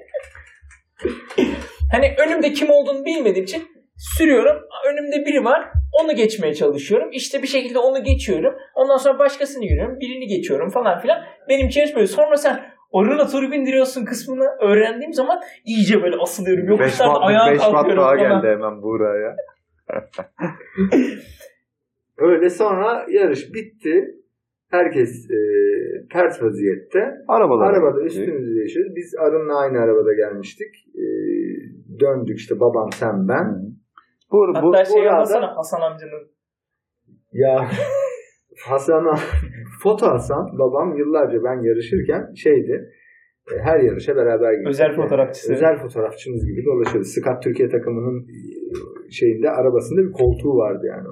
hani 1.91 2.15
önümde 2.17 2.53
kim 2.53 2.69
olduğunu 2.69 3.05
bilmediğim 3.05 3.43
için 3.45 3.67
sürüyorum. 4.17 4.61
Önümde 4.89 5.25
biri 5.25 5.43
var. 5.43 5.69
Onu 6.01 6.15
geçmeye 6.15 6.53
çalışıyorum. 6.55 7.09
İşte 7.11 7.41
bir 7.41 7.47
şekilde 7.47 7.79
onu 7.79 8.03
geçiyorum. 8.03 8.55
Ondan 8.75 8.97
sonra 8.97 9.19
başkasını 9.19 9.65
görüyorum. 9.65 9.99
Birini 9.99 10.27
geçiyorum 10.27 10.69
falan 10.69 10.99
filan. 10.99 11.23
Benim 11.49 11.67
için 11.67 11.95
böyle. 11.95 12.07
Sonra 12.07 12.37
sen 12.37 12.74
Oruna 12.97 13.27
turu 13.27 13.51
bindiriyorsun 13.51 14.05
kısmını 14.05 14.45
öğrendiğim 14.61 15.13
zaman 15.13 15.39
iyice 15.65 16.03
böyle 16.03 16.15
asılıyorum. 16.15 16.63
Beş 16.63 16.79
Yokuşlarda 16.79 17.19
ayağa 17.19 17.57
kalkıyorum 17.57 17.97
daha 18.03 18.15
falan. 18.15 18.41
geldi 18.41 18.47
hemen 18.47 18.81
Buğra'ya. 18.81 19.35
Öyle 22.17 22.49
sonra 22.49 23.05
yarış 23.09 23.53
bitti. 23.53 24.15
Herkes 24.71 25.25
e, 25.31 25.37
ters 26.13 26.43
vaziyette. 26.43 26.99
Arabalar. 27.27 27.73
Arabada 27.73 28.01
üstümüzü 28.05 28.59
yaşıyoruz. 28.61 28.95
Biz 28.95 29.15
Arın'la 29.19 29.59
aynı 29.59 29.79
arabada 29.79 30.13
gelmiştik. 30.13 30.75
E, 30.95 31.05
döndük 31.99 32.39
işte 32.39 32.59
babam 32.59 32.89
sen 32.91 33.27
ben. 33.27 33.45
Bu, 34.31 34.37
bu, 34.37 34.53
Hatta 34.55 34.85
şey 34.85 34.93
burada- 34.95 35.05
yapmasana 35.05 35.57
Hasan 35.57 35.81
amcanın. 35.81 36.31
Ya 37.31 37.67
Hasan'a 38.67 39.15
foto 39.83 40.05
Hasan 40.07 40.43
babam 40.59 40.97
yıllarca 40.97 41.43
ben 41.43 41.57
yarışırken 41.69 42.23
şeydi. 42.35 42.75
e, 43.51 43.59
Her 43.67 43.79
yarışa 43.79 44.15
beraber 44.15 44.51
gittik. 44.53 44.67
Özel 44.67 44.95
fotoğrafçısı. 44.95 45.53
Özel 45.53 45.75
fotoğrafçımız 45.77 46.45
gibi 46.45 46.65
dolaşıyordu. 46.65 47.07
Scott 47.07 47.43
Türkiye 47.43 47.69
takımının 47.69 48.17
e, 48.19 48.37
şeyinde 49.11 49.49
arabasında 49.49 50.01
bir 50.07 50.11
koltuğu 50.11 50.57
vardı 50.57 50.83
yani. 50.87 51.07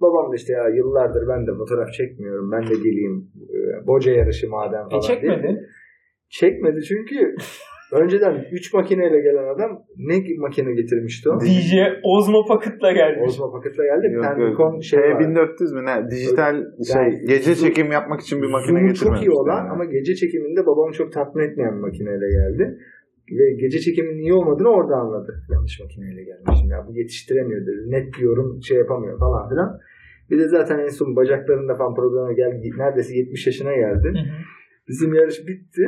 Babam 0.00 0.32
da 0.32 0.34
işte 0.36 0.52
ya 0.52 0.68
yıllardır 0.68 1.28
ben 1.28 1.46
de 1.46 1.50
fotoğraf 1.58 1.92
çekmiyorum. 1.92 2.50
Ben 2.52 2.62
de 2.62 2.74
geleyim. 2.74 3.16
e, 3.54 3.86
Boca 3.86 4.12
yarışı 4.12 4.48
madem 4.48 4.80
E 4.86 4.90
falan. 4.90 5.02
diye. 5.02 5.10
çekmedi. 5.10 5.60
Çekmedi 6.30 6.80
çünkü 6.82 7.34
önceden 7.92 8.44
3 8.52 8.74
makineyle 8.74 9.20
gelen 9.20 9.54
adam 9.54 9.70
ne 9.96 10.16
makine 10.38 10.74
getirmişti 10.74 11.30
o? 11.30 11.40
DJ 11.40 11.72
Ozmo 12.02 12.46
Pocket'la 12.48 12.92
gelmiş. 12.92 13.28
Ozma 13.28 13.52
paketla 13.52 13.84
geldi. 13.84 14.14
Yok, 14.14 14.82
şey 14.82 15.00
var. 15.00 15.20
T1400 15.20 15.74
mü 15.74 15.84
ne? 15.86 16.10
Dijital 16.10 16.54
şey 16.92 17.02
Yani 17.02 17.14
gece 17.26 17.52
zoom- 17.52 17.60
çekim 17.66 17.92
yapmak 17.92 18.20
için 18.20 18.42
bir 18.42 18.50
makine 18.50 18.80
getirmemiş. 18.80 19.00
çok 19.00 19.22
iyi 19.22 19.30
olan 19.30 19.68
ama 19.70 19.84
gece 19.84 20.14
çekiminde 20.14 20.66
babamı 20.66 20.92
çok 20.92 21.12
tatmin 21.12 21.42
etmeyen 21.42 21.74
bir 21.76 21.80
makineyle 21.80 22.26
geldi. 22.38 22.78
Ve 23.38 23.52
gece 23.60 23.78
çekiminin 23.78 24.18
iyi 24.18 24.32
olmadığını 24.32 24.68
orada 24.68 24.94
anladı. 24.96 25.32
Yanlış 25.52 25.80
makineyle 25.80 26.22
gelmişim 26.24 26.70
ya. 26.70 26.86
Bu 26.88 26.92
yetiştiremiyor 26.96 27.60
dedi. 27.60 27.90
Net 27.90 28.06
bir 28.14 28.22
yorum 28.22 28.62
şey 28.62 28.76
yapamıyor 28.78 29.18
falan 29.18 29.48
filan. 29.48 29.78
Bir 30.30 30.38
de 30.38 30.48
zaten 30.48 30.78
en 30.78 30.88
son 30.88 31.16
bacaklarında 31.16 31.74
falan 31.76 31.94
probleme 31.94 32.34
geldi. 32.34 32.70
Neredeyse 32.78 33.14
70 33.16 33.46
yaşına 33.46 33.74
geldi. 33.76 34.12
Bizim 34.88 35.14
yarış 35.14 35.46
bitti. 35.46 35.86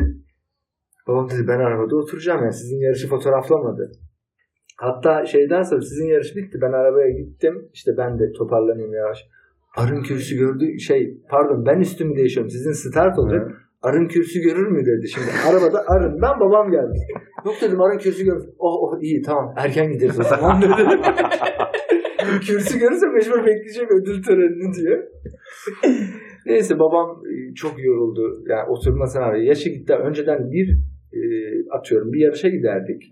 Babam 1.06 1.30
dedi 1.30 1.48
ben 1.48 1.58
arabada 1.58 1.96
oturacağım 1.96 2.44
ya. 2.44 2.52
Sizin 2.52 2.80
yarışı 2.80 3.08
fotoğraflamadı. 3.08 3.92
Hatta 4.76 5.26
şeyden 5.26 5.62
sonra 5.62 5.80
sizin 5.80 6.06
yarış 6.06 6.36
bitti. 6.36 6.58
Ben 6.62 6.72
arabaya 6.72 7.10
gittim. 7.10 7.68
İşte 7.72 7.92
ben 7.98 8.18
de 8.18 8.32
toparlanayım 8.32 8.94
yavaş. 8.94 9.26
Arın 9.76 10.02
kürsü 10.02 10.36
gördü. 10.36 10.78
Şey 10.78 11.20
pardon 11.30 11.66
ben 11.66 11.80
üstümü 11.80 12.16
değişiyorum. 12.16 12.50
Sizin 12.50 12.72
start 12.72 13.18
olacak. 13.18 13.42
Evet. 13.46 13.56
Arın 13.82 14.08
kürsü 14.08 14.40
görür 14.40 14.66
mü 14.66 14.86
dedi. 14.86 15.08
Şimdi 15.08 15.26
arabada 15.50 15.84
arın. 15.88 16.22
Ben 16.22 16.40
babam 16.40 16.70
geldi. 16.70 16.98
Yok 17.44 17.54
dedim 17.62 17.80
arın 17.80 17.98
kürsü 17.98 18.24
görür. 18.24 18.48
Oh 18.58 18.76
oh 18.82 19.02
iyi 19.02 19.22
tamam. 19.22 19.54
Erken 19.56 19.92
gideriz 19.92 20.20
o 20.20 20.22
zaman 20.22 20.62
dedi. 20.62 20.72
kürsü 22.46 22.78
görürse 22.78 23.06
mecbur 23.06 23.46
bekleyecek 23.46 23.90
ödül 23.92 24.22
törenini 24.22 24.74
diyor. 24.74 25.02
Neyse 26.46 26.78
babam 26.78 27.22
e, 27.26 27.54
çok 27.54 27.84
yoruldu. 27.84 28.44
Yani 28.48 28.68
oturmasına 28.68 29.22
rağmen. 29.22 29.40
Yaşı 29.40 29.68
gitti. 29.68 29.94
Önceden 29.94 30.50
bir 30.50 30.78
e, 31.12 31.20
atıyorum 31.70 32.12
bir 32.12 32.20
yarışa 32.20 32.48
giderdik. 32.48 33.02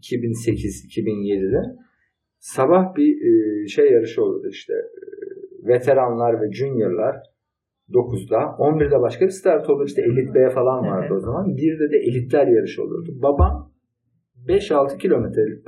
2008-2007'de. 0.00 1.76
Sabah 2.38 2.96
bir 2.96 3.16
e, 3.20 3.66
şey 3.68 3.92
yarışı 3.92 4.22
olurdu 4.24 4.48
işte. 4.50 4.72
E, 4.72 5.08
veteranlar 5.68 6.42
ve 6.42 6.52
juniorlar 6.52 7.16
9'da. 7.90 8.36
11'de 8.36 9.00
başka 9.00 9.26
bir 9.26 9.30
start 9.30 9.70
olur. 9.70 9.86
İşte 9.86 10.02
Elit 10.02 10.34
B 10.34 10.50
falan 10.50 10.86
vardı 10.86 11.14
o 11.14 11.20
zaman. 11.20 11.56
Bir 11.56 11.78
de 11.78 11.90
de 11.92 11.96
elitler 11.96 12.46
yarışı 12.46 12.82
olurdu. 12.82 13.10
Babam 13.22 13.72
5-6 14.48 14.98
kilometrelik 14.98 15.66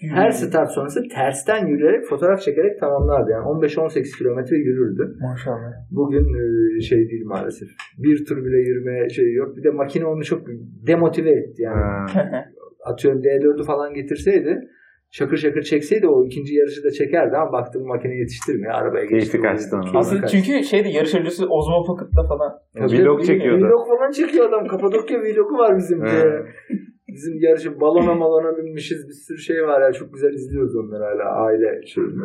parkuru 0.00 0.20
her 0.20 0.30
start 0.30 0.70
sonrası 0.72 1.02
tersten 1.08 1.66
yürüyerek 1.66 2.04
fotoğraf 2.04 2.40
çekerek 2.40 2.80
tamamlardı. 2.80 3.30
Yani 3.30 3.44
15-18 3.44 4.18
kilometre 4.18 4.56
yürürdü. 4.56 5.16
Maşallah. 5.20 5.72
Bugün 5.90 6.24
e, 6.24 6.80
şey 6.80 6.98
değil 6.98 7.24
maalesef. 7.24 7.68
Bir 7.98 8.24
tur 8.24 8.44
bile 8.44 8.58
yürüme 8.58 9.08
şey 9.08 9.32
yok. 9.34 9.56
Bir 9.56 9.62
de 9.64 9.70
makine 9.70 10.06
onu 10.06 10.24
çok 10.24 10.42
demotive 10.86 11.30
etti. 11.30 11.62
Yani 11.62 12.10
atıyorum 12.84 13.20
D4'ü 13.20 13.64
falan 13.64 13.94
getirseydi 13.94 14.68
şakır 15.10 15.36
şakır 15.36 15.62
çekseydi 15.62 16.08
o 16.08 16.24
ikinci 16.24 16.54
yarışı 16.54 16.84
da 16.84 16.90
çekerdi 16.90 17.36
ama 17.36 17.52
baktım 17.52 17.86
makine 17.86 18.14
yetiştirmiyor. 18.14 18.74
Arabaya 18.74 19.04
geçti. 19.04 19.32
Keyfi 19.32 19.48
Aslında 19.94 20.20
kaçtı. 20.20 20.36
çünkü 20.36 20.64
şeydi 20.64 20.88
yarış 20.88 21.14
öncesi 21.14 21.46
Ozmo 21.46 21.84
Pocket'la 21.86 22.28
falan. 22.28 22.52
Tabii, 22.78 23.04
Vlog 23.04 23.24
çekiyordu. 23.24 23.64
Vlog 23.64 23.88
falan 23.88 24.10
çekiyor 24.10 24.48
adam. 24.48 24.66
Kapadokya 24.66 25.18
vlogu 25.20 25.58
var 25.58 25.76
bizim. 25.76 26.04
He. 26.06 26.42
Bizim 27.18 27.34
yarışı 27.40 27.80
balona 27.80 28.14
malona 28.14 28.56
binmişiz. 28.56 29.08
Bir 29.08 29.12
sürü 29.26 29.38
şey 29.38 29.62
var 29.66 29.80
ya. 29.82 29.92
Çok 29.92 30.14
güzel 30.14 30.32
izliyoruz 30.32 30.76
onları 30.76 31.04
hala 31.04 31.26
aile 31.46 31.86
şeyinde. 31.86 32.24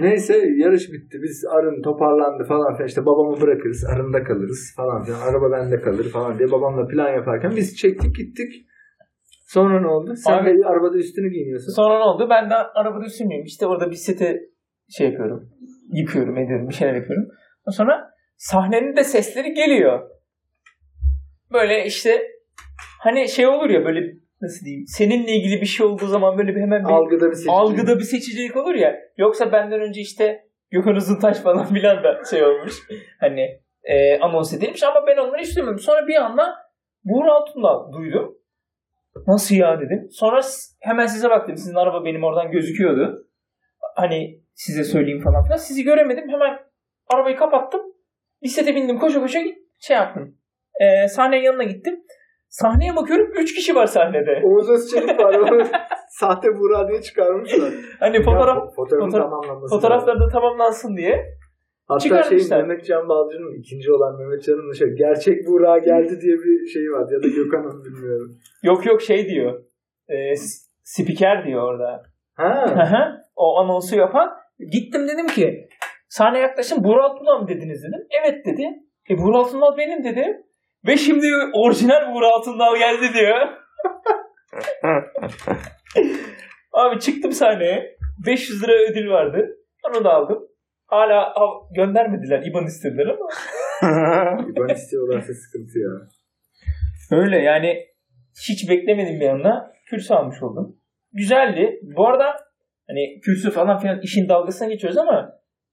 Neyse 0.00 0.34
yarış 0.56 0.92
bitti. 0.92 1.18
Biz 1.22 1.44
arın 1.56 1.82
toparlandı 1.82 2.44
falan 2.44 2.74
filan. 2.74 2.88
İşte 2.88 3.06
babamı 3.06 3.40
bırakırız. 3.40 3.84
Arında 3.84 4.24
kalırız 4.24 4.74
falan 4.76 5.02
filan. 5.04 5.20
Araba 5.20 5.50
bende 5.50 5.80
kalır 5.80 6.08
falan 6.10 6.38
diye 6.38 6.50
babamla 6.50 6.86
plan 6.86 7.12
yaparken 7.12 7.52
biz 7.56 7.76
çektik 7.76 8.16
gittik. 8.16 8.52
Sonra 9.46 9.80
ne 9.80 9.86
oldu? 9.86 10.14
Sen 10.16 10.32
Abi- 10.32 10.58
de 10.58 10.66
arabada 10.66 10.98
üstünü 10.98 11.28
giyiniyorsun. 11.30 11.72
Sonra 11.72 11.98
ne 11.98 12.04
oldu? 12.04 12.26
Ben 12.30 12.50
de 12.50 12.54
arabada 12.54 13.08
sürmüyorum. 13.08 13.46
İşte 13.46 13.66
orada 13.66 13.90
bisikleti 13.90 14.40
şey 14.88 15.06
yapıyorum. 15.10 15.48
Yıkıyorum, 15.92 16.36
ediyorum. 16.36 16.68
Bir 16.68 16.74
şeyler 16.74 16.94
yapıyorum. 16.94 17.28
Sonra 17.68 18.10
sahnenin 18.36 18.96
de 18.96 19.04
sesleri 19.04 19.52
geliyor. 19.54 20.10
Böyle 21.52 21.84
işte 21.84 22.37
hani 22.98 23.28
şey 23.28 23.46
olur 23.46 23.70
ya 23.70 23.84
böyle 23.84 24.00
nasıl 24.40 24.64
diyeyim 24.64 24.84
seninle 24.86 25.32
ilgili 25.32 25.60
bir 25.60 25.66
şey 25.66 25.86
olduğu 25.86 26.06
zaman 26.06 26.38
böyle 26.38 26.54
bir 26.54 26.60
hemen 26.60 26.84
bir 26.84 26.90
Algıda 26.90 27.30
bir 27.30 27.34
seçim. 27.34 27.50
algıda 27.52 27.98
bir 27.98 28.04
seçicilik 28.04 28.56
olur 28.56 28.74
ya. 28.74 28.96
Yoksa 29.16 29.52
benden 29.52 29.80
önce 29.80 30.00
işte 30.00 30.44
Gökhan 30.70 30.96
Uzuntaş 30.96 31.38
falan 31.38 31.66
filan 31.74 32.04
da 32.04 32.24
şey 32.30 32.44
olmuş. 32.44 32.74
Hani 33.20 33.60
e, 33.84 34.18
anons 34.20 34.54
edilmiş 34.54 34.82
ama 34.82 35.06
ben 35.06 35.16
onları 35.16 35.40
hiç 35.42 35.56
duymadım. 35.56 35.78
Sonra 35.78 36.06
bir 36.06 36.14
anda 36.14 36.54
Buğra 37.04 37.32
Altun'dan 37.32 37.92
duydum. 37.92 38.38
Nasıl 39.26 39.54
ya 39.54 39.80
dedim. 39.80 40.08
Sonra 40.10 40.40
hemen 40.80 41.06
size 41.06 41.30
baktım. 41.30 41.56
Sizin 41.56 41.74
araba 41.74 42.04
benim 42.04 42.24
oradan 42.24 42.50
gözüküyordu. 42.50 43.26
Hani 43.94 44.40
size 44.54 44.84
söyleyeyim 44.84 45.20
falan 45.24 45.44
filan. 45.44 45.56
Sizi 45.56 45.82
göremedim. 45.84 46.28
Hemen 46.28 46.58
arabayı 47.08 47.36
kapattım. 47.36 47.80
Bisiklete 48.42 48.74
bindim. 48.74 48.98
Koşa 48.98 49.20
koşa 49.20 49.38
şey 49.78 49.96
yaptım. 49.96 50.36
E, 50.80 51.08
sahnenin 51.08 51.42
yanına 51.42 51.64
gittim. 51.64 52.00
Sahneye 52.48 52.96
bakıyorum. 52.96 53.32
Üç 53.36 53.54
kişi 53.54 53.74
var 53.74 53.86
sahnede. 53.86 54.42
Oğuz 54.44 54.70
Özçelik 54.70 55.20
var. 55.20 55.36
Sahte 56.08 56.48
Buğra 56.58 56.88
diye 56.88 57.02
çıkarmışlar. 57.02 57.72
Hani 58.00 58.22
fotoğraf 58.22 58.56
Ya, 58.56 58.70
fotoğrafın 58.76 59.10
fotoğraf- 59.10 59.22
tamamlanması 59.22 59.74
fotoğraflar 59.74 60.20
da 60.20 60.28
tamamlansın 60.28 60.96
diye. 60.96 61.38
Hatta 61.88 62.00
şeyin 62.00 62.22
çıkarmışlar. 62.22 62.62
Mehmet 62.62 62.84
Can 62.86 63.08
Balcı'nın 63.08 63.58
ikinci 63.60 63.92
olan 63.92 64.18
Mehmet 64.18 64.44
Can'ın 64.44 64.72
şey, 64.72 64.88
gerçek 64.88 65.46
Buğra 65.46 65.78
geldi 65.78 66.20
diye 66.22 66.36
bir 66.36 66.66
şey 66.66 66.82
var. 66.82 67.06
Ya 67.12 67.22
da 67.22 67.28
Gökhan'ın 67.28 67.84
bilmiyorum. 67.84 68.38
Yok 68.62 68.86
yok 68.86 69.02
şey 69.02 69.28
diyor. 69.28 69.62
E, 70.08 70.16
spiker 70.82 71.46
diyor 71.46 71.62
orada. 71.62 72.02
Ha. 72.34 73.16
O 73.36 73.56
anonsu 73.58 73.96
yapan. 73.96 74.30
Gittim 74.72 75.08
dedim 75.08 75.26
ki 75.26 75.68
sahneye 76.08 76.42
yaklaşın 76.42 76.84
Buğra 76.84 77.04
Altunal 77.04 77.42
mı 77.42 77.48
dediniz 77.48 77.82
dedim. 77.82 78.06
Evet 78.22 78.46
dedi. 78.46 78.62
E 79.10 79.18
Buğra 79.18 79.38
Altunal 79.38 79.76
benim 79.78 80.04
dedim. 80.04 80.36
Ve 80.88 80.96
şimdi 80.96 81.26
orijinal 81.54 82.14
Buğra 82.14 82.26
Altunal 82.26 82.76
geldi 82.76 83.14
diyor. 83.14 83.36
Abi 86.72 87.00
çıktım 87.00 87.32
sahneye. 87.32 87.96
500 88.26 88.62
lira 88.62 88.72
ödül 88.90 89.10
vardı. 89.10 89.48
Onu 89.88 90.04
da 90.04 90.12
aldım. 90.12 90.48
Hala 90.86 91.34
al- 91.34 91.74
göndermediler. 91.74 92.42
İban 92.42 92.66
istediler 92.66 93.06
ama. 93.06 93.28
İban 94.50 94.68
istiyorlarsa 94.68 95.32
sıkıntı 95.34 95.78
ya. 95.78 95.90
Öyle 97.18 97.38
yani 97.38 97.86
hiç 98.48 98.70
beklemedim 98.70 99.20
bir 99.20 99.28
anda. 99.28 99.72
Kürsü 99.86 100.14
almış 100.14 100.42
oldum. 100.42 100.76
Güzeldi. 101.12 101.80
Bu 101.82 102.08
arada 102.08 102.36
hani 102.88 103.20
kürsü 103.20 103.50
falan 103.50 103.78
filan 103.78 104.00
işin 104.00 104.28
dalgasına 104.28 104.68
geçiyoruz 104.68 104.98
ama 104.98 105.32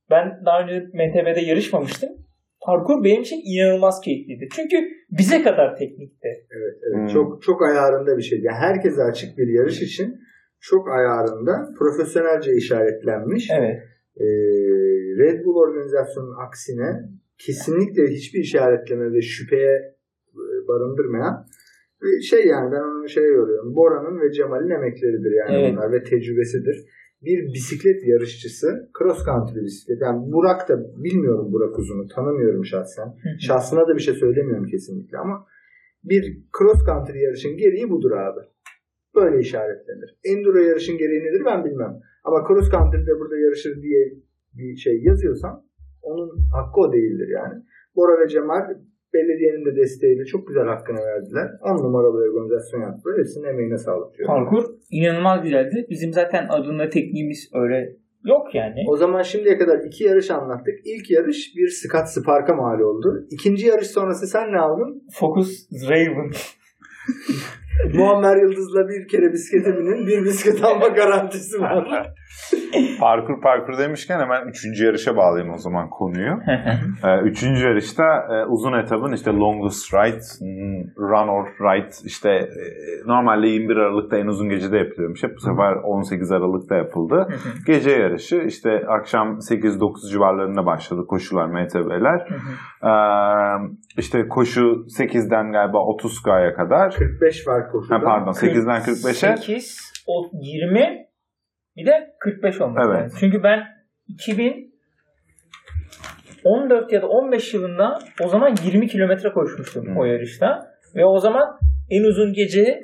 ben 0.09 0.41
daha 0.45 0.61
önce 0.61 0.79
MTB'de 0.79 1.41
yarışmamıştım. 1.41 2.24
Parkur 2.65 3.03
benim 3.03 3.21
için 3.21 3.41
inanılmaz 3.45 4.01
keyifliydi. 4.01 4.47
Çünkü 4.55 4.75
bize 5.11 5.43
kadar 5.43 5.75
teknikti. 5.75 6.27
Evet, 6.51 6.77
evet. 6.87 6.99
Hmm. 6.99 7.07
Çok 7.07 7.41
çok 7.41 7.61
ayarında 7.61 8.17
bir 8.17 8.21
şey. 8.21 8.39
Yani 8.41 8.57
herkese 8.57 9.03
açık 9.03 9.37
bir 9.37 9.47
yarış 9.47 9.81
için 9.81 10.15
çok 10.59 10.89
ayarında 10.89 11.73
profesyonelce 11.79 12.51
işaretlenmiş. 12.53 13.47
Evet. 13.59 13.75
Ee, 14.17 14.25
Red 15.21 15.45
Bull 15.45 15.55
organizasyonunun 15.55 16.35
aksine 16.47 16.89
kesinlikle 17.37 18.07
hiçbir 18.07 18.39
işaretleme 18.39 19.13
ve 19.13 19.21
şüpheye 19.21 19.75
e, 20.33 20.67
barındırmayan 20.67 21.45
şey 22.29 22.47
yani 22.47 22.71
ben 22.71 22.81
onu 22.81 23.09
şeye 23.09 23.27
yoruyorum. 23.27 23.75
Bora'nın 23.75 24.21
ve 24.21 24.31
Cemal'in 24.31 24.69
emekleridir 24.69 25.31
yani 25.31 25.55
Evet. 25.57 25.73
bunlar 25.73 25.91
ve 25.91 26.03
tecrübesidir. 26.03 26.85
Bir 27.25 27.53
bisiklet 27.53 28.07
yarışçısı 28.07 28.67
cross 28.97 29.25
country 29.25 29.59
bisiklet. 29.65 30.01
Yani 30.01 30.31
Burak 30.33 30.69
da 30.69 30.75
bilmiyorum 31.03 31.53
Burak 31.53 31.79
Uzun'u 31.79 32.07
tanımıyorum 32.07 32.65
şahsen. 32.65 33.07
Şahsına 33.39 33.87
da 33.87 33.95
bir 33.95 34.01
şey 34.01 34.13
söylemiyorum 34.13 34.65
kesinlikle 34.65 35.17
ama 35.17 35.45
bir 36.03 36.23
cross 36.57 36.85
country 36.85 37.19
yarışın 37.19 37.57
gereği 37.57 37.89
budur 37.89 38.11
abi. 38.11 38.41
Böyle 39.15 39.39
işaretlenir. 39.39 40.09
Enduro 40.23 40.57
yarışın 40.57 40.97
gereği 40.97 41.23
nedir 41.23 41.43
ben 41.45 41.65
bilmem. 41.65 41.93
Ama 42.23 42.47
cross 42.47 42.71
country'de 42.71 43.19
burada 43.19 43.37
yarışır 43.37 43.81
diye 43.81 44.13
bir 44.53 44.75
şey 44.75 45.03
yazıyorsan 45.03 45.65
onun 46.01 46.29
hakkı 46.53 46.81
o 46.81 46.93
değildir 46.93 47.29
yani. 47.39 47.63
Bora 47.95 48.23
ve 48.23 48.27
Cemal 48.27 48.63
belediyenin 49.17 49.65
de 49.65 49.75
desteğiyle 49.75 50.25
çok 50.25 50.47
güzel 50.47 50.67
hakkını 50.73 51.01
verdiler. 51.11 51.47
10 51.61 51.75
numaralı 51.83 52.17
organizasyon 52.17 52.81
yaptılar. 52.81 53.19
Hepsinin 53.19 53.47
emeğine 53.47 53.77
sağlık 53.77 54.17
diyorum. 54.17 54.35
Parkur 54.35 54.63
inanılmaz 54.91 55.43
güzeldi. 55.43 55.85
Bizim 55.89 56.13
zaten 56.13 56.47
adında 56.49 56.89
tekniğimiz 56.89 57.49
öyle 57.53 57.95
yok 58.25 58.55
yani. 58.55 58.83
O 58.87 58.97
zaman 58.97 59.21
şimdiye 59.21 59.57
kadar 59.57 59.79
iki 59.79 60.03
yarış 60.03 60.31
anlattık. 60.31 60.75
İlk 60.85 61.11
yarış 61.11 61.55
bir 61.57 61.67
Scott 61.67 62.07
Spark'a 62.07 62.53
mal 62.53 62.79
oldu. 62.79 63.27
İkinci 63.31 63.67
yarış 63.67 63.87
sonrası 63.87 64.27
sen 64.27 64.51
ne 64.51 64.59
aldın? 64.59 65.03
Focus 65.13 65.49
Raven. 65.89 66.31
Muammer 67.93 68.37
Yıldız'la 68.37 68.89
bir 68.89 69.07
kere 69.07 69.33
bisiklete 69.33 69.77
binin, 69.77 70.07
bir 70.07 70.25
bisiklet 70.25 70.63
alma 70.63 70.87
garantisi 70.87 71.59
var. 71.61 72.13
parkur 72.99 73.41
parkur 73.41 73.77
demişken 73.77 74.19
hemen 74.19 74.47
üçüncü 74.47 74.85
yarışa 74.85 75.17
bağlayayım 75.17 75.53
o 75.53 75.57
zaman 75.57 75.89
konuyu. 75.89 76.39
Ee, 77.03 77.19
üçüncü 77.19 77.67
yarışta 77.67 78.03
e, 78.03 78.45
uzun 78.45 78.73
etabın 78.73 79.13
işte 79.13 79.31
longest 79.31 79.93
ride, 79.93 80.19
run 80.97 81.27
or 81.27 81.45
ride 81.45 81.91
işte 82.05 82.29
e, 82.29 82.63
normalde 83.05 83.47
21 83.47 83.75
Aralık'ta 83.75 84.17
en 84.17 84.27
uzun 84.27 84.49
gecede 84.49 84.77
yapılıyormuş. 84.77 85.23
Hep 85.23 85.35
bu 85.35 85.39
sefer 85.39 85.75
18 85.75 86.31
Aralık'ta 86.31 86.75
yapıldı. 86.75 87.27
Gece 87.67 87.91
yarışı 87.91 88.35
işte 88.35 88.69
akşam 88.87 89.27
8-9 89.27 90.11
civarlarında 90.11 90.65
başladı 90.65 91.05
koşular, 91.07 91.45
MTB'ler. 91.45 92.27
Ee, 92.83 92.87
işte 93.97 94.27
koşu 94.27 94.61
8'den 94.99 95.51
galiba 95.51 95.77
30K'ya 95.77 96.53
kadar. 96.53 96.95
45 96.95 97.47
var 97.47 97.71
koşuda. 97.71 97.95
Ha, 97.95 98.01
pardon 98.03 98.31
8'den 98.31 98.81
45'e 98.81 99.37
8, 99.37 99.93
o 100.07 100.29
20 100.41 101.05
bir 101.77 101.85
de 101.85 102.15
45 102.19 102.61
olması 102.61 102.87
Evet. 102.89 103.01
lazım. 103.03 103.17
Çünkü 103.19 103.43
ben 103.43 103.59
2014 104.07 106.91
ya 106.91 107.01
da 107.01 107.07
15 107.07 107.53
yılında 107.53 107.99
o 108.23 108.27
zaman 108.27 108.55
20 108.65 108.87
kilometre 108.87 109.31
koşmuştum 109.31 109.85
Hmm. 109.85 109.97
o 109.97 110.05
yarışta. 110.05 110.75
Ve 110.95 111.05
o 111.05 111.19
zaman 111.19 111.43
en 111.89 112.03
uzun 112.03 112.33
gece 112.33 112.81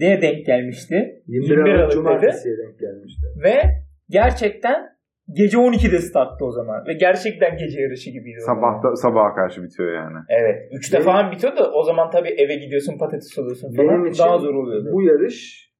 de 0.00 0.18
denk 0.22 0.46
gelmişti. 0.46 1.22
21 1.26 1.56
Aralık 1.58 1.68
Aralık'taydı. 1.74 1.94
Cumartesi'ye 1.94 2.54
denk 2.58 2.78
gelmişti. 2.78 3.26
Ve 3.44 3.62
gerçekten 4.08 4.86
gece 5.32 5.56
12'de 5.58 5.98
starttı 5.98 6.44
o 6.44 6.50
zaman. 6.50 6.86
Ve 6.86 6.92
gerçekten 6.92 7.56
gece 7.56 7.80
yarışı 7.80 8.10
gibiydi. 8.10 8.40
sabahta 8.40 8.96
sabaha 8.96 9.34
karşı 9.34 9.62
bitiyor 9.62 9.92
yani. 9.94 10.18
Evet. 10.28 10.72
3'te 10.72 10.96
Benim- 10.96 11.04
falan 11.04 11.32
bitiyor 11.32 11.56
da 11.56 11.72
o 11.72 11.82
zaman 11.84 12.10
tabii 12.10 12.28
eve 12.28 12.54
gidiyorsun 12.54 12.98
patates 12.98 13.38
alıyorsun 13.38 13.76
falan. 13.76 13.88
Benim 13.88 14.06
için 14.06 14.24
Daha 14.24 14.38
zor 14.38 14.54
oluyordu. 14.54 14.88
bu 14.92 15.02
yarış 15.02 15.70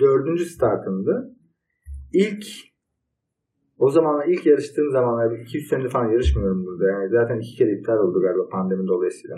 dördüncü 0.00 0.44
startımdı. 0.44 1.33
İlk 2.14 2.44
O 3.78 3.90
zaman 3.90 4.30
ilk 4.30 4.46
yarıştığım 4.46 4.90
zamanlar 4.90 5.30
2-3 5.30 5.68
senedir 5.68 5.90
falan 5.90 6.10
yarışmıyorum 6.10 6.66
burada. 6.66 6.86
Yani 6.86 7.08
zaten 7.10 7.38
iki 7.38 7.56
kere 7.56 7.72
iptal 7.78 7.98
oldu 7.98 8.20
galiba 8.20 8.48
pandemi 8.48 8.88
dolayısıyla. 8.88 9.36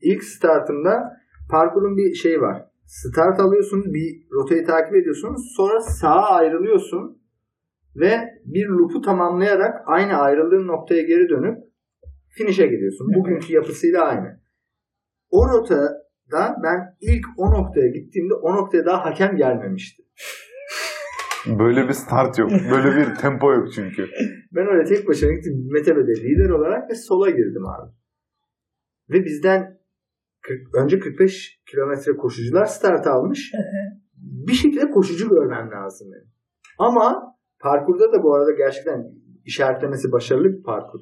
İlk 0.00 0.24
startımda 0.24 1.12
parkurun 1.50 1.96
bir 1.96 2.14
şeyi 2.14 2.40
var. 2.40 2.62
Start 2.84 3.40
alıyorsunuz, 3.40 3.94
bir 3.94 4.26
rotayı 4.32 4.66
takip 4.66 4.94
ediyorsunuz. 4.94 5.52
Sonra 5.56 5.80
sağa 5.80 6.22
ayrılıyorsun 6.22 7.22
ve 7.96 8.20
bir 8.44 8.66
loop'u 8.66 9.00
tamamlayarak 9.02 9.74
aynı 9.86 10.14
ayrıldığın 10.14 10.66
noktaya 10.66 11.02
geri 11.02 11.28
dönüp 11.28 11.58
finish'e 12.28 12.66
gidiyorsun. 12.66 13.14
Bugünkü 13.14 13.52
yapısıyla 13.52 14.04
aynı. 14.04 14.40
O 15.30 15.48
rotada 15.48 16.56
ben 16.62 16.96
ilk 17.00 17.24
o 17.36 17.50
noktaya 17.50 17.88
gittiğimde 17.88 18.34
o 18.34 18.56
noktaya 18.56 18.86
daha 18.86 19.04
hakem 19.04 19.36
gelmemişti. 19.36 20.02
Böyle 21.46 21.88
bir 21.88 21.92
start 21.92 22.38
yok. 22.38 22.50
Böyle 22.70 22.96
bir 22.96 23.14
tempo 23.14 23.52
yok 23.52 23.72
çünkü. 23.74 24.08
Ben 24.52 24.66
öyle 24.66 24.84
tek 24.84 25.08
başıma 25.08 25.32
gittim 25.32 25.68
Metebe'de 25.72 26.14
lider 26.14 26.50
olarak 26.50 26.90
ve 26.90 26.94
sola 26.94 27.30
girdim 27.30 27.66
abi. 27.66 27.92
Ve 29.10 29.24
bizden 29.24 29.78
40, 30.42 30.74
önce 30.74 30.98
45 30.98 31.60
kilometre 31.70 32.16
koşucular 32.16 32.64
start 32.64 33.06
almış. 33.06 33.52
bir 34.16 34.52
şekilde 34.52 34.90
koşucu 34.90 35.28
görmem 35.28 35.70
lazım 35.70 36.08
benim. 36.12 36.30
Ama 36.78 37.36
parkurda 37.60 38.12
da 38.12 38.22
bu 38.22 38.34
arada 38.34 38.52
gerçekten 38.52 39.04
işaretlemesi 39.44 40.12
başarılı 40.12 40.58
bir 40.58 40.62
parkur 40.62 41.00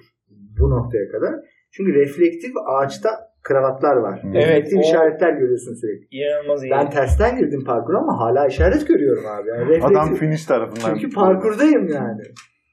bu 0.61 0.71
noktaya 0.71 1.09
kadar. 1.09 1.35
Çünkü 1.71 1.95
reflektif 1.95 2.53
ağaçta 2.67 3.11
kravatlar 3.45 3.97
var. 3.97 4.23
Evet, 4.35 4.73
o- 4.77 4.81
işaretler 4.81 5.33
görüyorsun 5.33 5.75
sürekli. 5.75 6.07
İnanılmaz 6.17 6.65
iyi. 6.65 6.71
Ben 6.71 6.91
tersten 6.91 7.37
girdim 7.39 7.65
parkura 7.65 7.99
ama 7.99 8.21
hala 8.21 8.47
işaret 8.47 8.89
görüyorum 8.89 9.25
abi. 9.27 9.49
Yani 9.49 9.61
reflektif. 9.61 9.85
Adam 9.91 10.15
finish 10.15 10.45
tarafından. 10.47 10.95
Çünkü 10.95 11.15
parkurdayım 11.15 11.89
yani. 11.89 12.23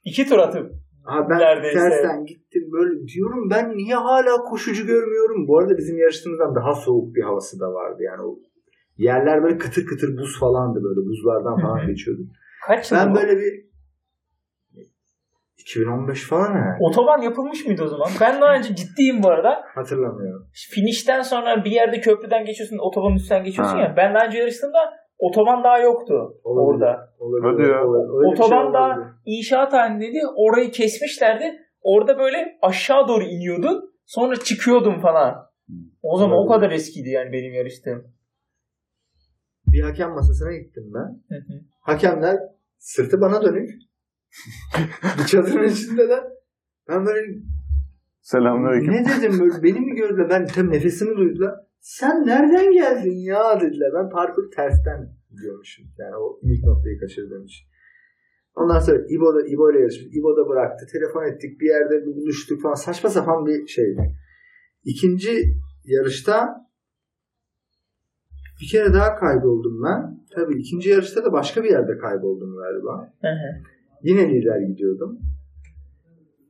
İki 0.05 0.30
tur 0.30 0.38
atıp. 0.38 0.72
Abi 1.05 1.30
ben 1.30 1.39
Neredeyse. 1.39 1.80
tersten 1.80 2.26
gittim 2.26 2.63
böyle 2.74 3.07
diyorum 3.07 3.49
ben 3.49 3.78
niye 3.78 3.95
hala 3.95 4.38
koşucu 4.38 4.88
görmüyorum. 4.88 5.47
Bu 5.47 5.59
arada 5.59 5.78
bizim 5.78 5.97
yarıştığımızdan 5.97 6.55
daha 6.55 6.74
soğuk 6.74 7.15
bir 7.15 7.22
havası 7.22 7.59
da 7.59 7.74
vardı 7.74 8.03
yani 8.03 8.22
o 8.22 8.39
yerler 8.97 9.43
böyle 9.43 9.57
kıtır 9.57 9.86
kıtır 9.86 10.17
buz 10.17 10.39
falandı 10.39 10.80
böyle 10.84 11.07
buzlardan 11.07 11.61
falan 11.61 11.88
geçiyordu. 11.88 12.22
Kaç 12.67 12.91
yıl 12.91 12.97
Ben 12.97 13.15
böyle 13.15 13.38
bir 13.38 13.70
2015 15.62 16.28
falan 16.30 16.49
yani 16.57 16.78
Otoban 16.80 17.22
yapılmış 17.22 17.66
mıydı 17.66 17.84
o 17.84 17.88
zaman? 17.88 18.07
Ben 18.22 18.41
daha 18.41 18.53
önce 18.55 18.76
ciddiyim 18.76 19.24
bu 19.24 19.30
arada. 19.30 19.64
hatırlamıyorum. 19.76 20.47
Finişten 20.72 21.22
sonra 21.22 21.64
bir 21.66 21.72
yerde 21.72 21.99
köprüden 21.99 22.45
geçiyorsun, 22.45 22.78
otobanın 22.78 23.16
üstten 23.16 23.43
geçiyorsun 23.43 23.76
Ha. 23.78 23.82
ya. 23.82 23.93
Ben 23.97 24.16
daha 24.16 24.26
önce 24.26 24.38
yarıştığımda 24.38 24.80
otoban 25.20 25.64
daha 25.64 25.80
yoktu 25.80 26.14
Olabilir. 26.43 26.84
orada. 26.86 27.09
Olabilir, 27.20 27.64
Hadi 27.64 27.72
ya. 27.72 27.86
olabilir. 27.88 28.36
Şey 28.38 28.45
otoban 28.45 28.74
daha 28.74 28.88
olabilir. 28.88 29.07
inşaat 29.26 29.74
halindeydi. 29.74 30.20
Orayı 30.36 30.72
kesmişlerdi. 30.72 31.57
Orada 31.82 32.20
böyle 32.20 32.57
aşağı 32.62 33.07
doğru 33.07 33.24
iniyordun. 33.24 33.91
Sonra 34.05 34.36
çıkıyordum 34.36 35.01
falan. 35.01 35.36
O 36.03 36.18
zaman 36.18 36.38
o 36.38 36.41
Olabilir. 36.41 36.55
kadar 36.59 36.72
eskiydi 36.76 37.09
yani 37.09 37.32
benim 37.32 37.53
yarıştığım. 37.53 38.03
Bir 39.68 39.82
hakem 39.82 40.09
masasına 40.12 40.53
gittim 40.57 40.84
ben. 40.95 41.36
Hı 41.36 41.39
hı. 41.41 41.59
Hakemler 41.82 42.38
sırtı 42.78 43.22
bana 43.22 43.41
dönük. 43.41 43.70
bir 45.20 45.26
çadırın 45.26 45.70
içindeler. 45.70 46.24
Ben 46.90 47.06
böyle 47.06 47.42
Selamünaleyküm. 48.22 48.94
Ne 48.94 49.06
dedim 49.06 49.40
böyle 49.40 49.64
beni 49.64 49.80
mi 49.80 49.96
gördüler? 49.96 50.30
Ben 50.30 50.46
tabii 50.46 50.72
nefesimi 50.72 51.18
duydular. 51.18 51.56
Sen 51.80 52.26
nereden 52.26 52.72
geldin 52.72 53.18
ya 53.26 53.62
dediler. 53.62 53.90
Ben 53.96 54.10
parkur 54.10 54.52
tersten 54.52 55.10
gidiyormuşum. 55.32 55.86
Yani 56.00 56.16
o 56.16 56.40
ilk 56.42 56.64
noktayı 56.64 57.00
kaçırdığım 57.00 57.46
için. 57.46 57.68
Ondan 58.56 58.80
sonra 58.80 58.98
İbo, 59.10 59.36
da, 59.36 59.48
İbo 59.48 59.72
ile 59.72 59.80
yarışmış. 59.80 60.16
İbo 60.16 60.38
da 60.38 60.50
bıraktı. 60.50 60.86
Telefon 60.92 61.24
ettik. 61.24 61.62
Bir 61.62 61.68
yerde 61.68 62.06
bir 62.06 62.16
buluştuk 62.16 62.62
falan. 62.62 62.74
Saçma 62.74 63.10
sapan 63.10 63.46
bir 63.46 63.68
şeydi. 63.68 64.16
İkinci 64.84 65.44
yarışta 65.86 66.68
bir 68.62 68.68
kere 68.72 68.94
daha 68.94 69.16
kayboldum 69.16 69.84
ben. 69.84 70.20
Tabii 70.36 70.60
ikinci 70.60 70.90
yarışta 70.90 71.26
da 71.26 71.32
başka 71.32 71.64
bir 71.64 71.70
yerde 71.70 71.98
kayboldum 71.98 72.56
galiba. 72.56 73.14
Hı 73.22 73.28
hı. 73.28 73.81
Yine 74.04 74.30
lider 74.30 74.62
gidiyordum. 74.62 75.20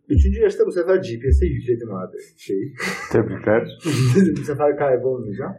Üçüncü 0.10 0.40
yarışta 0.40 0.66
bu 0.66 0.72
sefer 0.72 0.96
GPS'e 0.96 1.46
yükledim 1.46 1.94
abi 1.96 2.18
şeyi. 2.38 2.74
Tebrikler. 3.12 3.68
Bu 4.38 4.42
sefer 4.44 4.78
kaybolmayacağım. 4.78 5.54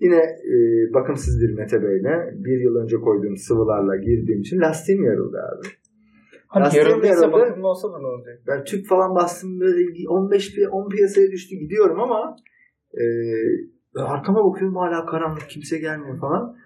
Yine 0.00 0.16
e, 0.52 0.54
bakımsız 0.94 1.40
bir 1.42 1.54
metebeyle 1.54 2.34
bir 2.44 2.60
yıl 2.60 2.76
önce 2.76 2.96
koyduğum 2.96 3.36
sıvılarla 3.36 3.96
girdiğim 3.96 4.40
için 4.40 4.60
lastiğim 4.60 5.04
yarıldı 5.04 5.36
abi. 5.38 5.66
Hani 6.46 6.64
Lastiğim 6.64 6.86
yarıldıysa 6.88 7.14
yarıldı. 7.14 7.32
bakımlı 7.32 7.66
olsa 7.68 7.92
da 7.92 7.98
ne 7.98 8.06
olacak? 8.06 8.42
Ben 8.46 8.64
tüp 8.64 8.86
falan 8.86 9.14
bastım 9.14 9.60
böyle 9.60 10.08
15 10.08 10.54
pi- 10.54 10.68
10 10.68 10.88
piyasaya 10.88 11.30
düştü 11.30 11.56
gidiyorum 11.56 12.00
ama 12.00 12.36
e, 12.94 13.04
arkama 14.00 14.50
bakıyorum 14.50 14.76
hala 14.76 15.06
karanlık 15.06 15.50
kimse 15.50 15.78
gelmiyor 15.78 16.20
falan. 16.20 16.56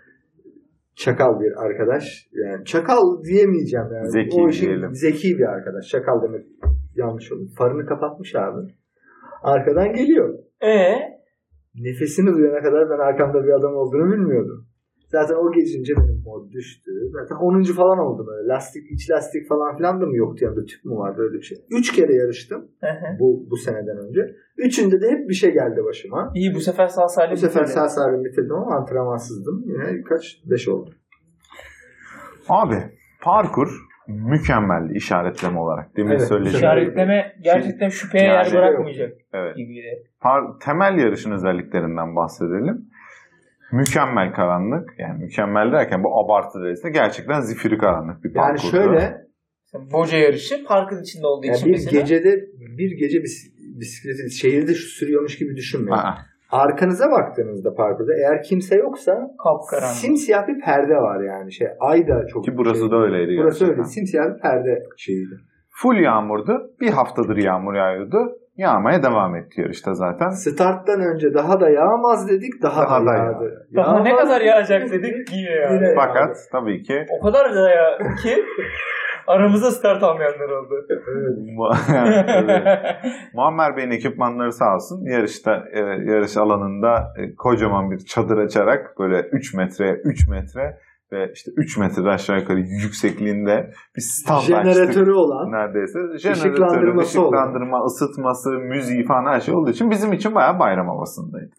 Çakal 0.95 1.41
bir 1.41 1.65
arkadaş. 1.65 2.29
Yani 2.33 2.65
çakal 2.65 3.23
diyemeyeceğim 3.25 3.87
yani. 3.95 4.11
Zeki 4.11 4.41
o 4.41 4.49
işin 4.49 4.67
diyelim. 4.67 4.95
zeki 4.95 5.39
bir 5.39 5.45
arkadaş. 5.45 5.89
Çakal 5.89 6.23
demek 6.23 6.47
yanlış 6.95 7.33
olur. 7.33 7.49
Farını 7.59 7.87
kapatmış 7.87 8.35
abi. 8.35 8.61
Arkadan 9.43 9.93
geliyor. 9.93 10.39
Ee, 10.63 10.93
Nefesini 11.75 12.33
duyana 12.35 12.63
kadar 12.63 12.91
ben 12.91 12.99
arkamda 12.99 13.45
bir 13.45 13.53
adam 13.59 13.75
olduğunu 13.77 14.13
bilmiyordum. 14.13 14.67
Zaten 15.13 15.35
o 15.35 15.53
geçince 15.53 15.93
benim 15.97 16.23
mod 16.25 16.53
düştü. 16.53 16.91
Zaten 17.13 17.37
10. 17.37 17.63
falan 17.63 17.99
oldum 17.99 18.27
öyle. 18.39 18.49
Lastik, 18.49 18.91
iç 18.91 19.11
lastik 19.11 19.49
falan 19.49 19.77
filan 19.77 20.01
da 20.01 20.07
mı 20.07 20.17
yoktu 20.17 20.45
yanında 20.45 20.65
tüp 20.65 20.85
mü 20.85 20.97
vardı 20.97 21.23
öyle 21.23 21.35
bir 21.39 21.43
şey. 21.43 21.59
3 21.71 21.93
kere 21.93 22.15
yarıştım 22.15 22.69
bu, 23.21 23.47
bu 23.51 23.57
seneden 23.57 23.97
önce. 24.09 24.21
Üçünde 24.57 25.01
de 25.01 25.11
hep 25.11 25.29
bir 25.29 25.35
şey 25.35 25.53
geldi 25.53 25.85
başıma. 25.85 26.33
İyi 26.35 26.55
bu 26.55 26.61
sefer 26.61 26.87
sağ 26.89 27.09
salim 27.09 27.33
Bu 27.33 27.37
sefer 27.37 27.65
sağ 27.65 27.89
salim 27.89 28.25
bitirdim 28.25 28.55
ama 28.57 28.77
antrenmansızdım. 28.77 29.65
Yine 29.67 30.03
kaç? 30.03 30.43
5 30.51 30.69
oldu. 30.69 30.91
Abi 32.49 32.77
parkur 33.23 33.69
mükemmeldi 34.09 34.93
işaretleme 34.95 35.59
olarak. 35.59 35.97
Demin 35.97 36.11
Evet, 36.11 36.23
söylediğim. 36.23 36.57
İşaretleme 36.59 37.33
gerçekten 37.45 37.89
şüpheye 37.89 38.25
Yani- 38.25 38.47
yer 38.47 38.53
bırakmayacak 38.55 39.13
Evet. 39.33 39.57
gibiydi. 39.57 40.03
Par- 40.23 40.59
temel 40.65 40.99
yarışın 40.99 41.31
özelliklerinden 41.33 42.17
bahsedelim. 42.17 42.91
Mükemmel 43.73 44.33
karanlık. 44.33 44.91
Yani 44.99 45.23
mükemmel 45.23 45.73
derken 45.73 46.05
bu 46.05 46.25
abartı 46.25 46.61
derecesinde 46.61 46.93
gerçekten 46.93 47.41
zifiri 47.41 47.79
karanlık 47.79 48.25
bir 48.25 48.29
Yani 48.35 48.37
parkurdu. 48.47 48.71
şöyle 48.71 49.17
Mesela 49.75 49.93
Boca 49.93 50.19
yarışı 50.19 50.65
parkın 50.65 51.03
içinde 51.03 51.27
olduğu 51.27 51.47
yani 51.47 51.57
için 51.57 51.67
bir 51.67 51.73
mesela. 51.73 52.01
gecede 52.01 52.41
bir 52.79 52.91
gece 52.99 53.19
bis- 53.19 53.55
bisikleti 53.81 54.31
şehirde 54.31 54.75
sürüyormuş 54.75 55.39
gibi 55.39 55.57
düşünmeyin. 55.57 55.99
Aa, 55.99 56.15
Arkanıza 56.51 57.11
baktığınızda 57.11 57.75
parkurda 57.75 58.13
eğer 58.15 58.43
kimse 58.43 58.77
yoksa 58.77 59.13
Kapkaranlık. 59.45 59.97
simsiyah 59.97 60.49
bir 60.49 60.61
perde 60.61 60.95
var 60.95 61.23
yani. 61.25 61.53
Şey 61.53 61.67
ay 61.81 62.09
da 62.09 62.27
çok 62.27 62.45
Ki 62.45 62.57
burası 62.57 62.81
şey- 62.81 62.91
da 62.91 62.97
öyleydi 62.97 63.37
Burası 63.43 63.59
gerçekten. 63.59 63.79
öyle. 63.85 63.85
Simsiyah 63.91 64.25
bir 64.35 64.41
perde 64.41 64.83
şeyiydi. 64.97 65.35
full 65.69 65.97
yağmurdu. 65.97 66.71
Bir 66.81 66.91
haftadır 66.91 67.37
yağmur 67.37 67.75
yağıyordu. 67.75 68.19
Yağmaya 68.61 69.03
devam 69.03 69.37
etti 69.37 69.61
yarışta 69.61 69.95
zaten. 69.95 70.29
Starttan 70.31 71.01
önce 71.01 71.35
daha 71.35 71.61
da 71.61 71.71
yağmaz 71.71 72.29
dedik. 72.29 72.63
Daha, 72.63 72.83
Daha 72.83 73.01
da, 73.01 73.07
da 73.07 73.15
yağdı. 73.17 73.67
Daha 73.77 74.01
ne 74.03 74.09
Yağmaz 74.09 74.25
kadar 74.25 74.41
dedik, 74.41 74.49
yağacak 74.51 74.91
dedik 74.91 75.33
yine 75.33 75.51
yani. 75.51 75.75
Yine- 75.75 75.95
Fakat 75.95 76.37
tabii 76.53 76.83
ki 76.83 77.07
O 77.21 77.25
kadar 77.25 77.55
da 77.55 77.71
ya 77.71 77.99
ki 78.23 78.45
aramızda 79.27 79.71
start 79.71 80.03
almayanlar 80.03 80.49
oldu. 80.49 80.87
Evet. 80.91 81.01
Evet. 82.45 82.67
Muammer 83.35 83.77
Bey'in 83.77 83.91
ekipmanları 83.91 84.53
sağ 84.53 84.75
olsun 84.75 85.05
yarışta 85.05 85.65
e, 85.73 85.79
yarış 86.13 86.37
alanında 86.37 87.13
e, 87.17 87.35
kocaman 87.35 87.91
bir 87.91 87.99
çadır 87.99 88.39
açarak 88.39 88.99
böyle 88.99 89.21
3 89.21 89.55
metre 89.55 89.93
3 90.05 90.29
metre 90.29 90.79
ve 91.13 91.31
işte 91.35 91.51
3 91.57 91.79
metre 91.79 92.11
aşağı 92.11 92.39
yukarı 92.41 92.61
yüksekliğinde 92.61 93.71
bir 93.97 94.03
stand 94.03 94.39
açtık. 94.39 94.57
Jeneratörü 94.57 95.13
olan 95.13 95.53
neredeyse. 95.53 95.99
Jeneratörü, 96.19 96.91
olan. 96.91 96.99
ışıklandırma, 97.03 97.85
ısıtması, 97.85 98.51
müziği 98.51 99.05
falan 99.05 99.33
her 99.33 99.41
şey 99.41 99.55
olduğu 99.55 99.71
için 99.71 99.91
bizim 99.91 100.13
için 100.13 100.35
bayağı 100.35 100.59
bayram 100.59 100.89
havasındaydı. 100.89 101.55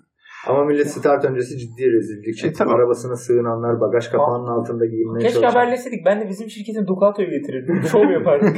ama 0.48 0.66
millet 0.66 0.92
start 0.92 1.26
öncesi 1.26 1.58
ciddi 1.58 1.92
rezillik 1.92 2.38
çekti. 2.38 2.64
E. 2.64 2.66
Arabasına 2.66 3.16
sığınanlar 3.16 3.82
bagaj 3.82 4.08
kapağının 4.10 4.48
altında 4.48 4.86
giyinmeye 4.86 5.22
Keşke 5.26 5.40
çalışan. 5.42 5.60
haberleşseydik. 5.60 6.06
Ben 6.06 6.22
de 6.22 6.30
bizim 6.30 6.50
şirketin 6.50 6.88
Ducato'yu 6.88 7.30
getirirdim. 7.30 7.82
Şov 7.92 8.10
yapardık. 8.10 8.58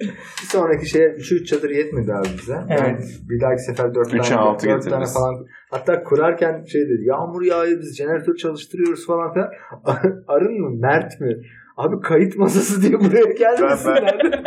Bir 0.00 0.46
sonraki 0.48 0.88
şeye 0.88 1.08
3 1.08 1.46
çadır 1.46 1.70
yetmedi 1.70 2.12
abi 2.14 2.28
bize. 2.38 2.56
Evet. 2.68 2.80
Yani 2.80 2.98
bir 3.28 3.40
dahaki 3.40 3.62
sefer 3.62 3.94
4 3.94 4.14
Üçe 4.14 4.28
tane, 4.28 4.40
altı 4.40 4.66
dört 4.66 4.72
tane 4.72 4.84
getiririz. 4.84 5.14
falan. 5.14 5.46
Hatta 5.70 6.02
kurarken 6.02 6.64
şey 6.64 6.80
dedi. 6.82 7.04
Yağmur 7.04 7.42
yağıyor 7.42 7.80
biz 7.80 7.96
jeneratör 7.98 8.34
çalıştırıyoruz 8.34 9.06
falan 9.06 9.32
filan. 9.32 9.48
Arın 10.28 10.60
mı? 10.60 10.78
Mert 10.80 11.20
mi? 11.20 11.36
Abi 11.76 12.00
kayıt 12.00 12.36
masası 12.36 12.82
diye 12.82 13.00
buraya 13.00 13.32
gelmesinler. 13.32 14.20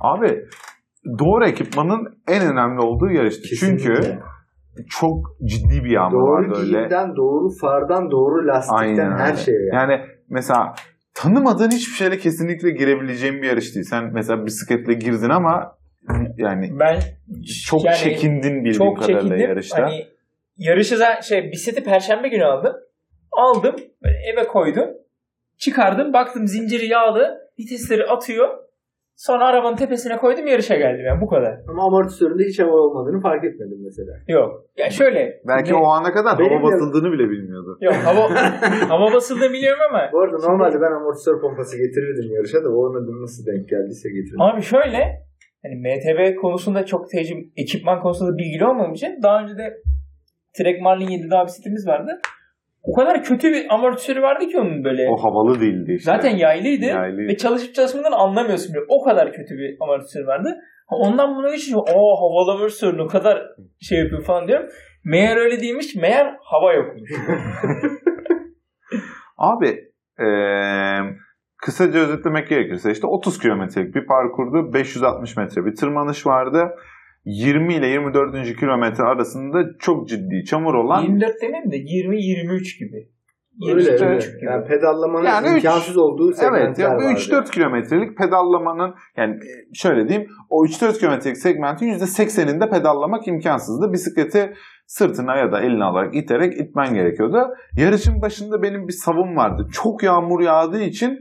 Abi 0.00 0.44
doğru 1.18 1.44
ekipmanın 1.44 2.18
en 2.28 2.52
önemli 2.52 2.80
olduğu 2.80 3.10
yarıştı. 3.10 3.42
Çünkü 3.60 3.94
Kesinlikle. 3.94 4.18
çok 5.00 5.36
ciddi 5.44 5.84
bir 5.84 5.90
yağmur 5.90 6.12
doğru 6.12 6.30
vardı 6.32 6.58
öyle. 6.60 6.70
giyimden, 6.70 7.16
doğru 7.16 7.48
fardan, 7.60 8.10
doğru 8.10 8.46
lastikten 8.46 8.76
Aynen 8.76 9.18
her 9.18 9.26
öyle. 9.30 9.36
şeye. 9.36 9.58
Yani. 9.72 9.92
Yani 9.92 10.04
mesela 10.28 10.74
tanımadığın 11.18 11.70
hiçbir 11.70 11.94
şeyle 11.94 12.18
kesinlikle 12.18 12.70
girebileceğin 12.70 13.42
bir 13.42 13.46
yarış 13.46 13.74
değil. 13.74 13.86
Sen 13.86 14.04
mesela 14.14 14.46
bisikletle 14.46 14.94
girdin 14.94 15.28
ama 15.28 15.78
yani 16.36 16.78
Ben 16.80 17.00
çok 17.66 17.84
yani 17.84 17.96
çekindin 17.96 18.64
bildiğim 18.64 18.72
çok 18.72 18.96
kadarıyla 18.96 19.20
çekindim. 19.20 19.40
yarışta. 19.40 19.82
Hani 19.82 20.06
yarışı 20.56 20.98
da 21.00 21.22
şey 21.22 21.52
bisikleti 21.52 21.84
perşembe 21.84 22.28
günü 22.28 22.44
aldım. 22.44 22.76
Aldım 23.32 23.76
eve 24.32 24.46
koydum. 24.46 24.88
Çıkardım 25.58 26.12
baktım 26.12 26.46
zinciri 26.46 26.86
yağlı. 26.86 27.38
Vitesleri 27.58 28.04
atıyor. 28.04 28.58
Sonra 29.26 29.46
arabanın 29.46 29.76
tepesine 29.76 30.16
koydum 30.16 30.46
yarışa 30.46 30.76
geldim 30.76 31.04
yani 31.06 31.20
bu 31.20 31.28
kadar. 31.28 31.54
Ama 31.68 31.86
amortisöründe 31.86 32.44
hiç 32.44 32.58
hava 32.58 32.72
olmadığını 32.72 33.20
fark 33.20 33.44
etmedim 33.44 33.78
mesela. 33.84 34.12
Yok. 34.28 34.50
Ya 34.76 34.90
şöyle. 34.90 35.40
Belki 35.48 35.68
şimdi- 35.68 35.80
o 35.80 35.86
ana 35.86 36.12
kadar 36.12 36.38
Benim 36.38 36.52
hava 36.52 36.62
basıldığını 36.62 37.12
bile 37.12 37.30
bilmiyordu. 37.30 37.78
Yok 37.80 37.94
hava, 37.94 38.22
hava 38.94 39.12
basıldığını 39.14 39.52
biliyorum 39.52 39.80
ama 39.90 40.10
Bu 40.12 40.20
arada 40.20 40.36
normalde 40.48 40.80
ben 40.80 40.92
amortisör 40.92 41.40
pompası 41.40 41.76
getirirdim 41.78 42.34
yarışa 42.36 42.64
da 42.64 42.68
o 42.68 42.76
ona 42.86 43.22
nasıl 43.22 43.46
denk 43.46 43.68
geldiyse 43.68 44.08
getirdim. 44.10 44.40
Abi 44.40 44.62
şöyle 44.62 45.00
hani 45.62 45.74
MTB 45.86 46.36
konusunda 46.40 46.86
çok 46.86 47.10
tecrübe, 47.10 47.40
ekipman 47.56 48.00
konusunda 48.02 48.38
bilgili 48.38 48.64
olmadığım 48.66 48.92
için 48.92 49.22
daha 49.22 49.42
önce 49.42 49.58
de 49.58 49.76
Trek 50.58 50.82
Marlin 50.82 51.08
7 51.08 51.30
daha 51.30 51.46
bisikletimiz 51.46 51.86
vardı. 51.86 52.20
O 52.88 52.92
kadar 52.94 53.22
kötü 53.22 53.52
bir 53.52 53.74
amortisörü 53.74 54.22
vardı 54.22 54.46
ki 54.46 54.58
onun 54.58 54.84
böyle. 54.84 55.08
O 55.10 55.16
havalı 55.16 55.60
değildi 55.60 55.92
işte. 55.92 56.10
Zaten 56.12 56.36
yaylıydı 56.36 56.84
Yaylıydı. 56.84 57.32
ve 57.32 57.36
çalışıp 57.36 57.74
çalışmadığını 57.74 58.16
anlamıyorsun 58.16 58.74
bile. 58.74 58.82
O 58.88 59.04
kadar 59.04 59.32
kötü 59.32 59.54
bir 59.54 59.76
amortisör 59.80 60.26
vardı. 60.26 60.56
Ondan 60.90 61.36
buna 61.36 61.50
geçince 61.50 61.76
o 61.76 62.20
havalı 62.20 62.52
amortisör 62.56 62.98
ne 62.98 63.06
kadar 63.06 63.42
şey 63.80 63.98
yapıyor 63.98 64.24
falan 64.24 64.48
diyorum. 64.48 64.66
Meğer 65.04 65.36
öyle 65.36 65.60
değilmiş. 65.60 65.94
Meğer 65.94 66.36
hava 66.40 66.72
yokmuş. 66.72 67.10
Abi 69.38 69.84
eee, 70.20 71.00
kısaca 71.62 72.00
özetlemek 72.00 72.48
gerekirse 72.48 72.90
işte 72.90 73.06
30 73.06 73.38
kilometrelik 73.38 73.94
bir 73.94 74.06
parkurdu. 74.06 74.72
560 74.74 75.36
metre 75.36 75.64
bir 75.64 75.74
tırmanış 75.74 76.26
vardı. 76.26 76.70
20 77.24 77.74
ile 77.74 77.86
24. 77.86 78.56
kilometre 78.60 79.04
arasında 79.04 79.58
çok 79.78 80.08
ciddi 80.08 80.44
çamur 80.44 80.74
olan 80.74 81.02
24 81.02 81.32
demeyeyim 81.42 81.70
de 81.70 81.76
20-23 81.76 82.78
gibi. 82.78 83.08
Öyle 83.68 83.82
23 83.82 84.02
öyle. 84.02 84.18
gibi. 84.18 84.44
Yani 84.44 84.64
pedallamanın 84.68 85.24
Yani 85.24 85.48
üç- 85.48 85.54
imkansız 85.64 85.96
olduğu 85.96 86.32
segmentler 86.32 86.66
Evet 86.66 86.78
ya 86.78 86.90
bu 86.90 87.04
vardı. 87.04 87.12
3-4 87.18 87.50
kilometrelik 87.50 88.18
pedallamanın 88.18 88.94
yani 89.16 89.34
e, 89.34 89.74
şöyle 89.74 90.08
diyeyim 90.08 90.28
o 90.50 90.64
3-4 90.64 90.98
kilometrelik 90.98 91.36
segmentin 91.36 91.86
%80'inde 91.86 92.70
pedallamak 92.70 93.28
imkansızdı. 93.28 93.92
Bisikleti 93.92 94.52
sırtına 94.86 95.36
ya 95.36 95.52
da 95.52 95.60
eline 95.60 95.84
alarak 95.84 96.14
iterek 96.14 96.60
itmen 96.60 96.94
gerekiyordu. 96.94 97.38
Yarışın 97.76 98.22
başında 98.22 98.62
benim 98.62 98.88
bir 98.88 98.92
savun 98.92 99.36
vardı. 99.36 99.66
Çok 99.72 100.02
yağmur 100.02 100.40
yağdığı 100.40 100.80
için 100.82 101.18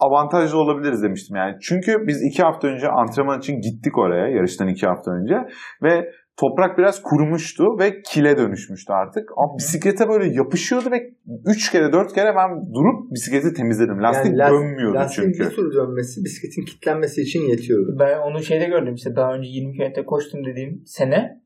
avantajlı 0.00 0.58
olabiliriz 0.58 1.02
demiştim 1.02 1.36
yani. 1.36 1.56
Çünkü 1.62 2.06
biz 2.06 2.22
iki 2.22 2.42
hafta 2.42 2.68
önce 2.68 2.88
antrenman 2.88 3.38
için 3.38 3.60
gittik 3.60 3.98
oraya 3.98 4.28
yarıştan 4.28 4.68
iki 4.68 4.86
hafta 4.86 5.10
önce 5.10 5.34
ve 5.82 6.10
toprak 6.36 6.78
biraz 6.78 7.02
kurumuştu 7.02 7.78
ve 7.78 8.02
kile 8.02 8.36
dönüşmüştü 8.36 8.92
artık. 8.92 9.28
Ama 9.36 9.58
bisiklete 9.58 10.08
böyle 10.08 10.34
yapışıyordu 10.34 10.90
ve 10.90 11.10
3 11.46 11.70
kere 11.72 11.92
4 11.92 12.14
kere 12.14 12.34
ben 12.36 12.72
durup 12.74 13.12
bisikleti 13.12 13.52
temizledim. 13.52 14.02
Lastik 14.02 14.32
last- 14.32 14.52
dönmüyordu 14.52 14.94
lastiğin 14.94 15.32
çünkü. 15.32 15.50
bir 15.50 15.56
tur 15.56 15.74
dönmesi 15.74 16.24
bisikletin 16.24 16.64
kilitlenmesi 16.64 17.22
için 17.22 17.40
yetiyordu. 17.40 17.96
Ben 18.00 18.18
onu 18.18 18.42
şeyde 18.42 18.64
gördüm 18.66 18.94
işte 18.94 19.16
daha 19.16 19.34
önce 19.34 19.48
20 19.48 19.76
km 19.76 20.02
koştum 20.06 20.44
dediğim 20.46 20.82
sene. 20.86 21.40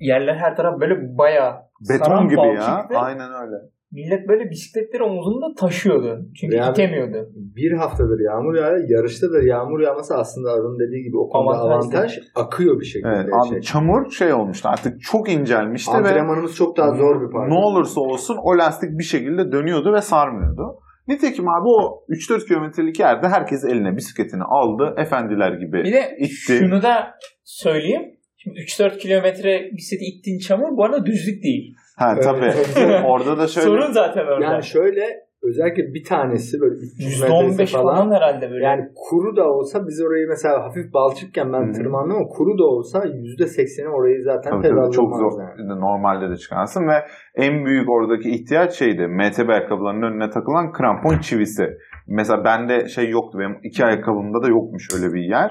Yerler 0.00 0.34
her 0.34 0.56
taraf 0.56 0.80
böyle 0.80 1.18
bayağı 1.18 1.54
Beton 1.90 2.28
gibi 2.28 2.40
ya. 2.40 2.44
balçıktı. 2.46 2.98
Aynen 2.98 3.30
öyle. 3.42 3.75
Millet 3.92 4.28
böyle 4.28 4.50
bisikletleri 4.50 5.02
omuzunda 5.02 5.46
taşıyordu. 5.60 6.26
Çünkü 6.40 6.56
Yani- 6.56 6.70
itemiyordu. 6.70 7.28
Bir 7.56 7.72
haftadır 7.72 8.20
yağmur 8.30 8.54
yağıyor. 8.54 8.88
Yarışta 8.88 9.32
da 9.32 9.42
yağmur 9.42 9.80
yağması 9.80 10.14
aslında 10.16 10.50
Arun 10.52 10.78
dediği 10.78 11.02
gibi 11.02 11.18
o 11.18 11.28
konuda 11.28 11.58
Avantajlı. 11.58 11.96
avantaj. 11.98 12.18
Akıyor 12.34 12.80
bir 12.80 12.84
şekilde. 12.84 13.08
Evet, 13.16 13.28
abi 13.42 13.48
şey. 13.50 13.60
çamur 13.60 14.10
şey 14.10 14.32
olmuştu 14.32 14.68
artık 14.68 15.00
çok 15.00 15.32
incelmişti 15.32 15.92
ve 15.92 15.96
Antrenmanımız 15.96 16.54
çok 16.56 16.76
daha 16.76 16.90
zor 16.94 17.26
bir 17.28 17.32
parkur. 17.32 17.54
ne 17.54 17.58
olursa 17.58 18.00
olsun 18.00 18.36
o 18.42 18.58
lastik 18.58 18.98
bir 18.98 19.04
şekilde 19.04 19.52
dönüyordu 19.52 19.92
ve 19.92 20.00
sarmıyordu. 20.00 20.62
Nitekim 21.08 21.48
abi 21.48 21.68
o 21.68 22.04
3-4 22.08 22.46
kilometrelik 22.46 23.00
yerde 23.00 23.28
herkes 23.28 23.64
eline 23.64 23.96
bisikletini 23.96 24.42
aldı. 24.42 24.94
Efendiler 24.98 25.52
gibi 25.52 25.72
Bir 25.84 25.92
de 25.92 26.16
itti. 26.18 26.32
şunu 26.58 26.82
da 26.82 27.06
söyleyeyim. 27.44 28.02
Şimdi 28.36 28.56
3-4 28.60 28.98
kilometre 28.98 29.70
bisikleti 29.76 30.04
ittiğin 30.04 30.38
çamur 30.38 30.76
bu 30.76 30.84
arada 30.84 31.06
düzlük 31.06 31.42
değil. 31.44 31.74
Ha 31.96 32.14
tabii. 32.20 32.52
Orada 33.06 33.38
da 33.38 33.46
şöyle 33.46 33.66
Sorun 33.66 33.92
zaten 33.92 34.26
orada. 34.26 34.44
Yani 34.44 34.64
şöyle 34.64 35.26
özellikle 35.42 35.94
bir 35.94 36.04
tanesi 36.04 36.60
böyle 36.60 36.74
300 36.74 37.22
metresi 37.22 37.62
%15 37.62 37.72
falan, 37.72 37.96
falan. 37.96 38.14
herhalde 38.16 38.50
böyle. 38.50 38.64
Yani 38.64 38.88
kuru 38.94 39.36
da 39.36 39.44
olsa 39.48 39.86
biz 39.86 40.02
orayı 40.02 40.26
mesela 40.28 40.64
hafif 40.64 40.94
balçıkken 40.94 41.52
ben 41.52 41.68
Hı. 41.68 41.72
tırmandım 41.72 42.16
ama 42.16 42.28
kuru 42.28 42.58
da 42.58 42.64
olsa 42.64 42.98
%80'i 42.98 43.88
orayı 43.88 44.22
zaten 44.24 44.50
Tabii 44.50 44.68
tabii 44.68 44.92
çok 44.92 45.16
zor. 45.16 45.40
yani. 45.40 45.80
Normalde 45.80 46.30
de 46.30 46.36
çıkarsın 46.36 46.88
ve 46.88 47.04
en 47.34 47.64
büyük 47.64 47.90
oradaki 47.90 48.30
ihtiyaç 48.30 48.72
şeydi. 48.72 49.06
MTB 49.06 49.48
ayakkabılarının 49.48 50.02
önüne 50.02 50.30
takılan 50.30 50.72
krampon 50.72 51.18
çivisi. 51.18 51.78
Mesela 52.08 52.44
bende 52.44 52.88
şey 52.88 53.10
yoktu. 53.10 53.38
Benim 53.38 53.56
iki 53.62 53.84
ayakkabımda 53.84 54.42
da 54.42 54.48
yokmuş 54.48 54.88
öyle 54.96 55.14
bir 55.14 55.20
yer. 55.22 55.50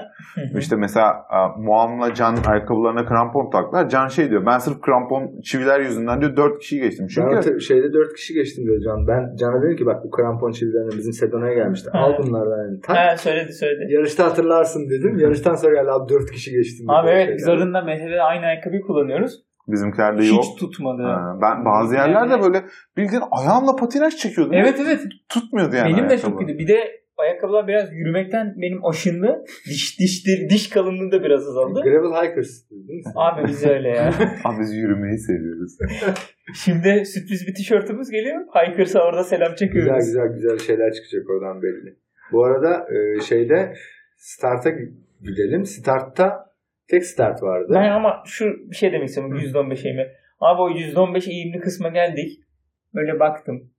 İşte 0.58 0.76
mesela 0.76 1.06
e, 1.32 1.60
Muam'la 1.60 2.14
Can 2.14 2.36
ayakkabılarına 2.50 3.06
krampon 3.06 3.50
taktılar. 3.50 3.88
Can 3.88 4.06
şey 4.06 4.30
diyor 4.30 4.46
ben 4.46 4.58
sırf 4.58 4.80
krampon 4.80 5.40
çiviler 5.40 5.80
yüzünden 5.80 6.20
diyor 6.20 6.36
4 6.36 6.58
kişi 6.58 6.80
geçtim. 6.80 7.06
Çünkü 7.14 7.36
Ben 7.36 7.40
te- 7.40 7.60
şeyde 7.60 7.92
4 7.92 8.14
kişi 8.14 8.34
geçtim 8.34 8.64
diyor 8.64 8.80
Can. 8.84 9.06
Ben 9.06 9.36
Can'a 9.36 9.62
dedim 9.62 9.76
ki 9.76 9.86
bak 9.86 10.04
bu 10.04 10.10
krampon 10.10 10.50
çivilerini 10.50 10.98
bizim 10.98 11.12
Sedona'ya 11.12 11.54
gelmişti. 11.54 11.90
Al 11.92 12.12
bunlardan 12.18 12.58
yani. 12.64 12.80
Tak. 12.80 12.96
Ha, 12.96 13.16
söyledi 13.16 13.52
söyledi. 13.52 13.92
Yarışta 13.92 14.24
hatırlarsın 14.24 14.90
dedim. 14.90 15.18
Yarıştan 15.18 15.54
sonra 15.54 15.74
geldi 15.74 15.90
abi 15.90 16.08
4 16.08 16.30
kişi 16.30 16.50
geçtim. 16.50 16.90
Abi 16.90 17.10
evet 17.10 17.28
biz 17.38 17.48
arında 17.48 17.82
MTV'de 17.82 18.22
aynı 18.22 18.46
ayakkabıyı 18.46 18.82
kullanıyoruz. 18.82 19.45
Bizimkilerde 19.68 20.24
yok. 20.24 20.44
Hiç 20.44 20.60
tutmadı. 20.60 21.02
Ha, 21.02 21.38
ben 21.42 21.64
bazı 21.64 21.94
yerlerde 21.94 22.32
Yani- 22.32 22.42
böyle 22.42 22.64
bildiğin 22.96 23.22
ayağımla 23.30 23.76
patinaj 23.76 24.16
çekiyordum. 24.16 24.54
Evet 24.54 24.80
evet. 24.80 25.00
Tutmuyordu 25.28 25.76
yani 25.76 25.92
benim 25.96 26.10
de 26.10 26.18
çok 26.18 26.38
kötü. 26.38 26.58
Bir 26.58 26.68
de 26.68 27.06
ayakkabılar 27.16 27.68
biraz 27.68 27.92
yürümekten 27.92 28.54
benim 28.56 28.84
aşındı. 28.84 29.44
Diş 29.66 30.00
diş 30.00 30.26
diş 30.50 30.70
kalınlığı 30.70 31.12
da 31.12 31.22
biraz 31.22 31.48
azaldı. 31.48 31.80
Gravel 31.82 32.30
Hikers 32.30 32.70
değil 32.70 33.04
mi? 33.06 33.12
Abi 33.14 33.48
biz 33.48 33.66
öyle 33.66 33.88
ya. 33.88 34.14
Abi 34.44 34.60
biz 34.60 34.74
yürümeyi 34.74 35.18
seviyoruz. 35.18 35.72
Şimdi 36.54 37.04
sürpriz 37.06 37.46
bir 37.46 37.54
tişörtümüz 37.54 38.10
geliyor. 38.10 38.40
Hikers'a 38.54 39.00
orada 39.00 39.24
selam 39.24 39.54
çekiyoruz. 39.54 40.06
Güzel 40.06 40.28
güzel 40.28 40.34
güzel 40.34 40.58
şeyler 40.66 40.92
çıkacak 40.92 41.30
oradan 41.30 41.62
belli. 41.62 41.96
Bu 42.32 42.44
arada 42.44 42.86
e, 42.94 43.20
şeyde 43.20 43.74
start'a 44.16 44.70
gidelim. 45.22 45.64
Start'ta 45.64 46.45
tek 46.88 47.04
start 47.04 47.42
vardı. 47.42 47.72
Ben 47.74 47.90
ama 47.90 48.22
şu 48.26 48.44
bir 48.70 48.76
şey 48.76 48.92
demek 48.92 49.08
istiyorum 49.08 49.38
%15 49.38 49.86
eğimi. 49.86 50.06
Abi 50.40 50.62
o 50.62 50.70
%15 50.70 51.30
eğimli 51.30 51.60
kısma 51.60 51.88
geldik. 51.88 52.40
Böyle 52.94 53.20
baktım. 53.20 53.70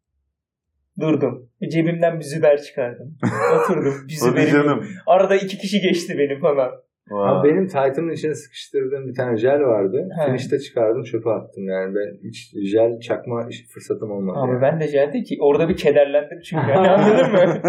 Durdum. 1.00 1.50
Cebimden 1.72 2.20
bir 2.20 2.24
züber 2.24 2.62
çıkardım. 2.62 3.18
Oturdum. 3.56 3.94
Bir 4.08 4.18
Hadi 4.22 4.30
züberi 4.30 4.52
canım. 4.52 4.88
Arada 5.08 5.36
iki 5.36 5.58
kişi 5.58 5.82
geçti 5.82 6.16
beni 6.18 6.40
falan. 6.40 6.72
Ha, 7.10 7.42
benim 7.44 7.68
Titan'ın 7.68 8.10
içine 8.10 8.36
sıkıştırdığım 8.36 9.08
bir 9.08 9.16
tane 9.16 9.38
jel 9.38 9.60
vardı. 9.60 10.10
He. 10.20 10.26
Finish'te 10.26 10.60
çıkardım 10.60 11.04
çöpe 11.04 11.30
attım 11.30 11.70
yani. 11.70 11.96
Ben 11.96 12.28
hiç 12.30 12.54
jel 12.72 13.00
çakma 13.00 13.50
fırsatım 13.74 14.12
olmadı. 14.12 14.40
Abi 14.40 14.52
yani. 14.52 14.62
ben 14.62 14.80
de 14.80 14.86
geldi 14.86 15.24
ki 15.24 15.38
orada 15.42 15.70
bir 15.70 15.78
kederlendim 15.78 16.40
çünkü. 16.42 16.70
Yani 16.70 16.88
anladın 16.90 17.32
mı? 17.32 17.62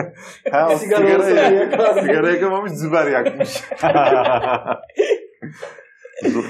Ha, 0.50 0.68
o 0.72 0.76
Sigara 0.76 1.22
sigara 1.92 2.30
yakamamış 2.30 2.72
züber 2.72 3.06
yakmış. 3.10 3.62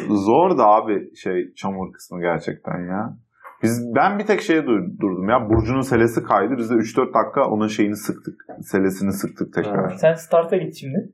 Zor 0.08 0.58
da 0.58 0.66
abi 0.66 1.16
şey 1.16 1.54
çamur 1.54 1.92
kısmı 1.92 2.20
gerçekten 2.20 2.78
ya. 2.80 3.16
Biz 3.62 3.94
ben 3.96 4.18
bir 4.18 4.26
tek 4.26 4.40
şeye 4.40 4.66
dur- 4.66 4.98
durdum 5.00 5.28
ya. 5.28 5.50
Burcu'nun 5.50 5.80
selesi 5.80 6.22
kaydı. 6.22 6.54
Biz 6.58 6.70
de 6.70 6.74
3-4 6.74 7.14
dakika 7.14 7.44
onun 7.50 7.66
şeyini 7.66 7.96
sıktık. 7.96 8.34
Selesini 8.62 9.12
sıktık 9.12 9.54
tekrar. 9.54 9.90
Ha. 9.90 9.98
Sen 9.98 10.14
start'a 10.14 10.56
git 10.56 10.74
şimdi. 10.76 11.12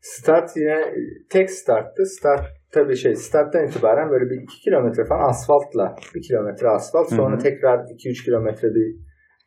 Start 0.00 0.56
yine 0.56 0.94
tek 1.30 1.50
starttı. 1.50 2.06
Start 2.06 2.46
tabii 2.72 2.96
şey 2.96 3.14
starttan 3.14 3.66
itibaren 3.66 4.10
böyle 4.10 4.30
bir 4.30 4.42
2 4.42 4.60
kilometre 4.60 5.04
falan 5.04 5.28
asfaltla 5.28 5.96
1 6.14 6.22
kilometre 6.22 6.68
asfalt 6.68 7.08
sonra 7.08 7.32
Hı 7.32 7.38
hı. 7.38 7.42
tekrar 7.42 7.78
2-3 7.78 8.24
kilometre 8.24 8.68
bir 8.68 8.96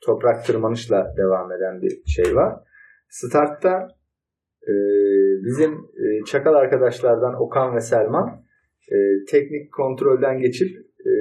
toprak 0.05 0.45
tırmanışla 0.45 1.14
devam 1.18 1.51
eden 1.51 1.82
bir 1.82 2.01
şey 2.05 2.36
var. 2.36 2.55
Startta 3.09 3.88
e, 4.68 4.74
bizim 5.46 5.72
e, 5.74 6.26
çakal 6.26 6.54
arkadaşlardan 6.54 7.42
Okan 7.42 7.76
ve 7.76 7.80
Selman 7.80 8.44
e, 8.92 8.98
teknik 9.32 9.74
kontrolden 9.74 10.39
geçip 10.39 10.68
e, 11.06 11.12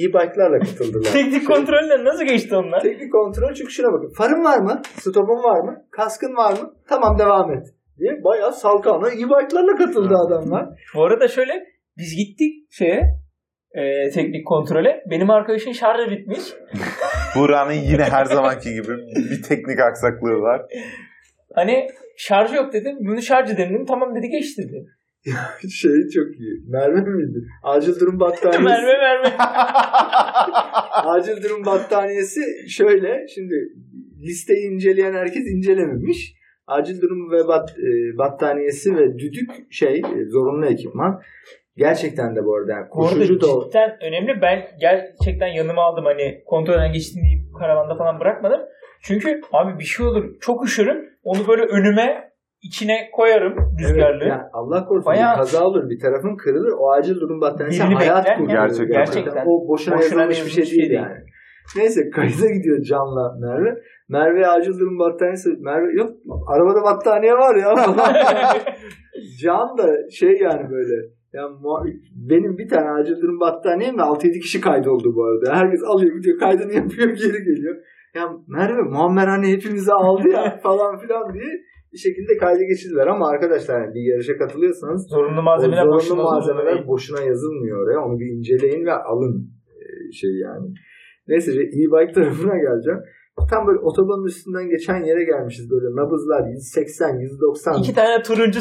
e-bike'larla 0.00 0.58
katıldılar. 0.58 1.12
Teknik 1.12 1.46
kontrolden 1.46 2.04
nasıl 2.04 2.24
geçti 2.24 2.56
onlar? 2.56 2.80
Teknik 2.80 3.12
kontrol 3.12 3.54
çünkü 3.54 3.72
şuna 3.72 3.92
bakın. 3.92 4.12
Farın 4.16 4.44
var 4.44 4.58
mı? 4.58 4.82
Stopun 4.84 5.42
var 5.42 5.60
mı? 5.60 5.84
Kaskın 5.90 6.36
var 6.36 6.52
mı? 6.52 6.74
Tamam 6.88 7.18
devam 7.18 7.52
et. 7.52 7.66
diye 7.98 8.24
bayağı 8.24 8.52
salkanla 8.52 9.10
e-bike'larla 9.10 9.76
katıldı 9.76 10.14
adamlar. 10.26 10.68
Bu 10.94 11.04
arada 11.04 11.28
şöyle 11.28 11.52
biz 11.98 12.16
gittik 12.16 12.52
şeye 12.70 13.02
e, 13.72 14.10
teknik 14.10 14.46
kontrole. 14.46 15.02
Benim 15.10 15.30
arkadaşın 15.30 15.72
şarjı 15.72 16.10
bitmiş. 16.10 16.40
Buranın 17.36 17.72
yine 17.72 18.04
her 18.04 18.24
zamanki 18.24 18.74
gibi 18.74 18.92
bir 19.30 19.42
teknik 19.42 19.80
aksaklığı 19.80 20.40
var. 20.40 20.62
Hani 21.54 21.86
şarjı 22.16 22.54
yok 22.54 22.72
dedim. 22.72 22.96
Bunu 23.00 23.22
şarj 23.22 23.50
edelim. 23.50 23.84
Tamam 23.86 24.14
dedi 24.16 24.28
geç 24.28 24.58
dedi. 24.58 24.86
Şey 25.70 26.08
çok 26.14 26.40
iyi. 26.40 26.62
Merve 26.68 27.00
miydi? 27.00 27.38
Acil 27.62 28.00
durum 28.00 28.20
battaniyesi. 28.20 28.64
Merve 28.64 28.98
Merve. 28.98 29.32
Acil 30.92 31.42
durum 31.42 31.66
battaniyesi 31.66 32.40
şöyle. 32.68 33.26
Şimdi 33.34 33.54
listeyi 34.22 34.70
inceleyen 34.70 35.14
herkes 35.14 35.46
incelememiş. 35.46 36.36
Acil 36.66 37.00
durum 37.00 37.30
ve 37.30 37.48
bat, 37.48 37.70
e, 37.78 38.18
battaniyesi 38.18 38.96
ve 38.96 39.18
düdük 39.18 39.50
şey 39.70 39.98
e, 39.98 40.24
zorunlu 40.28 40.66
ekipman. 40.66 41.22
Gerçekten 41.76 42.36
de 42.36 42.44
bu 42.44 42.56
arada 42.56 42.72
yani 42.72 42.88
koşucu 42.88 43.40
da 43.40 43.46
cidden 43.46 43.96
önemli. 44.02 44.42
Ben 44.42 44.66
gerçekten 44.80 45.46
yanıma 45.46 45.82
aldım 45.82 46.04
hani 46.04 46.42
kontrolden 46.46 46.92
geçtim 46.92 47.22
deyip 47.22 47.54
karavanda 47.58 47.96
falan 47.96 48.20
bırakmadım. 48.20 48.60
Çünkü 49.02 49.40
abi 49.52 49.78
bir 49.78 49.84
şey 49.84 50.06
olur 50.06 50.24
çok 50.40 50.64
üşürüm. 50.64 50.96
Onu 51.22 51.48
böyle 51.48 51.62
önüme 51.62 52.32
içine 52.62 53.10
koyarım 53.12 53.56
rüzgarlı. 53.80 54.22
Evet, 54.22 54.30
yani 54.30 54.42
Allah 54.52 54.84
korusun 54.84 55.06
Bayağı- 55.06 55.36
kaza 55.36 55.64
olur, 55.64 55.90
bir 55.90 56.00
tarafın 56.00 56.36
kırılır. 56.36 56.72
O 56.78 56.92
acil 56.92 57.14
durum 57.14 57.40
battaniyesi 57.40 57.82
hayat 57.82 58.38
kurtarır. 58.38 58.48
Gerçekten. 58.48 58.88
Gerçekten. 58.88 59.44
O 59.46 59.68
boşuna, 59.68 59.98
Boşuna 59.98 60.22
yazılmış 60.22 60.46
bir 60.46 60.50
şey 60.50 60.64
değil 60.64 60.90
değil. 60.90 61.00
yani. 61.00 61.16
Neyse 61.76 62.10
kayıza 62.10 62.46
gidiyor 62.46 62.82
Can'la 62.82 63.36
Merve. 63.40 63.82
Merve 64.08 64.46
acil 64.46 64.78
durum 64.78 64.98
battaniyesi. 64.98 65.48
Merve 65.58 65.92
yok 65.92 66.10
arabada 66.48 66.82
battaniye 66.82 67.32
var 67.34 67.56
ya. 67.56 67.74
Can 69.42 69.78
da 69.78 70.10
şey 70.10 70.38
yani 70.38 70.70
böyle. 70.70 70.94
Ya 71.32 71.42
benim 72.14 72.58
bir 72.58 72.68
tane 72.68 72.90
acil 72.90 73.16
durum 73.22 73.40
battaniyem 73.40 73.98
ve 73.98 74.02
6-7 74.02 74.40
kişi 74.40 74.60
kaydoldu 74.60 75.14
bu 75.16 75.24
arada. 75.24 75.56
Herkes 75.56 75.82
alıyor 75.84 76.16
gidiyor 76.16 76.38
kaydını 76.38 76.72
yapıyor 76.72 77.08
geri 77.08 77.44
geliyor. 77.44 77.76
Ya 78.16 78.24
Merve 78.46 78.82
Muammer 78.82 79.26
hani 79.26 79.46
hepimizi 79.52 79.92
aldı 79.92 80.28
ya 80.28 80.58
falan 80.62 80.98
filan 80.98 81.34
diye 81.34 81.50
bir 81.92 81.98
şekilde 81.98 82.36
kayda 82.36 82.62
geçirdiler 82.62 83.06
ama 83.06 83.28
arkadaşlar 83.28 83.80
yani 83.80 83.94
bir 83.94 84.12
yarışa 84.12 84.36
katılıyorsanız 84.38 85.08
Zorunlu 85.10 85.42
malzemeler 85.42 85.82
zorunlu 85.82 85.96
boşuna 85.96 86.22
malzemeler 86.22 86.86
boşuna 86.86 87.20
yazılmıyor 87.20 87.76
oraya. 87.82 87.98
Onu 88.06 88.18
bir 88.20 88.26
inceleyin 88.36 88.84
ve 88.86 88.92
alın 88.92 89.50
e, 89.80 90.12
şey 90.12 90.30
yani. 90.38 90.66
Neyse 91.28 91.50
e-bike 91.52 92.12
tarafına 92.12 92.56
geleceğim. 92.56 93.00
Tam 93.50 93.66
böyle 93.66 93.78
otobanın 93.78 94.26
üstünden 94.26 94.68
geçen 94.68 95.04
yere 95.04 95.24
gelmişiz 95.24 95.70
böyle 95.70 95.86
nabızlar 95.96 96.48
180, 96.48 97.18
190. 97.18 97.78
İki 97.80 97.94
tane 97.94 98.22
turuncu 98.22 98.60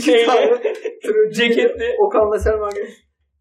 şeyli. 0.00 0.26
tane 0.26 0.62
turuncu 1.04 1.34
ceketli. 1.34 1.84
Okan'la 2.06 2.38
Selman 2.38 2.70
gibi. 2.70 2.88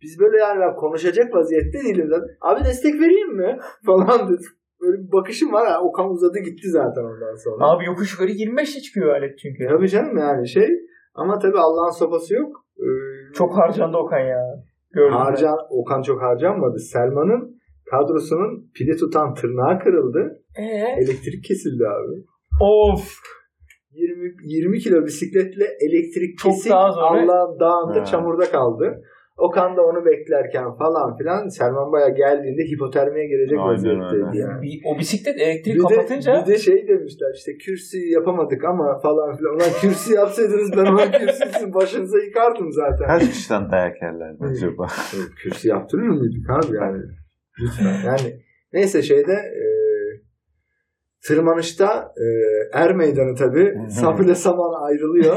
Biz 0.01 0.19
böyle 0.19 0.37
yani 0.37 0.75
konuşacak 0.75 1.33
vaziyette 1.35 1.79
değilim 1.85 2.07
zaten. 2.09 2.29
Abi 2.41 2.65
destek 2.65 2.93
vereyim 2.93 3.35
mi? 3.35 3.57
Falan 3.85 4.29
dedi. 4.29 4.43
Böyle 4.81 4.97
bir 5.03 5.11
bakışım 5.11 5.53
var. 5.53 5.67
Ha, 5.67 5.81
Okan 5.81 6.09
uzadı 6.11 6.39
gitti 6.39 6.69
zaten 6.69 7.01
ondan 7.03 7.35
sonra. 7.35 7.65
Abi 7.71 7.85
yokuş 7.85 8.13
yukarı 8.13 8.31
25'e 8.31 8.81
çıkıyor 8.81 9.09
alet 9.15 9.39
çünkü. 9.39 9.67
Tabii 9.67 9.89
canım 9.89 10.17
yani 10.17 10.47
şey. 10.47 10.69
Ama 11.15 11.39
tabii 11.39 11.57
Allah'ın 11.57 11.99
sopası 11.99 12.33
yok. 12.33 12.65
Ee, 12.79 13.33
Çok 13.33 13.57
harcandı 13.57 13.97
Okan 13.97 14.19
ya. 14.19 14.41
Gördüm 14.91 15.13
ben. 15.13 15.17
Harcan, 15.17 15.57
Okan 15.69 16.01
çok 16.01 16.21
harcanmadı. 16.21 16.79
Selman'ın 16.79 17.61
kadrosunun 17.91 18.71
pili 18.75 18.97
tutan 18.97 19.33
tırnağı 19.33 19.79
kırıldı. 19.79 20.43
Ee? 20.59 20.63
Elektrik 21.03 21.43
kesildi 21.43 21.83
abi. 21.87 22.15
Of. 22.61 23.13
20, 23.91 24.33
20 24.43 24.79
kilo 24.79 25.05
bisikletle 25.05 25.63
elektrik 25.65 26.37
Çok 26.37 26.51
kesik. 26.51 26.71
Allah'ın 26.71 27.59
dağında 27.59 28.01
Ha. 28.01 28.05
çamurda 28.05 28.51
kaldı. 28.51 29.01
Okan 29.47 29.77
da 29.77 29.81
onu 29.81 30.05
beklerken 30.05 30.73
falan 30.75 31.17
filan 31.17 31.47
Selman 31.47 31.91
Baya 31.91 32.09
geldiğinde 32.09 32.61
hipotermiye 32.71 33.25
gelecek 33.27 33.59
Aynen 33.59 33.71
vaziyetteydi 33.73 34.37
yani. 34.37 34.61
Bir- 34.61 34.81
o 34.85 34.99
bisiklet 34.99 35.37
elektriği 35.37 35.75
Bir 35.75 35.79
de, 35.79 35.83
kapatınca 35.83 36.41
bir 36.41 36.51
de 36.53 36.57
şey 36.57 36.87
demişler 36.87 37.33
işte 37.35 37.51
kürsü 37.57 37.97
yapamadık 37.97 38.63
ama 38.65 38.99
falan 38.99 39.35
filan. 39.37 39.55
Ulan 39.55 39.69
kürsü 39.81 40.13
yapsaydınız 40.13 40.71
ben 40.77 40.85
ona 40.85 41.11
kürsüsün 41.11 41.73
başınıza 41.73 42.17
yıkardım 42.19 42.71
zaten. 42.71 43.07
Kaç 43.07 43.21
kişiden 43.29 43.71
dayak 43.71 44.01
yerler 44.01 44.35
acaba? 44.49 44.87
Kürsü 45.43 45.67
yaptırır 45.67 46.07
mıydık 46.07 46.49
abi 46.49 46.75
yani? 46.75 47.01
Lütfen. 47.61 47.95
Yani 48.05 48.39
neyse 48.73 49.01
şeyde 49.01 49.33
e, 49.33 49.63
tırmanışta 51.27 52.13
e, 52.17 52.25
er 52.73 52.95
meydanı 52.95 53.35
tabi 53.35 53.73
saf 53.89 54.21
ile 54.21 54.35
saman 54.35 54.87
ayrılıyor. 54.87 55.35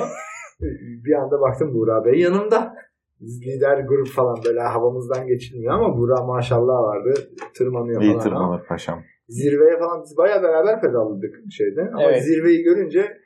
Bir 1.04 1.12
anda 1.14 1.40
baktım 1.40 1.74
Buğra 1.74 2.04
Bey 2.04 2.20
yanımda. 2.20 2.74
Biz 3.20 3.40
lider 3.46 3.78
grup 3.88 4.08
falan 4.08 4.36
böyle 4.44 4.60
havamızdan 4.60 5.26
geçilmiyor 5.26 5.74
ama 5.74 5.96
Buğra 5.98 6.22
maşallah 6.26 6.82
vardı. 6.82 7.14
Tırmanıyor 7.58 8.02
İyi 8.02 8.12
falan. 8.12 8.22
tırmanır 8.22 8.64
paşam. 8.68 9.02
Zirveye 9.28 9.78
falan 9.78 10.02
biz 10.02 10.16
bayağı 10.16 10.42
beraber 10.42 10.80
pedalladık 10.80 11.34
şeyde. 11.50 11.80
Ama 11.92 12.02
Evet. 12.02 12.24
zirveyi 12.24 12.62
görünce 12.62 13.18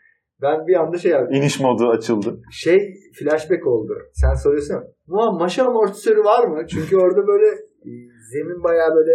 ben 0.42 0.66
bir 0.66 0.74
anda 0.74 0.98
şey 0.98 1.12
yaptım. 1.12 1.34
İniş 1.36 1.60
modu 1.60 1.88
açıldı. 1.88 2.40
Şey 2.52 2.94
flashback 3.18 3.66
oldu. 3.66 3.92
Sen 4.12 4.34
soruyorsun. 4.34 4.76
Muha 5.06 5.30
maşa 5.32 5.66
amortisörü 5.66 6.24
var 6.24 6.44
mı? 6.44 6.66
Çünkü 6.66 6.96
orada 6.96 7.26
böyle 7.26 7.46
e, 7.86 7.90
zemin 8.32 8.64
bayağı 8.64 8.94
böyle 8.94 9.12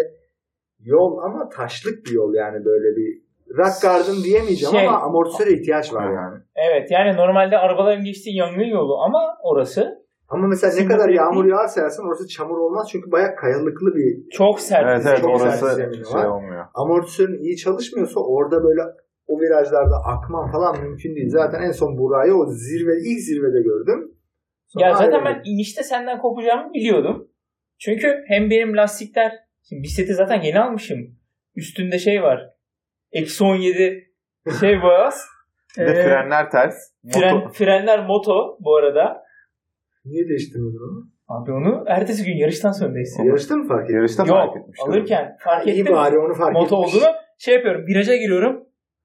yol 0.80 1.17
ama 1.17 1.49
taşlık 1.49 2.05
bir 2.05 2.11
yol 2.11 2.34
yani 2.34 2.65
böyle 2.65 2.95
bir 2.97 3.24
rock 3.57 3.82
garden 3.82 4.24
diyemeyeceğim 4.24 4.76
Şey- 4.76 4.88
ama 4.88 4.97
amortisöre 5.01 5.51
ihtiyaç 5.53 5.93
var 5.93 6.13
yani. 6.13 6.43
evet 6.55 6.91
yani 6.91 7.17
normalde 7.17 7.57
arabaların 7.57 8.03
geçtiği 8.03 8.38
yangın 8.38 8.63
yolu 8.78 8.97
ama 9.01 9.19
orası 9.43 10.03
Ama 10.30 10.47
mesela 10.47 10.74
ne 10.74 10.80
Şimdi 10.80 10.91
kadar 10.93 11.09
yağmur 11.09 11.45
yağarsa 11.45 11.82
yağsın 11.82 12.07
orası 12.07 12.28
çamur 12.28 12.57
olmaz 12.57 12.88
çünkü 12.91 13.11
bayağı 13.11 13.36
kayalıklı 13.36 13.95
bir 13.95 14.30
çok 14.30 14.59
sert. 14.59 14.84
Evet 14.89 15.05
evet 15.07 15.21
Çok 15.21 15.30
orası 15.30 15.65
sert 15.65 15.76
zemini 15.76 15.95
şey 16.05 16.13
var. 16.13 16.26
olmuyor. 16.26 16.65
amortisörün 16.74 17.38
iyi 17.43 17.57
çalışmıyorsa 17.57 18.19
orada 18.19 18.63
böyle 18.63 18.82
o 19.28 19.39
virajlarda 19.39 19.95
akman 20.05 20.51
falan 20.51 20.82
mümkün 20.82 21.15
değil. 21.15 21.30
Zaten 21.30 21.61
en 21.61 21.71
son 21.71 21.97
Buray'ı 21.97 22.36
o 22.36 22.45
zirve 22.45 22.91
ilk 22.97 23.19
zirvede 23.19 23.61
gördüm. 23.61 24.11
Sonra 24.67 24.86
Ya 24.88 24.93
zaten 24.95 25.26
ben 25.26 25.41
inişte 25.45 25.84
senden 25.84 26.19
kopacağımı 26.21 26.74
biliyordum. 26.74 27.28
Çünkü 27.80 28.24
hem 28.28 28.49
benim 28.49 28.78
lastikler 28.78 29.32
şimdi 29.69 29.84
bisikleti 29.84 30.13
zaten 30.13 30.41
yeni 30.41 30.59
almışım. 30.59 30.97
Üstünde 31.55 31.99
şey 31.99 32.21
var. 32.21 32.49
Eksi 33.11 33.43
17 33.43 34.03
şey 34.59 34.82
boyaz. 34.84 35.26
Bir 35.78 35.86
de 35.88 35.91
Ee, 35.91 36.03
frenler 36.03 36.51
ters. 36.51 36.76
Fren, 37.13 37.49
frenler 37.51 38.05
moto 38.07 38.57
bu 38.59 38.76
arada. 38.76 39.22
Niye 40.06 40.28
değiştirmedin 40.30 40.78
onu? 40.78 41.10
Abi 41.28 41.51
onu 41.51 41.84
ertesi 41.88 42.26
gün 42.26 42.38
yarıştan 42.38 42.72
sonra 42.72 42.95
değiştirdim. 42.95 43.26
Yarışta 43.30 43.56
mı 43.56 43.68
fark 43.68 43.84
ettin? 43.84 43.95
Yarışta 43.95 44.24
Yok 44.24 44.30
fark 44.38 44.58
etmiştim. 44.58 44.89
alırken 44.91 45.38
fark 45.39 45.68
İyi 45.68 45.82
ettim. 45.82 45.95
bari 45.95 46.18
onu 46.20 46.34
fark 46.34 46.54
Moto 46.54 46.66
etmiş. 46.82 46.95
olduğunu 46.95 47.12
şey 47.38 47.56
yapıyorum. 47.56 47.88
Viraja 47.88 48.16
giriyorum. 48.16 48.64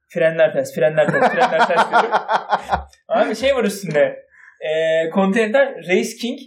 Frenler 0.09 0.53
ters, 0.53 0.75
frenler 0.75 1.07
ters, 1.07 1.33
frenler 1.33 1.67
ters 1.67 1.91
diyorum. 1.91 2.11
Abi 3.09 3.35
şey 3.37 3.55
var 3.55 3.65
üstünde. 3.65 4.17
E, 4.61 5.11
konteyner 5.11 5.77
Race 5.89 6.17
King 6.21 6.39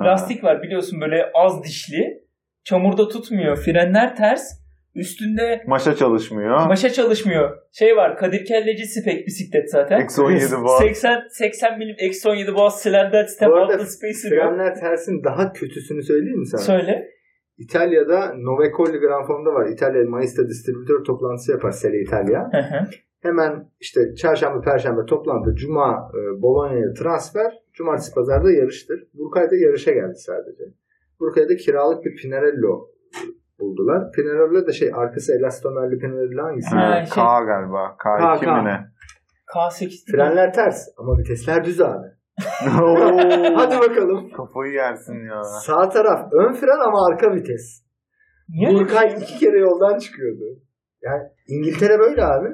lastik 0.00 0.44
var 0.44 0.62
biliyorsun 0.62 1.00
böyle 1.00 1.30
az 1.34 1.64
dişli. 1.64 2.24
Çamurda 2.64 3.08
tutmuyor. 3.08 3.56
Frenler 3.56 4.16
ters. 4.16 4.63
Üstünde 4.94 5.62
Maşa 5.66 5.96
çalışmıyor. 5.96 6.66
maşa 6.66 6.90
çalışmıyor. 6.92 7.58
Şey 7.72 7.96
var 7.96 8.16
Kadir 8.16 8.44
Kelleci 8.44 8.86
spek 8.86 9.26
bisiklet 9.26 9.70
zaten. 9.70 10.00
Eksi 10.00 10.22
17 10.22 10.54
var. 10.54 10.82
80 10.82 11.22
80 11.30 11.78
milim 11.78 11.96
eksi 11.98 12.28
17 12.28 12.54
boğaz 12.54 12.80
silindir 12.80 13.26
step 13.26 13.48
Bu 13.48 13.54
arada 13.54 13.74
altta 13.74 13.86
spacer 13.86 14.36
yok. 14.36 14.44
Frenler 14.44 14.74
tersin 14.74 15.24
daha 15.24 15.52
kötüsünü 15.52 16.02
söyleyeyim 16.02 16.38
mi 16.38 16.46
sana? 16.46 16.60
Söyle. 16.60 17.10
İtalya'da 17.58 18.34
Novecolli 18.34 18.98
Grand 18.98 19.26
Form'da 19.26 19.54
var. 19.54 19.68
İtalya 19.68 20.04
Mayıs'ta 20.04 20.48
distribütör 20.48 21.04
toplantısı 21.04 21.52
yapar 21.52 21.70
Sele 21.70 22.00
İtalya. 22.00 22.40
Hı 22.52 22.58
hı. 22.58 22.84
Hemen 23.22 23.70
işte 23.80 24.14
çarşamba, 24.14 24.60
perşembe 24.60 25.04
toplantı, 25.06 25.54
cuma 25.54 26.10
e, 26.14 26.42
Bologna'ya 26.42 26.92
transfer, 26.92 27.52
cumartesi 27.72 28.14
pazarda 28.14 28.50
yarıştır. 28.50 29.08
Burkay'da 29.14 29.56
yarışa 29.56 29.92
geldi 29.92 30.14
sadece. 30.14 30.64
Burkay'da 31.20 31.56
kiralık 31.56 32.04
bir 32.04 32.16
Pinarello 32.16 32.93
buldular. 33.58 34.12
Pinarello 34.12 34.66
da 34.66 34.72
şey 34.72 34.90
arkası 34.94 35.32
elastomerli 35.38 35.98
Pinarello 35.98 36.42
hangisi? 36.44 36.76
Ha, 36.76 36.90
Ha, 36.90 37.04
şey- 37.06 37.14
K 37.14 37.44
galiba. 37.44 37.96
K, 38.02 38.08
K2 38.08 38.40
K. 38.44 38.56
mi 38.62 38.68
ne? 38.68 38.76
K8. 39.54 40.10
Frenler 40.12 40.52
ters 40.52 40.88
ama 40.98 41.18
vitesler 41.18 41.64
düz 41.64 41.80
abi. 41.80 42.06
Hadi 43.56 43.76
bakalım. 43.90 44.30
Kafayı 44.36 44.72
yersin 44.72 45.14
ya. 45.30 45.42
Sağ 45.42 45.88
taraf 45.88 46.32
ön 46.32 46.52
fren 46.52 46.80
ama 46.88 47.06
arka 47.10 47.34
vites. 47.34 47.84
Niye 48.48 48.74
Burkay 48.74 49.10
şey? 49.10 49.18
iki 49.22 49.38
kere 49.38 49.58
yoldan 49.58 49.98
çıkıyordu. 49.98 50.44
Yani 51.02 51.22
İngiltere 51.48 51.98
böyle 51.98 52.24
abi. 52.24 52.48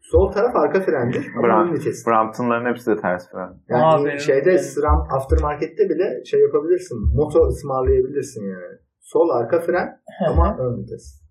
Sol 0.00 0.32
taraf 0.32 0.56
arka 0.56 0.80
frendir 0.80 1.26
Bram-. 1.42 2.06
Brampton'ların 2.06 2.66
hepsi 2.70 2.90
de 2.90 2.96
ters 2.96 3.30
fren. 3.30 3.50
Yani 3.68 3.84
Aa, 3.84 4.18
şeyde 4.18 4.46
benim- 4.46 4.58
SRAM 4.58 5.06
aftermarket'te 5.16 5.88
bile 5.88 6.24
şey 6.24 6.40
yapabilirsin. 6.40 6.98
Moto 7.16 7.46
ısmarlayabilirsin 7.46 8.42
yani. 8.46 8.78
Sol 9.02 9.28
arka 9.28 9.60
fren 9.60 10.00
ama 10.28 10.58
ön 10.58 10.82
vites. 10.82 11.22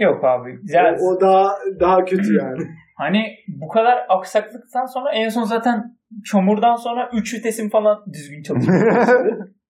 Yok 0.00 0.24
abi. 0.24 0.52
Güzel. 0.52 0.96
O, 1.00 1.14
o 1.16 1.20
daha 1.20 1.54
daha 1.80 2.04
kötü 2.04 2.36
yani. 2.42 2.66
Hani 2.96 3.34
bu 3.48 3.68
kadar 3.68 4.06
aksaklıktan 4.08 4.86
sonra 4.86 5.10
en 5.12 5.28
son 5.28 5.42
zaten 5.42 5.98
çamurdan 6.24 6.76
sonra 6.76 7.10
3 7.12 7.34
vitesim 7.34 7.70
falan 7.70 8.04
düzgün 8.12 8.42
başladı. 8.66 9.54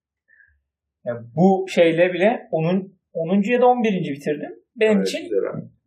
Yani 1.05 1.19
bu 1.35 1.65
şeyle 1.69 2.13
bile 2.13 2.47
10. 2.51 2.91
10. 3.13 3.51
ya 3.51 3.61
da 3.61 3.67
11. 3.67 3.89
bitirdim. 3.89 4.51
Benim 4.75 4.97
Evet, 4.97 5.07
için 5.07 5.29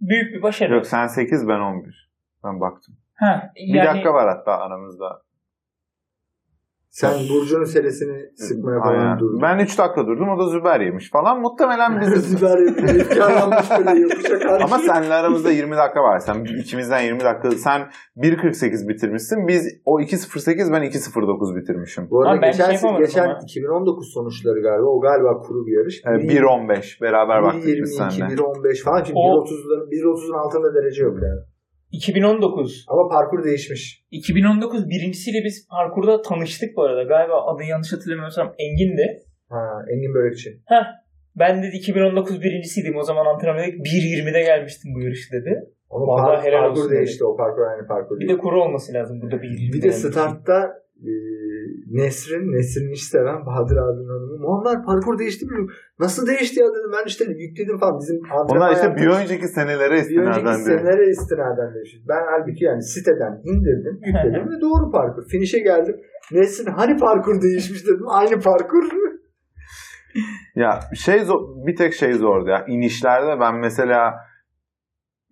büyük 0.01 0.35
bir 0.35 0.43
başarı. 0.43 0.75
Yok 0.75 0.87
sen 0.87 1.07
8 1.07 1.49
ben 1.49 1.61
11. 1.61 2.11
Ben 2.45 2.61
baktım. 2.61 2.95
Ha, 3.15 3.53
Bir 3.57 3.75
yani 3.75 3.87
dakika 3.87 4.15
var 4.15 4.37
hatta 4.37 4.53
aramızda. 4.53 5.22
Sen 6.93 7.13
Burcu'nun 7.31 7.65
seresini 7.65 8.19
sıkmaya 8.37 8.81
falan 8.81 9.19
durdun. 9.19 9.43
Ben 9.43 9.59
3 9.59 9.79
dakika 9.79 10.07
durdum 10.07 10.29
o 10.29 10.39
da 10.39 10.47
Züber 10.47 10.81
yemiş 10.81 11.11
falan. 11.11 11.41
Muhtemelen 11.41 12.01
biz 12.01 12.09
Züber 12.31 12.59
böyle. 12.59 13.05
Ama 14.65 14.79
seninle 14.79 15.15
aramızda 15.15 15.51
20 15.51 15.77
dakika 15.77 16.03
var. 16.03 16.19
Sen 16.19 16.45
ikimizden 16.45 17.01
20 17.01 17.21
dakika. 17.21 17.51
Sen 17.51 17.81
1.48 18.17 18.89
bitirmişsin. 18.89 19.49
Biz 19.49 19.81
o 19.85 20.01
2.08 20.01 20.73
ben 20.73 20.83
2.09 20.83 21.57
bitirmişim. 21.57 22.11
Bu 22.11 22.21
arada 22.21 22.31
Ama 22.33 22.43
ben 22.43 22.51
geçen, 22.51 22.77
şey 22.77 22.91
geçen 22.99 23.25
ama. 23.25 23.39
2019 23.43 24.13
sonuçları 24.15 24.61
galiba. 24.63 24.87
O 24.87 25.01
galiba 25.01 25.39
kuru 25.39 25.67
bir 25.67 25.73
yarış. 25.79 26.03
Ee, 26.07 26.11
1.15 26.11 27.01
beraber 27.03 27.43
baktık 27.43 27.65
biz 27.65 27.99
1.22, 28.01 28.11
seninle. 28.11 28.35
1.15 28.35 28.83
falan. 28.85 29.03
Çünkü 29.05 29.19
O- 29.19 29.45
1.30'ların 29.45 29.91
1.30'un 29.91 30.39
altında 30.39 30.75
derece 30.75 31.03
yok 31.03 31.15
yani. 31.23 31.41
2019. 31.93 32.85
Ama 32.89 33.09
parkur 33.09 33.45
değişmiş. 33.45 34.05
2019 34.11 34.89
birincisiyle 34.91 35.45
biz 35.45 35.69
parkurda 35.69 36.23
tanıştık 36.23 36.77
bu 36.77 36.83
arada. 36.83 37.03
Galiba 37.03 37.47
adını 37.47 37.65
yanlış 37.65 37.93
hatırlamıyorsam 37.93 38.55
Engin'di. 38.59 39.23
Ha, 39.49 39.59
Engin 39.93 40.15
Börekçi. 40.15 40.51
Heh. 40.67 40.85
Ben 41.39 41.63
dedi 41.63 41.77
2019 41.77 42.43
birincisiydim. 42.43 42.97
O 42.97 43.03
zaman 43.03 43.27
antrenmana 43.27 43.67
1.20'de 43.67 44.43
gelmiştim 44.43 44.95
bu 44.95 45.01
yarış 45.03 45.33
dedi. 45.33 45.51
Ama 45.91 46.07
Vallahi 46.07 46.37
par- 46.37 46.45
helal 46.45 46.61
parkur 46.61 46.81
olsun 46.81 46.91
değişti. 46.91 47.25
O 47.25 47.37
parkur 47.37 47.63
aynı 47.63 47.87
parkur 47.87 48.17
Bir 48.21 48.21
değil. 48.29 48.39
de 48.39 48.43
kuru 48.43 48.63
olması 48.63 48.93
lazım 48.93 49.21
burada 49.23 49.37
1.20'de. 49.37 49.73
Bir 49.77 49.83
de 49.83 49.93
startta 49.93 50.73
e, 51.01 51.11
Nesrin, 51.91 52.45
Nesrin'i 52.53 52.93
hiç 52.93 53.03
seven 53.03 53.47
Bahadır 53.47 53.77
abinin 53.77 54.09
hanımı. 54.09 54.39
Muammer 54.39 54.85
parkur 54.85 55.19
değişti 55.19 55.47
mi? 55.47 55.67
Nasıl 55.99 56.27
değişti 56.27 56.61
ya 56.61 56.67
dedim. 56.67 56.91
Ben 56.97 57.07
işte 57.07 57.25
yükledim 57.25 57.79
falan. 57.79 57.99
Bizim 58.01 58.17
Onlar 58.49 58.73
işte 58.75 58.97
bir 58.97 59.07
önceki 59.07 59.49
senelere 59.49 59.91
bir 59.91 59.97
önceki 59.97 60.11
istinaden 60.11 60.65
diyor. 60.65 60.79
senelere 60.79 61.11
istinaden 61.11 61.75
değişti. 61.75 61.99
Ben 62.09 62.23
halbuki 62.31 62.65
yani 62.65 62.83
siteden 62.83 63.41
indirdim, 63.45 63.97
yükledim 64.07 64.45
ve 64.51 64.61
doğru 64.61 64.91
parkur. 64.91 65.23
Finish'e 65.29 65.59
geldim. 65.59 65.97
Nesrin 66.33 66.73
hani 66.73 66.97
parkur 66.97 67.43
değişmiş 67.43 67.87
dedim. 67.87 68.09
Aynı 68.09 68.41
parkur. 68.41 68.85
Ya 70.55 70.81
şey 70.95 71.21
zor, 71.25 71.67
bir 71.67 71.77
tek 71.77 71.95
şey 71.95 72.13
zordu 72.13 72.49
ya. 72.51 72.65
İnişlerde 72.69 73.41
ben 73.41 73.55
mesela 73.57 74.15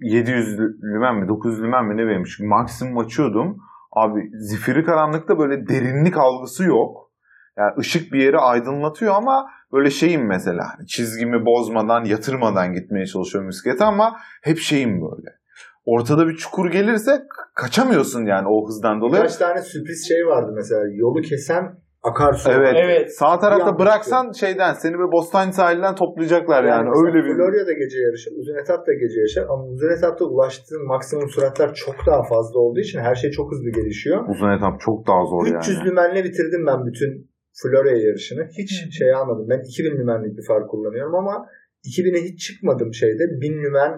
700 0.00 0.58
lümen 0.82 1.16
mi 1.16 1.28
900 1.28 1.62
lümen 1.62 1.84
mi 1.84 1.96
ne 1.96 2.06
vermiş. 2.06 2.40
Maksimum 2.40 2.98
açıyordum. 2.98 3.56
Abi 3.92 4.30
zifiri 4.38 4.84
karanlıkta 4.84 5.38
böyle 5.38 5.68
derinlik 5.68 6.16
algısı 6.16 6.64
yok. 6.64 7.10
Yani 7.58 7.72
ışık 7.78 8.12
bir 8.12 8.20
yeri 8.20 8.38
aydınlatıyor 8.38 9.14
ama 9.14 9.50
böyle 9.72 9.90
şeyim 9.90 10.26
mesela. 10.26 10.64
hani 10.76 10.86
Çizgimi 10.86 11.46
bozmadan, 11.46 12.04
yatırmadan 12.04 12.72
gitmeye 12.72 13.06
çalışıyorum 13.06 13.48
bisiklete 13.50 13.84
ama 13.84 14.16
hep 14.42 14.58
şeyim 14.58 15.02
böyle. 15.02 15.40
Ortada 15.84 16.28
bir 16.28 16.36
çukur 16.36 16.70
gelirse 16.70 17.22
kaçamıyorsun 17.54 18.26
yani 18.26 18.48
o 18.48 18.68
hızdan 18.68 19.00
dolayı. 19.00 19.22
Birkaç 19.22 19.36
tane 19.36 19.62
sürpriz 19.62 20.08
şey 20.08 20.26
vardı 20.26 20.52
mesela. 20.56 20.82
Yolu 20.94 21.22
kesen 21.22 21.80
akarsu. 22.02 22.50
Evet. 22.52 22.74
Evet. 22.76 23.12
Sağ 23.18 23.38
tarafta 23.38 23.78
bıraksan 23.78 24.32
şeyden 24.32 24.72
seni 24.72 24.92
böyle 24.98 25.12
Bostancı 25.12 25.56
sahilden 25.56 25.94
toplayacaklar 25.94 26.64
yani. 26.64 26.88
mesela 26.88 27.06
Öyle 27.06 27.18
bir 27.24 27.34
Florya'da 27.36 27.72
gece 27.72 27.98
yarışı, 27.98 28.30
uzun 28.38 28.56
etapta 28.62 28.92
gece 28.92 29.18
yarışı 29.20 29.40
ama 29.52 29.64
uzun 29.64 29.90
etapta 29.96 30.24
ulaştığın 30.24 30.86
maksimum 30.86 31.28
süratler 31.30 31.74
çok 31.74 31.96
daha 32.06 32.22
fazla 32.22 32.58
olduğu 32.60 32.80
için 32.80 32.98
her 32.98 33.14
şey 33.14 33.30
çok 33.30 33.52
hızlı 33.52 33.70
gelişiyor. 33.70 34.28
Uzun 34.28 34.50
etap 34.56 34.80
çok 34.80 35.06
daha 35.06 35.24
zor 35.24 35.42
300 35.46 35.76
yani. 35.76 35.86
lümenle 35.86 36.24
bitirdim 36.24 36.66
ben 36.66 36.86
bütün 36.86 37.30
Florya 37.62 37.96
yarışını. 38.06 38.48
Hiç 38.58 38.86
Hı. 38.86 38.92
şey 38.92 39.14
almadım. 39.14 39.46
Ben 39.50 39.60
2000 39.60 39.90
lümenlik 39.98 40.38
bir 40.38 40.46
far 40.48 40.66
kullanıyorum 40.66 41.14
ama 41.14 41.46
2000'e 41.84 42.20
hiç 42.22 42.46
çıkmadım 42.46 42.94
şeyde. 42.94 43.24
1000 43.40 43.62
lümen 43.64 43.92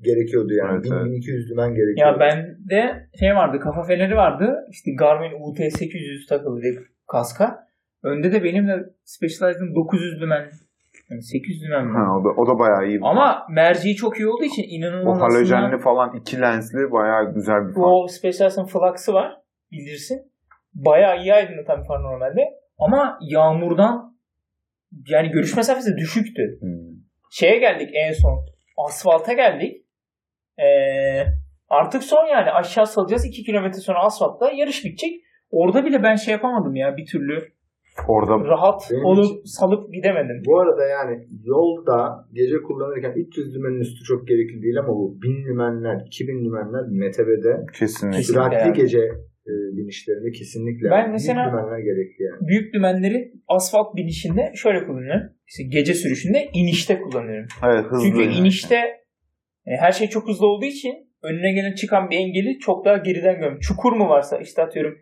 gerekiyordu 0.00 0.52
yani. 0.52 0.74
Evet, 0.74 0.84
1000 0.84 0.92
evet. 0.92 1.04
1200 1.04 1.50
lümen 1.50 1.74
gerekiyordu. 1.74 2.00
Ya 2.00 2.20
bende 2.20 3.08
şey 3.20 3.34
vardı 3.34 3.58
kafa 3.60 3.82
feneri 3.82 4.14
vardı. 4.14 4.46
İşte 4.70 4.90
Garmin 4.98 5.30
UT800 5.30 6.28
takılıydı 6.28 6.80
kaska. 7.06 7.66
Önde 8.02 8.32
de 8.32 8.44
benim 8.44 8.68
de 8.68 8.72
Specialized'ın 9.04 9.74
900 9.74 10.20
lümen. 10.20 10.50
Yani 11.10 11.22
800 11.22 11.62
lümen 11.62 11.86
mi? 11.86 11.92
Ha, 11.92 12.18
o, 12.18 12.24
da, 12.24 12.28
o 12.40 12.46
da 12.46 12.58
bayağı 12.58 12.86
iyi. 12.88 12.98
Ama 13.02 13.46
merceği 13.50 13.94
çok 13.96 14.18
iyi 14.18 14.28
olduğu 14.28 14.44
için 14.44 14.62
o 14.62 14.66
inanılmaz 14.68 15.20
halojenli 15.20 15.66
aslında- 15.66 15.82
falan 15.82 16.16
iki 16.16 16.40
lensli 16.40 16.92
bayağı 16.92 17.34
güzel 17.34 17.68
bir 17.68 17.74
fan. 17.74 17.84
O 17.84 18.06
Specialized'ın 18.08 18.66
flux'ı 18.66 19.12
var. 19.12 19.36
Bilirsin. 19.72 20.32
Bayağı 20.74 21.22
iyi 21.22 21.34
aydınlatan 21.34 21.80
bir 21.82 21.86
far 21.86 22.02
normalde. 22.02 22.40
Ama 22.78 23.18
yağmurdan 23.22 24.16
yani 25.08 25.28
görüş 25.30 25.56
mesafesi 25.56 25.96
düşüktü. 25.96 26.42
Hmm. 26.60 26.94
Şeye 27.30 27.58
geldik 27.58 27.90
en 27.94 28.12
son. 28.12 28.46
Asfalta 28.86 29.32
geldik. 29.32 29.86
Ee, 30.58 31.24
artık 31.68 32.04
son 32.04 32.24
yani 32.26 32.50
aşağı 32.50 32.86
salacağız. 32.86 33.24
2 33.24 33.42
kilometre 33.42 33.80
sonra 33.80 33.98
asfaltta 34.04 34.50
yarış 34.52 34.84
bitecek. 34.84 35.20
Orada 35.54 35.84
bile 35.84 36.02
ben 36.02 36.14
şey 36.16 36.32
yapamadım 36.32 36.76
ya 36.76 36.96
bir 36.96 37.06
türlü. 37.06 37.38
Orada 38.08 38.44
Rahat 38.48 38.88
Benim 38.92 39.04
olup 39.04 39.24
için- 39.24 39.42
salıp 39.44 39.94
gidemedim. 39.94 40.42
Bu 40.46 40.60
arada 40.60 40.86
yani 40.86 41.26
yolda 41.44 42.26
gece 42.32 42.56
kullanırken 42.62 43.12
300 43.16 43.54
lümenin 43.54 43.80
üstü 43.80 44.04
çok 44.04 44.28
gerekli 44.28 44.62
değil 44.62 44.78
ama 44.78 44.88
bu 44.88 45.22
1000 45.22 45.44
lümenler, 45.44 46.06
2000 46.06 46.44
lümenler 46.44 46.82
METB'de 46.90 47.66
kesinlikle. 47.78 48.22
Süratli 48.22 48.56
yani. 48.56 48.76
gece 48.76 48.98
e, 49.46 49.52
binişlerinde 49.76 50.30
kesinlikle 50.30 50.90
Ben 50.90 50.98
yani 50.98 51.12
mesela- 51.12 51.42
büyük 51.44 51.52
lümenler 51.54 51.78
gerekli 51.78 52.22
yani. 52.24 52.48
Büyük 52.48 52.74
dümenleri 52.74 53.32
asfalt 53.48 53.96
binişinde 53.96 54.52
şöyle 54.54 54.86
kullanıyorum. 54.86 55.30
İşte 55.46 55.62
gece 55.62 55.94
sürüşünde 55.94 56.48
inişte 56.54 57.00
kullanıyorum. 57.00 57.48
Evet 57.64 57.84
hızlı. 57.90 58.06
Çünkü 58.06 58.22
yani. 58.22 58.34
inişte 58.34 58.76
e, 59.66 59.70
her 59.80 59.92
şey 59.92 60.08
çok 60.08 60.28
hızlı 60.28 60.46
olduğu 60.46 60.64
için 60.64 60.94
önüne 61.22 61.52
gelen 61.52 61.74
çıkan 61.74 62.10
bir 62.10 62.16
engeli 62.16 62.58
çok 62.58 62.84
daha 62.84 62.96
geriden 62.96 63.34
görüyorum. 63.34 63.58
Çukur 63.60 63.92
mu 63.92 64.08
varsa 64.08 64.38
işte 64.38 64.62
atıyorum 64.62 64.94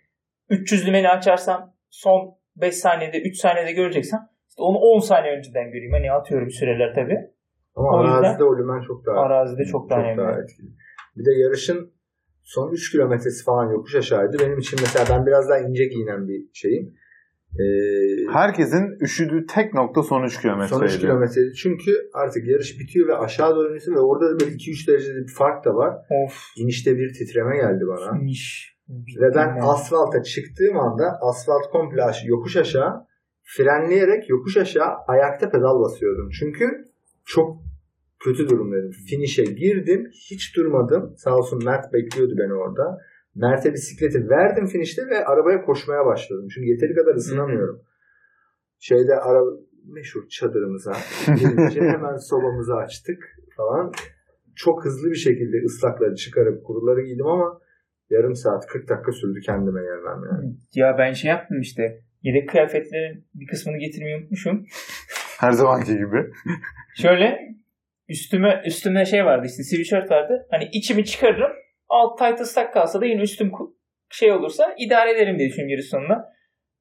300 0.51 0.87
lümeni 0.87 1.09
açarsam 1.09 1.75
son 1.91 2.35
5 2.57 2.75
saniyede 2.75 3.23
3 3.23 3.37
saniyede 3.37 3.73
göreceksem 3.73 4.21
işte 4.49 4.63
onu 4.63 4.77
10 4.79 4.99
saniye 5.01 5.37
önceden 5.39 5.71
göreyim. 5.73 5.93
Hani 5.93 6.13
atıyorum 6.13 6.51
süreler 6.51 6.95
tabi. 6.95 7.15
Ama 7.75 7.89
O 7.99 8.03
yüzden- 8.05 8.17
arazide 8.19 8.45
o 8.45 8.59
lümen 8.59 8.81
çok 8.87 9.07
daha 9.07 9.17
Arazide 9.17 9.65
çok 9.65 9.91
daha 9.91 10.01
önemli. 10.01 10.43
etkili. 10.43 10.67
Bir 11.17 11.25
de 11.25 11.31
yarışın 11.43 11.93
son 12.43 12.73
3 12.73 12.93
kilometresi 12.93 13.45
falan 13.45 13.71
yokuş 13.73 13.95
aşağıydı. 13.95 14.37
Benim 14.41 14.59
için 14.59 14.79
mesela 14.83 15.05
ben 15.19 15.27
biraz 15.27 15.49
daha 15.49 15.59
ince 15.59 15.85
giyinen 15.85 16.29
bir 16.29 16.45
şeyim. 16.53 16.95
Ee, 17.61 18.33
Herkesin 18.33 18.85
üşüdüğü 19.05 19.47
tek 19.47 19.75
nokta 19.75 20.03
son 20.03 20.23
3 20.23 20.33
son 20.33 20.39
3 20.39 20.43
kilometreydi. 20.43 20.99
kilometreydi. 21.01 21.53
Çünkü 21.55 21.91
artık 22.15 22.49
yarış 22.49 22.81
bitiyor 22.81 23.09
ve 23.09 23.17
aşağı 23.17 23.57
doğru 23.57 23.67
iniyorsun 23.67 23.95
ve 23.95 23.99
orada 24.01 24.25
da 24.35 24.41
böyle 24.41 24.53
2-3 24.53 24.89
derecede 24.89 25.19
bir 25.19 25.33
fark 25.39 25.65
da 25.65 25.75
var. 25.75 25.95
Of. 26.25 26.35
İnişte 26.57 26.97
bir 26.99 27.13
titreme 27.19 27.57
geldi 27.57 27.85
bana. 27.89 28.19
İniş. 28.23 28.73
Ve 29.21 29.35
ben 29.35 29.59
asfalta 29.63 30.23
çıktığım 30.23 30.79
anda 30.79 31.19
asfalt 31.21 31.71
komple 31.71 32.03
yokuş 32.25 32.57
aşağı 32.57 33.07
frenleyerek 33.43 34.31
yokuş 34.31 34.57
aşağı 34.57 34.95
ayakta 35.09 35.51
pedal 35.51 35.81
basıyordum. 35.81 36.31
Çünkü 36.31 36.93
çok 37.25 37.63
kötü 38.25 38.49
durumdaydım. 38.49 38.91
Finish'e 38.91 39.45
girdim. 39.45 40.11
Hiç 40.31 40.57
durmadım. 40.57 41.15
Sağ 41.17 41.37
olsun 41.37 41.65
Mert 41.65 41.93
bekliyordu 41.93 42.35
beni 42.39 42.53
orada. 42.53 42.99
Mert'e 43.35 43.73
bisikleti 43.73 44.29
verdim 44.29 44.67
finish'te 44.67 45.03
ve 45.07 45.25
arabaya 45.25 45.65
koşmaya 45.65 46.07
başladım. 46.07 46.49
Çünkü 46.55 46.69
yeteri 46.69 46.95
kadar 46.95 47.15
ısınamıyorum. 47.15 47.83
Şeyde 48.79 49.15
ara 49.15 49.43
meşhur 49.85 50.29
çadırımıza 50.29 50.93
gelince 51.27 51.81
hemen 51.95 52.17
sobamızı 52.17 52.75
açtık 52.75 53.37
falan. 53.57 53.93
Çok 54.57 54.85
hızlı 54.85 55.11
bir 55.11 55.17
şekilde 55.17 55.57
ıslakları 55.65 56.15
çıkarıp 56.15 56.65
kuruları 56.65 57.03
giydim 57.03 57.27
ama 57.27 57.61
yarım 58.13 58.35
saat 58.35 58.67
40 58.67 58.89
dakika 58.89 59.13
sürdü 59.13 59.41
kendime 59.47 59.81
gelmem 59.81 60.21
yani. 60.31 60.55
Ya 60.75 60.99
ben 60.99 61.13
şey 61.13 61.31
yaptım 61.31 61.61
işte. 61.61 61.99
Yedek 62.23 62.49
kıyafetlerin 62.49 63.27
bir 63.35 63.47
kısmını 63.47 63.79
getirmeyi 63.79 64.17
unutmuşum. 64.17 64.67
Her 65.41 65.51
zamanki 65.51 65.93
gibi. 65.93 66.31
Şöyle 66.97 67.39
üstüme 68.09 68.63
üstüme 68.67 69.05
şey 69.05 69.25
vardı 69.25 69.47
işte 69.47 69.63
sweatshirt 69.63 70.11
vardı. 70.11 70.47
Hani 70.51 70.69
içimi 70.73 71.05
çıkarırım. 71.05 71.53
Alt 71.89 72.19
tight 72.19 72.41
ıslak 72.41 72.75
kalsa 72.75 73.01
da 73.01 73.07
yine 73.07 73.23
üstüm 73.23 73.53
şey 74.11 74.33
olursa 74.33 74.75
idare 74.79 75.11
ederim 75.11 75.39
diye 75.39 75.49
düşünüyorum 75.49 75.71
yarış 75.71 75.89
sonuna. 75.89 76.25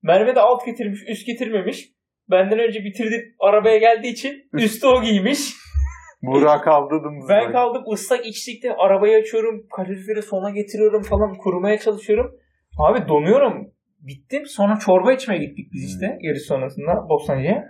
Merve 0.03 0.35
de 0.35 0.39
alt 0.39 0.65
getirmiş, 0.65 0.99
üst 1.07 1.25
getirmemiş. 1.25 1.89
Benden 2.31 2.59
önce 2.59 2.83
bitirdi 2.83 3.35
arabaya 3.39 3.77
geldiği 3.77 4.11
için 4.11 4.49
üstü 4.53 4.87
o 4.87 5.01
giymiş. 5.01 5.53
Burak 6.21 6.63
kaldırdım. 6.63 7.13
Ben 7.29 7.51
kaldım 7.51 7.83
ıslak 7.93 8.25
içlikte 8.25 8.75
arabayı 8.75 9.17
açıyorum. 9.17 9.67
Kaloriferi 9.75 10.21
sona 10.21 10.49
getiriyorum 10.49 11.03
falan 11.03 11.35
kurumaya 11.37 11.77
çalışıyorum. 11.77 12.31
Abi 12.79 13.07
donuyorum. 13.07 13.71
Bittim. 13.99 14.45
Sonra 14.45 14.79
çorba 14.79 15.13
içmeye 15.13 15.39
gittik 15.45 15.69
biz 15.73 15.83
işte 15.93 16.17
yarış 16.21 16.41
sonrasında 16.41 17.09
Bostancı'ya. 17.09 17.65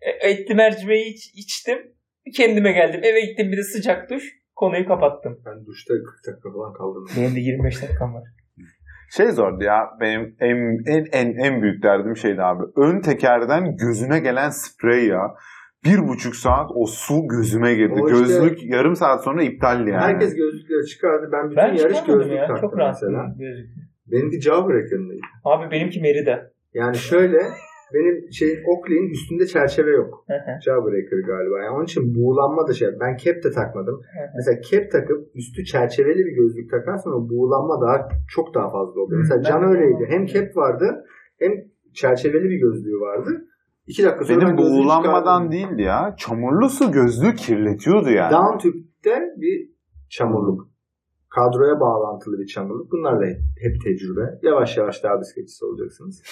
E, 0.00 0.30
etli 0.30 0.54
mercimeği 0.54 1.14
iç, 1.14 1.32
içtim. 1.34 1.78
Kendime 2.36 2.72
geldim. 2.72 3.00
Eve 3.04 3.20
gittim 3.20 3.52
bir 3.52 3.56
de 3.56 3.62
sıcak 3.62 4.10
duş. 4.10 4.24
Konuyu 4.56 4.86
kapattım. 4.88 5.40
Ben 5.46 5.66
duşta 5.66 5.94
40 5.94 6.26
dakika 6.26 6.52
falan 6.52 6.72
kaldım. 6.72 7.06
Benim 7.16 7.36
de 7.36 7.40
25 7.40 7.82
dakikam 7.82 8.14
var. 8.14 8.22
Şey 9.16 9.26
zordu 9.26 9.64
ya 9.64 9.90
benim 10.00 10.36
en, 10.40 10.56
en 10.86 11.06
en 11.12 11.38
en 11.38 11.62
büyük 11.62 11.82
derdim 11.82 12.16
şeydi 12.16 12.42
abi. 12.42 12.64
Ön 12.76 13.00
tekerden 13.00 13.76
gözüne 13.76 14.18
gelen 14.18 14.50
sprey 14.50 15.06
ya. 15.06 15.34
Bir 15.84 16.08
buçuk 16.08 16.36
saat 16.36 16.70
o 16.74 16.86
su 16.86 17.14
gözüme 17.28 17.74
girdi. 17.74 17.94
O 18.02 18.08
işte- 18.10 18.18
Gözlük 18.18 18.64
yarım 18.64 18.96
saat 18.96 19.24
sonra 19.24 19.42
iptaldi 19.42 19.90
yani. 19.90 20.00
Herkes 20.02 20.34
gözlükleri 20.36 20.86
çıkardı. 20.86 21.28
Ben 21.32 21.44
bütün 21.44 21.56
Ben 21.56 21.74
yarış 21.74 22.04
gözlük 22.04 22.32
ya. 22.36 22.46
taktım 22.46 22.70
Çok 22.70 22.78
rahatsız 22.78 23.08
mesela. 23.08 23.34
gözlük. 23.38 23.68
Benimki 24.06 24.40
Jawbreaker'lıydı. 24.40 25.20
Abi 25.44 25.70
benimki 25.70 26.00
Merida. 26.00 26.50
Yani 26.74 26.96
şöyle 26.96 27.38
benim 27.94 28.32
şey 28.32 28.48
Oakley'in 28.66 29.10
üstünde 29.10 29.46
çerçeve 29.46 29.90
yok. 29.90 30.24
Jawbreaker 30.64 31.18
galiba. 31.26 31.58
Yani 31.58 31.76
onun 31.76 31.84
için 31.84 32.14
buğulanma 32.14 32.68
da 32.68 32.72
şey. 32.72 32.88
Ben 33.00 33.16
cap 33.16 33.44
de 33.44 33.50
takmadım. 33.50 34.00
Mesela 34.36 34.60
cap 34.70 34.90
takıp 34.92 35.36
üstü 35.36 35.64
çerçeveli 35.64 36.18
bir 36.26 36.32
gözlük 36.36 36.70
takarsan 36.70 37.12
o 37.12 37.28
buğulanma 37.30 37.80
daha 37.86 38.08
çok 38.34 38.54
daha 38.54 38.70
fazla 38.70 39.00
oluyor. 39.00 39.20
Mesela 39.20 39.38
Ben 39.44 39.48
Can 39.50 39.62
öyleydi. 39.62 40.06
Hem 40.08 40.26
cap 40.26 40.56
vardı 40.56 41.04
hem 41.38 41.52
çerçeveli 41.94 42.44
bir 42.44 42.60
gözlüğü 42.60 43.00
vardı. 43.00 43.30
İki 43.88 44.04
dakika 44.04 44.24
sonra 44.24 44.40
ben 44.40 44.46
Benim 44.46 44.58
buğulanmadan 44.58 45.52
değildi 45.52 45.82
ya. 45.82 46.14
Çamurlu 46.18 46.68
su 46.68 46.92
gözlüğü 46.92 47.34
kirletiyordu 47.34 48.10
yani. 48.10 48.32
Down 48.32 48.58
tüpte 48.58 49.20
bir 49.36 49.70
çamurluk. 50.10 50.68
Kadroya 51.28 51.80
bağlantılı 51.80 52.38
bir 52.38 52.46
çamurluk. 52.46 52.92
Bunlarla 52.92 53.26
hep, 53.26 53.40
hep 53.62 53.82
tecrübe. 53.84 54.38
Yavaş 54.42 54.76
yavaş 54.76 55.02
daha 55.02 55.20
bisikletçisi 55.20 55.64
olacaksınız. 55.64 56.22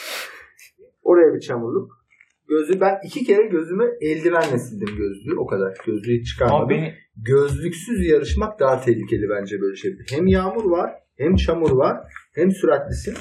Oraya 1.02 1.34
bir 1.34 1.40
çamurluk. 1.40 2.06
Gözlüğü 2.48 2.80
ben 2.80 2.98
iki 3.04 3.24
kere 3.24 3.46
gözümü 3.46 3.84
eldivenle 4.00 4.58
sildim 4.58 4.96
gözlüğü. 4.96 5.38
O 5.38 5.46
kadar. 5.46 5.78
Gözlüğü 5.86 6.24
çıkarmadım. 6.24 6.66
Abi 6.66 6.74
beni 6.74 6.94
Gözlüksüz 7.16 8.06
yarışmak 8.06 8.60
daha 8.60 8.80
tehlikeli 8.80 9.28
bence 9.30 9.60
böyle 9.60 9.76
şeyde. 9.76 10.02
Hem 10.10 10.26
yağmur 10.26 10.70
var, 10.70 10.90
hem 11.18 11.36
çamur 11.36 11.70
var, 11.70 11.96
hem 12.34 12.50
süratlisin. 12.50 13.14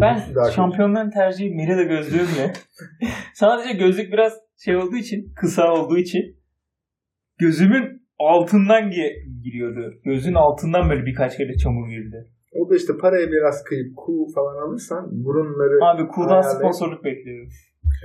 Ben 0.00 0.34
daha 0.34 0.44
kötü. 0.44 0.56
şampiyonların 0.56 1.10
tercihi 1.10 1.54
Merida 1.54 1.82
gözlüğümle. 1.82 2.52
Sadece 3.34 3.72
gözlük 3.72 4.12
biraz 4.12 4.32
şey 4.64 4.76
olduğu 4.76 4.96
için, 4.96 5.32
kısa 5.36 5.72
olduğu 5.72 5.98
için 5.98 6.22
gözümün 7.38 8.02
altından 8.18 8.82
gi- 8.90 9.42
giriyordu. 9.42 9.94
Gözün 10.04 10.34
altından 10.34 10.90
böyle 10.90 11.06
birkaç 11.06 11.36
kere 11.36 11.56
çamur 11.56 11.88
girdi. 11.88 12.30
O 12.52 12.70
da 12.70 12.76
işte 12.76 12.92
paraya 13.00 13.28
biraz 13.30 13.64
kıyıp 13.64 13.96
kuğu 13.96 14.26
falan 14.34 14.68
alırsan 14.68 15.24
burunları... 15.24 15.84
Abi 15.84 16.08
Kuğu'dan 16.08 16.42
ayarlayıp- 16.42 16.58
sponsorluk 16.58 17.04
bekliyorum. 17.04 17.48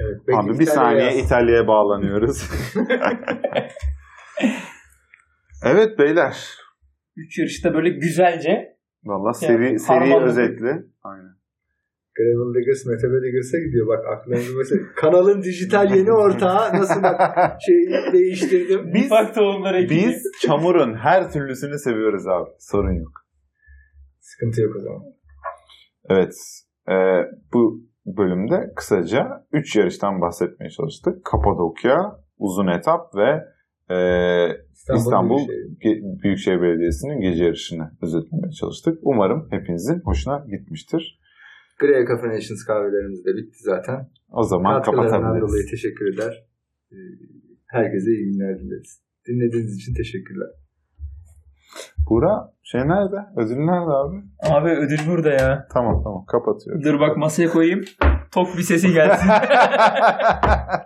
Evet, 0.02 0.22
Abi 0.36 0.60
bir 0.60 0.64
İtalya'ya 0.64 0.66
saniye 0.66 1.06
yaz. 1.06 1.26
İtalya'ya 1.26 1.68
bağlanıyoruz. 1.68 2.44
evet 5.64 6.00
beyler. 6.00 6.38
Üç 7.16 7.40
yarışta 7.40 7.74
böyle 7.74 7.90
güzelce 7.90 8.80
Valla 9.04 9.34
seri, 9.34 9.66
Yani 9.66 9.80
seri 9.80 10.16
özetli. 10.24 10.72
Aynen. 11.04 11.39
Gravel 12.20 12.54
Diggers, 12.56 12.86
Mete 12.86 13.08
Diggers'a 13.24 13.58
gidiyor. 13.66 13.88
Bak 13.88 14.06
aklınızı 14.14 14.58
mesela. 14.58 14.82
Kanalın 14.96 15.42
dijital 15.44 15.96
yeni 15.96 16.12
ortağı 16.12 16.74
nasıl 16.74 17.04
bak 17.04 17.22
şeyi 17.68 18.14
değiştirdim. 18.14 18.94
Biz- 18.94 19.10
tohumları 19.36 19.78
ekibi. 19.78 19.96
Biz 19.96 20.24
çamurun 20.42 20.94
her 20.96 21.32
türlüsünü 21.32 21.78
seviyoruz 21.80 22.28
abi. 22.28 22.50
Sorun 22.60 22.94
yok. 22.94 23.12
Sıkıntı 24.20 24.62
yok 24.62 24.76
o 24.76 24.80
zaman. 24.80 25.02
Evet. 26.10 26.34
e, 26.90 26.96
bu 27.54 27.82
bölümde 28.06 28.74
kısaca 28.76 29.46
3 29.54 29.76
yarıştan 29.76 30.22
bahsetmeye 30.22 30.70
çalıştık. 30.70 31.26
Kapadokya, 31.26 31.98
uzun 32.38 32.68
etap 32.68 33.16
ve 33.16 33.30
e, 33.96 33.98
İstanbul 34.96 35.38
Büyükşehir. 35.48 36.02
Ge- 36.02 36.24
Büyükşehir 36.24 36.62
Belediyesi'nin 36.62 37.22
gece 37.22 37.44
yarışını 37.44 37.92
özetlemeye 38.02 38.52
çalıştık. 38.52 39.00
Umarım 39.02 39.48
hepinizin 39.52 40.02
hoşuna 40.06 40.46
gitmiştir. 40.50 41.20
Grey 41.80 42.06
Cafe 42.08 42.28
Nations 42.28 42.66
kahvelerimiz 42.68 43.26
de 43.26 43.36
bitti 43.38 43.58
zaten. 43.60 44.10
O 44.32 44.44
zaman 44.44 44.82
kapatabiliriz. 44.82 45.42
dolayı 45.50 45.66
teşekkür 45.72 46.14
eder. 46.14 46.46
Ee, 46.92 46.96
Herkese 47.68 48.12
iyi 48.12 48.26
günler 48.32 48.60
dileriz. 48.60 49.02
Dinlediğiniz 49.28 49.76
için 49.76 49.94
teşekkürler. 49.94 50.48
Buğra 52.10 52.54
şey 52.64 52.82
nerede? 52.82 53.16
Ödül 53.38 53.56
nerede 53.56 53.92
abi? 53.92 54.18
Abi 54.50 54.70
ödül 54.70 55.00
burada 55.08 55.30
ya. 55.30 55.68
Tamam 55.74 56.04
tamam 56.04 56.26
kapatıyorum. 56.26 56.84
Dur 56.84 57.00
bak 57.00 57.18
masaya 57.18 57.50
koyayım. 57.50 57.82
Tok 58.32 58.58
bir 58.58 58.62
sesi 58.64 58.94
gelsin. 58.94 59.30